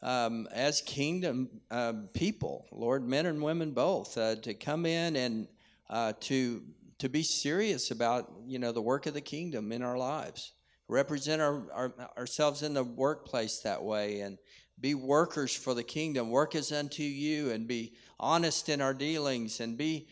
um, 0.02 0.48
as 0.52 0.80
kingdom 0.80 1.60
uh, 1.70 1.92
people, 2.14 2.66
Lord, 2.72 3.06
men 3.06 3.26
and 3.26 3.42
women 3.42 3.72
both, 3.72 4.16
uh, 4.16 4.36
to 4.36 4.54
come 4.54 4.86
in 4.86 5.16
and 5.16 5.48
uh, 5.90 6.14
to 6.20 6.62
to 7.00 7.08
be 7.08 7.22
serious 7.22 7.90
about 7.90 8.30
you 8.46 8.58
know 8.58 8.72
the 8.72 8.80
work 8.80 9.06
of 9.06 9.14
the 9.14 9.20
kingdom 9.20 9.72
in 9.72 9.82
our 9.82 9.98
lives, 9.98 10.52
represent 10.86 11.42
our, 11.42 11.62
our, 11.72 11.94
ourselves 12.16 12.62
in 12.62 12.74
the 12.74 12.84
workplace 12.84 13.60
that 13.60 13.82
way, 13.82 14.20
and 14.20 14.38
be 14.80 14.94
workers 14.94 15.54
for 15.54 15.74
the 15.74 15.82
kingdom, 15.82 16.30
work 16.30 16.54
as 16.54 16.72
unto 16.72 17.02
you, 17.02 17.50
and 17.50 17.66
be 17.66 17.94
honest 18.18 18.68
in 18.68 18.80
our 18.80 18.94
dealings, 18.94 19.60
and 19.60 19.76
be 19.76 20.08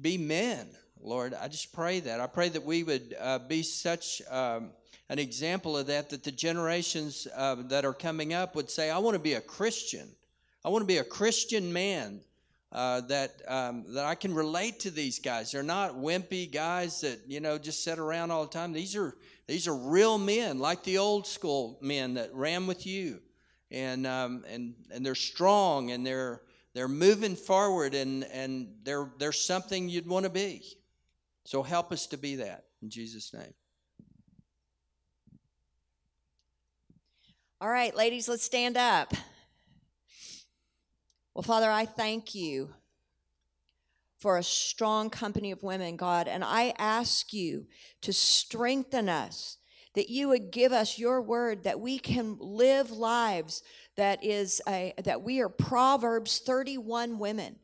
be 0.00 0.16
men, 0.16 0.68
Lord. 1.00 1.34
I 1.34 1.48
just 1.48 1.72
pray 1.72 2.00
that. 2.00 2.20
I 2.20 2.26
pray 2.26 2.48
that 2.48 2.64
we 2.64 2.82
would 2.82 3.14
uh, 3.20 3.38
be 3.40 3.62
such. 3.62 4.22
Um, 4.30 4.70
an 5.08 5.18
example 5.18 5.76
of 5.76 5.88
that 5.88 6.08
that 6.08 6.24
the 6.24 6.32
generations 6.32 7.28
uh, 7.36 7.56
that 7.64 7.84
are 7.84 7.92
coming 7.92 8.32
up 8.32 8.56
would 8.56 8.70
say, 8.70 8.88
I 8.88 8.96
want 8.96 9.14
to 9.14 9.18
be 9.18 9.34
a 9.34 9.42
Christian. 9.42 10.08
I 10.64 10.70
want 10.70 10.80
to 10.80 10.86
be 10.86 10.98
a 10.98 11.04
Christian 11.04 11.70
man 11.70 12.22
uh, 12.72 13.02
that 13.02 13.42
um, 13.48 13.84
that 13.88 14.06
I 14.06 14.14
can 14.14 14.34
relate 14.34 14.80
to 14.80 14.90
these 14.90 15.18
guys. 15.18 15.52
They're 15.52 15.62
not 15.62 15.94
wimpy 15.94 16.50
guys 16.50 17.02
that 17.02 17.20
you 17.26 17.40
know 17.40 17.58
just 17.58 17.84
sit 17.84 17.98
around 17.98 18.30
all 18.30 18.44
the 18.44 18.50
time. 18.50 18.72
These 18.72 18.96
are 18.96 19.14
these 19.46 19.68
are 19.68 19.76
real 19.76 20.16
men, 20.18 20.58
like 20.58 20.82
the 20.82 20.98
old 20.98 21.26
school 21.26 21.78
men 21.82 22.14
that 22.14 22.34
ran 22.34 22.66
with 22.66 22.86
you, 22.86 23.20
and 23.70 24.06
um, 24.06 24.44
and 24.48 24.74
and 24.90 25.04
they're 25.04 25.14
strong 25.14 25.90
and 25.90 26.06
they're 26.06 26.40
they're 26.74 26.88
moving 26.88 27.36
forward 27.36 27.94
and 27.94 28.24
and 28.24 28.68
they're 28.84 29.10
they're 29.18 29.32
something 29.32 29.88
you'd 29.88 30.06
want 30.06 30.24
to 30.24 30.30
be. 30.30 30.62
So 31.44 31.62
help 31.62 31.92
us 31.92 32.06
to 32.08 32.16
be 32.16 32.36
that 32.36 32.64
in 32.82 32.88
Jesus' 32.88 33.34
name. 33.34 33.52
All 37.60 37.68
right, 37.68 37.94
ladies, 37.94 38.28
let's 38.28 38.44
stand 38.44 38.76
up. 38.76 39.12
Well, 41.34 41.42
Father, 41.42 41.70
I 41.70 41.86
thank 41.86 42.34
you 42.34 42.74
for 44.18 44.36
a 44.36 44.42
strong 44.42 45.08
company 45.08 45.50
of 45.50 45.62
women, 45.62 45.96
God, 45.96 46.28
and 46.28 46.44
I 46.44 46.74
ask 46.78 47.32
you 47.32 47.66
to 48.02 48.12
strengthen 48.12 49.08
us, 49.08 49.56
that 49.94 50.10
you 50.10 50.28
would 50.28 50.50
give 50.50 50.72
us 50.72 50.98
your 50.98 51.22
word, 51.22 51.64
that 51.64 51.80
we 51.80 51.98
can 51.98 52.36
live 52.38 52.90
lives 52.90 53.62
that 53.96 54.22
is 54.22 54.60
a, 54.68 54.92
that 55.02 55.22
we 55.22 55.40
are 55.40 55.48
Proverbs 55.48 56.38
31 56.38 57.18
women 57.18 57.56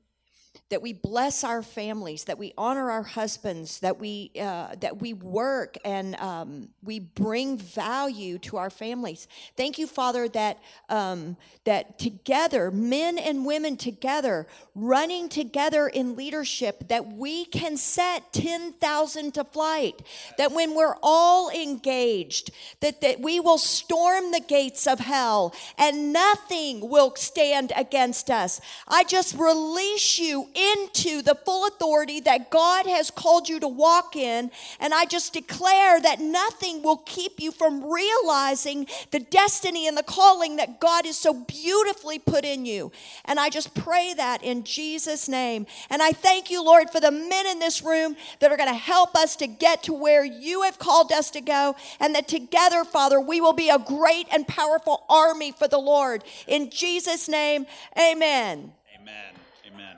that 0.71 0.83
we 0.83 0.93
bless 0.93 1.45
our 1.45 1.63
families, 1.63 2.25
that 2.25 2.37
we 2.37 2.53
honor 2.59 2.91
our 2.91 3.03
husbands, 3.03 3.81
that 3.81 3.99
we 3.99 4.31
uh, 4.39 4.75
that 4.81 5.01
we 5.01 5.15
work 5.15 5.79
and 5.85 6.15
um, 6.17 6.69
we 6.83 6.99
bring 7.01 7.57
value 7.57 8.39
to 8.39 8.59
our 8.59 8.69
families. 8.69 9.29
Thank 9.57 9.79
you, 9.79 9.87
Father, 9.87 10.29
that 10.29 10.59
um, 10.91 11.37
that 11.65 11.99
together, 11.99 12.71
men 12.71 13.17
and 13.17 13.47
women 13.47 13.77
together, 13.77 14.47
running 14.75 15.31
together 15.31 15.89
in 15.89 16.17
leadership, 16.17 16.89
that 16.89 17.13
we 17.13 17.47
can 17.47 17.79
set 17.79 18.33
ten 18.33 18.73
thousand 18.73 19.33
to 19.35 19.45
flight. 19.45 20.03
That 20.37 20.53
when 20.53 20.75
we're 20.75 20.97
all 21.03 21.49
engaged, 21.49 22.51
that 22.81 23.01
that 23.01 23.21
we 23.21 23.41
will 23.41 23.59
storm 23.59 24.33
the 24.33 24.45
gates 24.47 24.87
of 24.87 25.01
hell, 25.01 25.55
and 25.79 26.13
nothing 26.13 26.91
will 26.91 27.15
stand 27.17 27.73
against 27.75 28.29
us. 28.29 28.61
I 28.87 29.05
just 29.05 29.35
release 29.35 30.19
you 30.19 30.51
into 30.59 31.23
the 31.23 31.35
full 31.35 31.67
authority 31.67 32.21
that 32.21 32.51
God 32.51 32.87
has 32.87 33.11
called 33.11 33.49
you 33.49 33.61
to 33.61 33.69
walk 33.69 34.17
in. 34.17 34.51
And 34.81 34.93
I 34.93 35.05
just 35.05 35.33
declare 35.33 36.01
that 36.01 36.21
nothing 36.21 36.83
will 36.83 36.99
keep 36.99 37.41
you 37.41 37.53
from 37.53 37.91
realizing 37.91 38.87
the 39.11 39.21
destiny 39.21 39.87
and 39.87 39.97
the 39.97 40.03
calling 40.03 40.57
that 40.57 40.81
God 40.81 41.07
has 41.07 41.17
so 41.17 41.35
beautifully 41.35 42.19
put 42.19 42.45
in 42.45 42.67
you. 42.67 42.91
And 43.25 43.39
I 43.39 43.51
just 43.51 43.75
pray 43.75 44.15
that 44.15 44.43
in 44.43 44.65
Jesus' 44.65 45.29
name. 45.29 45.67
And 45.91 46.03
I 46.03 46.11
thank 46.13 46.51
you, 46.51 46.65
Lord, 46.65 46.91
for 46.91 47.01
the 47.01 47.13
men 47.13 47.47
in 47.47 47.59
this 47.59 47.83
room 47.83 48.17
that 48.41 48.51
are 48.51 48.57
going 48.57 48.69
to 48.69 48.75
help 48.75 49.15
us 49.15 49.37
to 49.37 49.47
get 49.47 49.85
to 49.85 49.93
where 49.93 50.25
you 50.25 50.63
have 50.63 50.79
called 50.79 51.13
us 51.13 51.31
to 51.33 51.41
go. 51.41 51.77
And 52.01 52.15
that 52.15 52.29
together, 52.29 52.85
Father, 52.85 53.21
we 53.21 53.41
will 53.41 53.53
be 53.53 53.71
a 53.71 53.79
great 53.79 54.27
and 54.33 54.47
powerful 54.47 55.05
army 55.09 55.53
for 55.53 55.69
the 55.69 55.79
Lord. 55.79 56.25
In 56.47 56.71
Jesus' 56.71 57.29
name, 57.29 57.67
amen. 57.97 58.73
Amen. 59.01 59.35
Amen. 59.73 59.97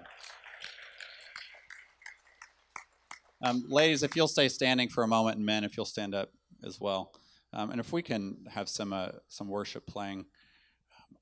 Um, 3.43 3.65
ladies, 3.69 4.03
if 4.03 4.17
you'll 4.17 4.29
stay 4.29 4.49
standing 4.49 4.91
for 4.91 5.03
a 5.03 5.09
moment, 5.09 5.39
and 5.39 5.47
men, 5.47 5.65
if 5.65 5.77
you'll 5.77 5.87
stand 5.87 6.15
up 6.15 6.31
as 6.63 6.79
well, 6.79 7.15
um, 7.55 7.71
and 7.71 7.81
if 7.81 7.91
we 7.91 8.03
can 8.03 8.37
have 8.51 8.69
some 8.69 8.93
uh, 8.93 9.09
some 9.29 9.49
worship 9.49 9.87
playing, 9.87 10.27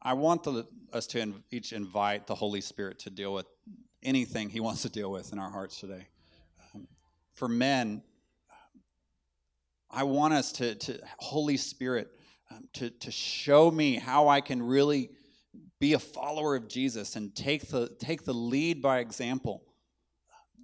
I 0.03 0.15
want 0.15 0.43
the, 0.43 0.67
us 0.93 1.07
to 1.09 1.21
in, 1.21 1.45
each 1.53 1.73
invite 1.73 2.27
the 2.27 2.35
Holy 2.35 2.61
Spirit 2.61 2.99
to 3.01 3.11
deal 3.11 3.33
with 3.33 3.47
anything 4.03 4.51
He 4.51 4.59
wants 4.59 4.83
to 4.83 4.89
deal 4.89 5.13
with 5.13 5.33
in 5.33 5.39
our 5.39 5.51
hearts 5.51 5.79
today. 5.79 6.09
Um, 6.75 6.89
for 7.35 7.47
men, 7.47 8.03
I 9.89 10.03
want 10.03 10.35
us 10.35 10.51
to, 10.53 10.75
to 10.75 10.99
Holy 11.19 11.57
Spirit 11.57 12.09
um, 12.51 12.69
to 12.75 12.91
to 12.91 13.13
show 13.13 13.71
me 13.71 13.95
how 13.95 14.27
I 14.27 14.41
can 14.41 14.61
really 14.61 15.11
be 15.79 15.93
a 15.93 16.01
follower 16.01 16.57
of 16.57 16.67
Jesus 16.67 17.15
and 17.15 17.33
take 17.37 17.69
the 17.69 17.95
take 18.01 18.25
the 18.25 18.35
lead 18.35 18.83
by 18.83 18.99
example 18.99 19.63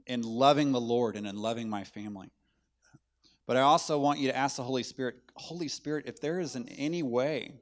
in 0.06 0.22
loving 0.22 0.72
the 0.72 0.80
Lord 0.80 1.16
and 1.16 1.26
in 1.26 1.36
loving 1.36 1.68
my 1.68 1.84
family. 1.84 2.30
But 3.46 3.56
I 3.56 3.60
also 3.60 3.98
want 3.98 4.20
you 4.20 4.28
to 4.28 4.36
ask 4.36 4.56
the 4.56 4.62
Holy 4.62 4.82
Spirit, 4.82 5.16
Holy 5.36 5.68
Spirit, 5.68 6.06
if 6.06 6.20
there 6.20 6.40
is 6.40 6.56
in 6.56 6.68
any 6.68 7.02
way 7.02 7.52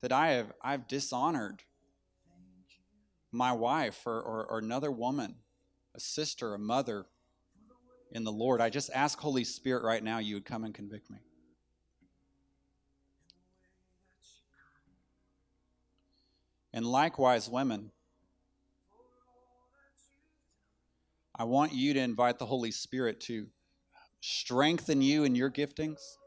that 0.00 0.12
I 0.12 0.32
have 0.32 0.52
I've 0.62 0.88
dishonored 0.88 1.62
my 3.32 3.52
wife 3.52 4.06
or, 4.06 4.20
or, 4.20 4.46
or 4.46 4.58
another 4.58 4.90
woman, 4.90 5.36
a 5.94 6.00
sister, 6.00 6.54
a 6.54 6.58
mother 6.58 7.06
in 8.10 8.24
the 8.24 8.32
Lord, 8.32 8.60
I 8.60 8.70
just 8.70 8.90
ask 8.92 9.18
Holy 9.18 9.44
Spirit 9.44 9.84
right 9.84 10.02
now 10.02 10.18
you 10.18 10.34
would 10.34 10.44
come 10.44 10.64
and 10.64 10.74
convict 10.74 11.10
me. 11.10 11.18
And 16.72 16.86
likewise, 16.86 17.48
women, 17.48 17.90
I 21.40 21.44
want 21.44 21.72
you 21.72 21.94
to 21.94 22.00
invite 22.00 22.38
the 22.38 22.44
Holy 22.44 22.70
Spirit 22.70 23.18
to 23.22 23.46
strengthen 24.20 25.00
you 25.00 25.24
in 25.24 25.34
your 25.34 25.50
giftings, 25.50 26.18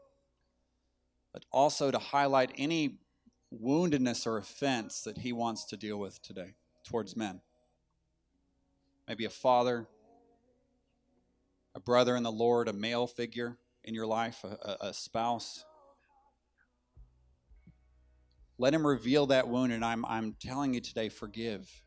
but 1.32 1.44
also 1.52 1.92
to 1.92 2.00
highlight 2.00 2.50
any 2.58 2.98
woundedness 3.56 4.26
or 4.26 4.38
offense 4.38 5.02
that 5.02 5.18
He 5.18 5.32
wants 5.32 5.66
to 5.66 5.76
deal 5.76 6.00
with 6.00 6.20
today 6.20 6.54
towards 6.84 7.16
men. 7.16 7.42
Maybe 9.06 9.24
a 9.24 9.30
father, 9.30 9.86
a 11.76 11.80
brother 11.80 12.16
in 12.16 12.24
the 12.24 12.32
Lord, 12.32 12.66
a 12.66 12.72
male 12.72 13.06
figure 13.06 13.56
in 13.84 13.94
your 13.94 14.06
life, 14.06 14.42
a, 14.42 14.88
a, 14.88 14.92
spouse. 14.92 15.64
Let 18.58 18.74
him 18.74 18.84
reveal 18.84 19.26
that 19.26 19.46
wound, 19.46 19.72
and 19.72 19.84
I'm, 19.84 20.04
I'm 20.06 20.34
telling 20.40 20.74
you 20.74 20.80
today, 20.80 21.08
forgive. 21.08 21.83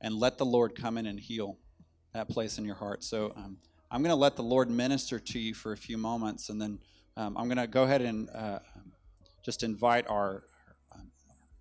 And 0.00 0.14
let 0.14 0.38
the 0.38 0.46
Lord 0.46 0.74
come 0.74 0.96
in 0.96 1.06
and 1.06 1.20
heal 1.20 1.58
that 2.14 2.28
place 2.28 2.58
in 2.58 2.64
your 2.64 2.74
heart. 2.76 3.04
So 3.04 3.32
um, 3.36 3.58
I'm 3.90 4.02
going 4.02 4.10
to 4.10 4.16
let 4.16 4.36
the 4.36 4.42
Lord 4.42 4.70
minister 4.70 5.18
to 5.18 5.38
you 5.38 5.54
for 5.54 5.72
a 5.72 5.76
few 5.76 5.98
moments, 5.98 6.48
and 6.48 6.60
then 6.60 6.78
um, 7.16 7.36
I'm 7.36 7.46
going 7.46 7.58
to 7.58 7.66
go 7.66 7.82
ahead 7.82 8.02
and 8.02 8.28
uh, 8.30 8.60
just 9.44 9.62
invite 9.62 10.06
our 10.08 10.44
um, 10.94 11.10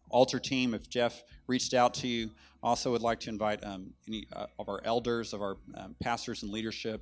altar 0.09 0.39
team. 0.39 0.73
If 0.73 0.89
Jeff 0.89 1.23
reached 1.47 1.73
out 1.73 1.93
to 1.95 2.07
you, 2.07 2.31
also 2.61 2.91
would 2.91 3.01
like 3.01 3.19
to 3.21 3.29
invite 3.29 3.63
um, 3.63 3.93
any 4.07 4.27
uh, 4.33 4.45
of 4.57 4.69
our 4.69 4.81
elders, 4.83 5.33
of 5.33 5.41
our 5.41 5.57
um, 5.75 5.95
pastors 5.99 6.43
and 6.43 6.51
leadership, 6.51 7.01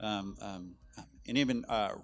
and 0.00 0.74
even 1.26 1.64
uh, 1.66 1.94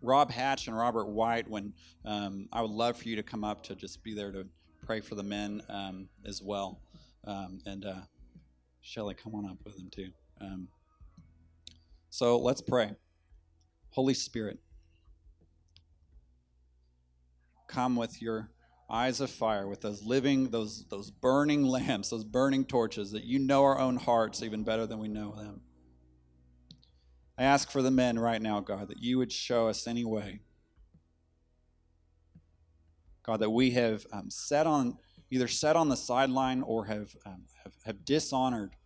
Rob 0.00 0.30
Hatch 0.30 0.68
and 0.68 0.76
Robert 0.76 1.08
White, 1.08 1.48
when 1.48 1.72
I 2.04 2.62
would 2.62 2.70
love 2.70 2.96
for 2.96 3.08
you 3.08 3.16
to 3.16 3.22
come 3.22 3.44
up 3.44 3.62
to 3.64 3.74
just 3.74 4.02
be 4.02 4.14
there 4.14 4.32
to 4.32 4.46
pray 4.86 5.00
for 5.00 5.14
the 5.14 5.22
men 5.22 5.62
as 6.26 6.40
well. 6.42 6.80
And 7.24 7.84
uh, 7.84 8.00
Shelly, 8.82 9.14
come 9.14 9.34
on 9.34 9.46
up 9.46 9.58
with 9.64 9.76
them 9.76 9.88
too. 9.90 10.10
Um, 10.40 10.68
so 12.10 12.38
let's 12.38 12.60
pray. 12.60 12.92
Holy 13.90 14.14
Spirit, 14.14 14.58
come 17.68 17.96
with 17.96 18.20
your 18.20 18.50
eyes 18.90 19.20
of 19.20 19.30
fire, 19.30 19.66
with 19.66 19.80
those 19.80 20.02
living, 20.02 20.50
those, 20.50 20.84
those 20.90 21.10
burning 21.10 21.64
lamps, 21.66 22.10
those 22.10 22.24
burning 22.24 22.64
torches 22.64 23.12
that 23.12 23.24
you 23.24 23.38
know 23.38 23.62
our 23.64 23.78
own 23.78 23.96
hearts 23.96 24.42
even 24.42 24.64
better 24.64 24.86
than 24.86 24.98
we 24.98 25.08
know 25.08 25.32
them. 25.34 25.62
I 27.38 27.44
ask 27.44 27.70
for 27.70 27.82
the 27.82 27.90
men 27.90 28.18
right 28.18 28.42
now, 28.42 28.60
God, 28.60 28.88
that 28.88 29.02
you 29.02 29.16
would 29.18 29.32
show 29.32 29.68
us 29.68 29.86
any 29.86 30.04
way. 30.04 30.40
God, 33.22 33.40
that 33.40 33.50
we 33.50 33.70
have 33.70 34.04
um, 34.12 34.30
set 34.30 34.66
on, 34.66 34.98
either 35.32 35.48
set 35.48 35.76
on 35.76 35.88
the 35.88 35.96
sideline 35.96 36.60
or 36.60 36.84
have, 36.84 37.16
um, 37.24 37.44
have, 37.64 37.72
have 37.86 38.04
dishonored 38.04 38.76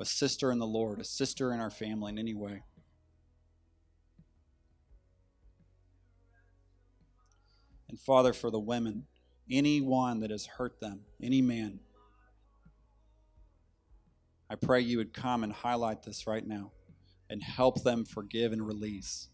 a 0.00 0.04
sister 0.04 0.50
in 0.50 0.58
the 0.58 0.66
Lord, 0.66 1.00
a 1.00 1.04
sister 1.04 1.52
in 1.52 1.60
our 1.60 1.70
family 1.70 2.10
in 2.10 2.18
any 2.18 2.34
way. 2.34 2.64
And 7.88 8.00
Father, 8.00 8.32
for 8.32 8.50
the 8.50 8.58
women, 8.58 9.06
anyone 9.48 10.18
that 10.20 10.32
has 10.32 10.46
hurt 10.46 10.80
them, 10.80 11.02
any 11.22 11.40
man, 11.40 11.78
I 14.50 14.56
pray 14.56 14.80
you 14.80 14.98
would 14.98 15.14
come 15.14 15.44
and 15.44 15.52
highlight 15.52 16.02
this 16.02 16.26
right 16.26 16.44
now 16.44 16.72
and 17.30 17.44
help 17.44 17.84
them 17.84 18.04
forgive 18.04 18.52
and 18.52 18.66
release. 18.66 19.28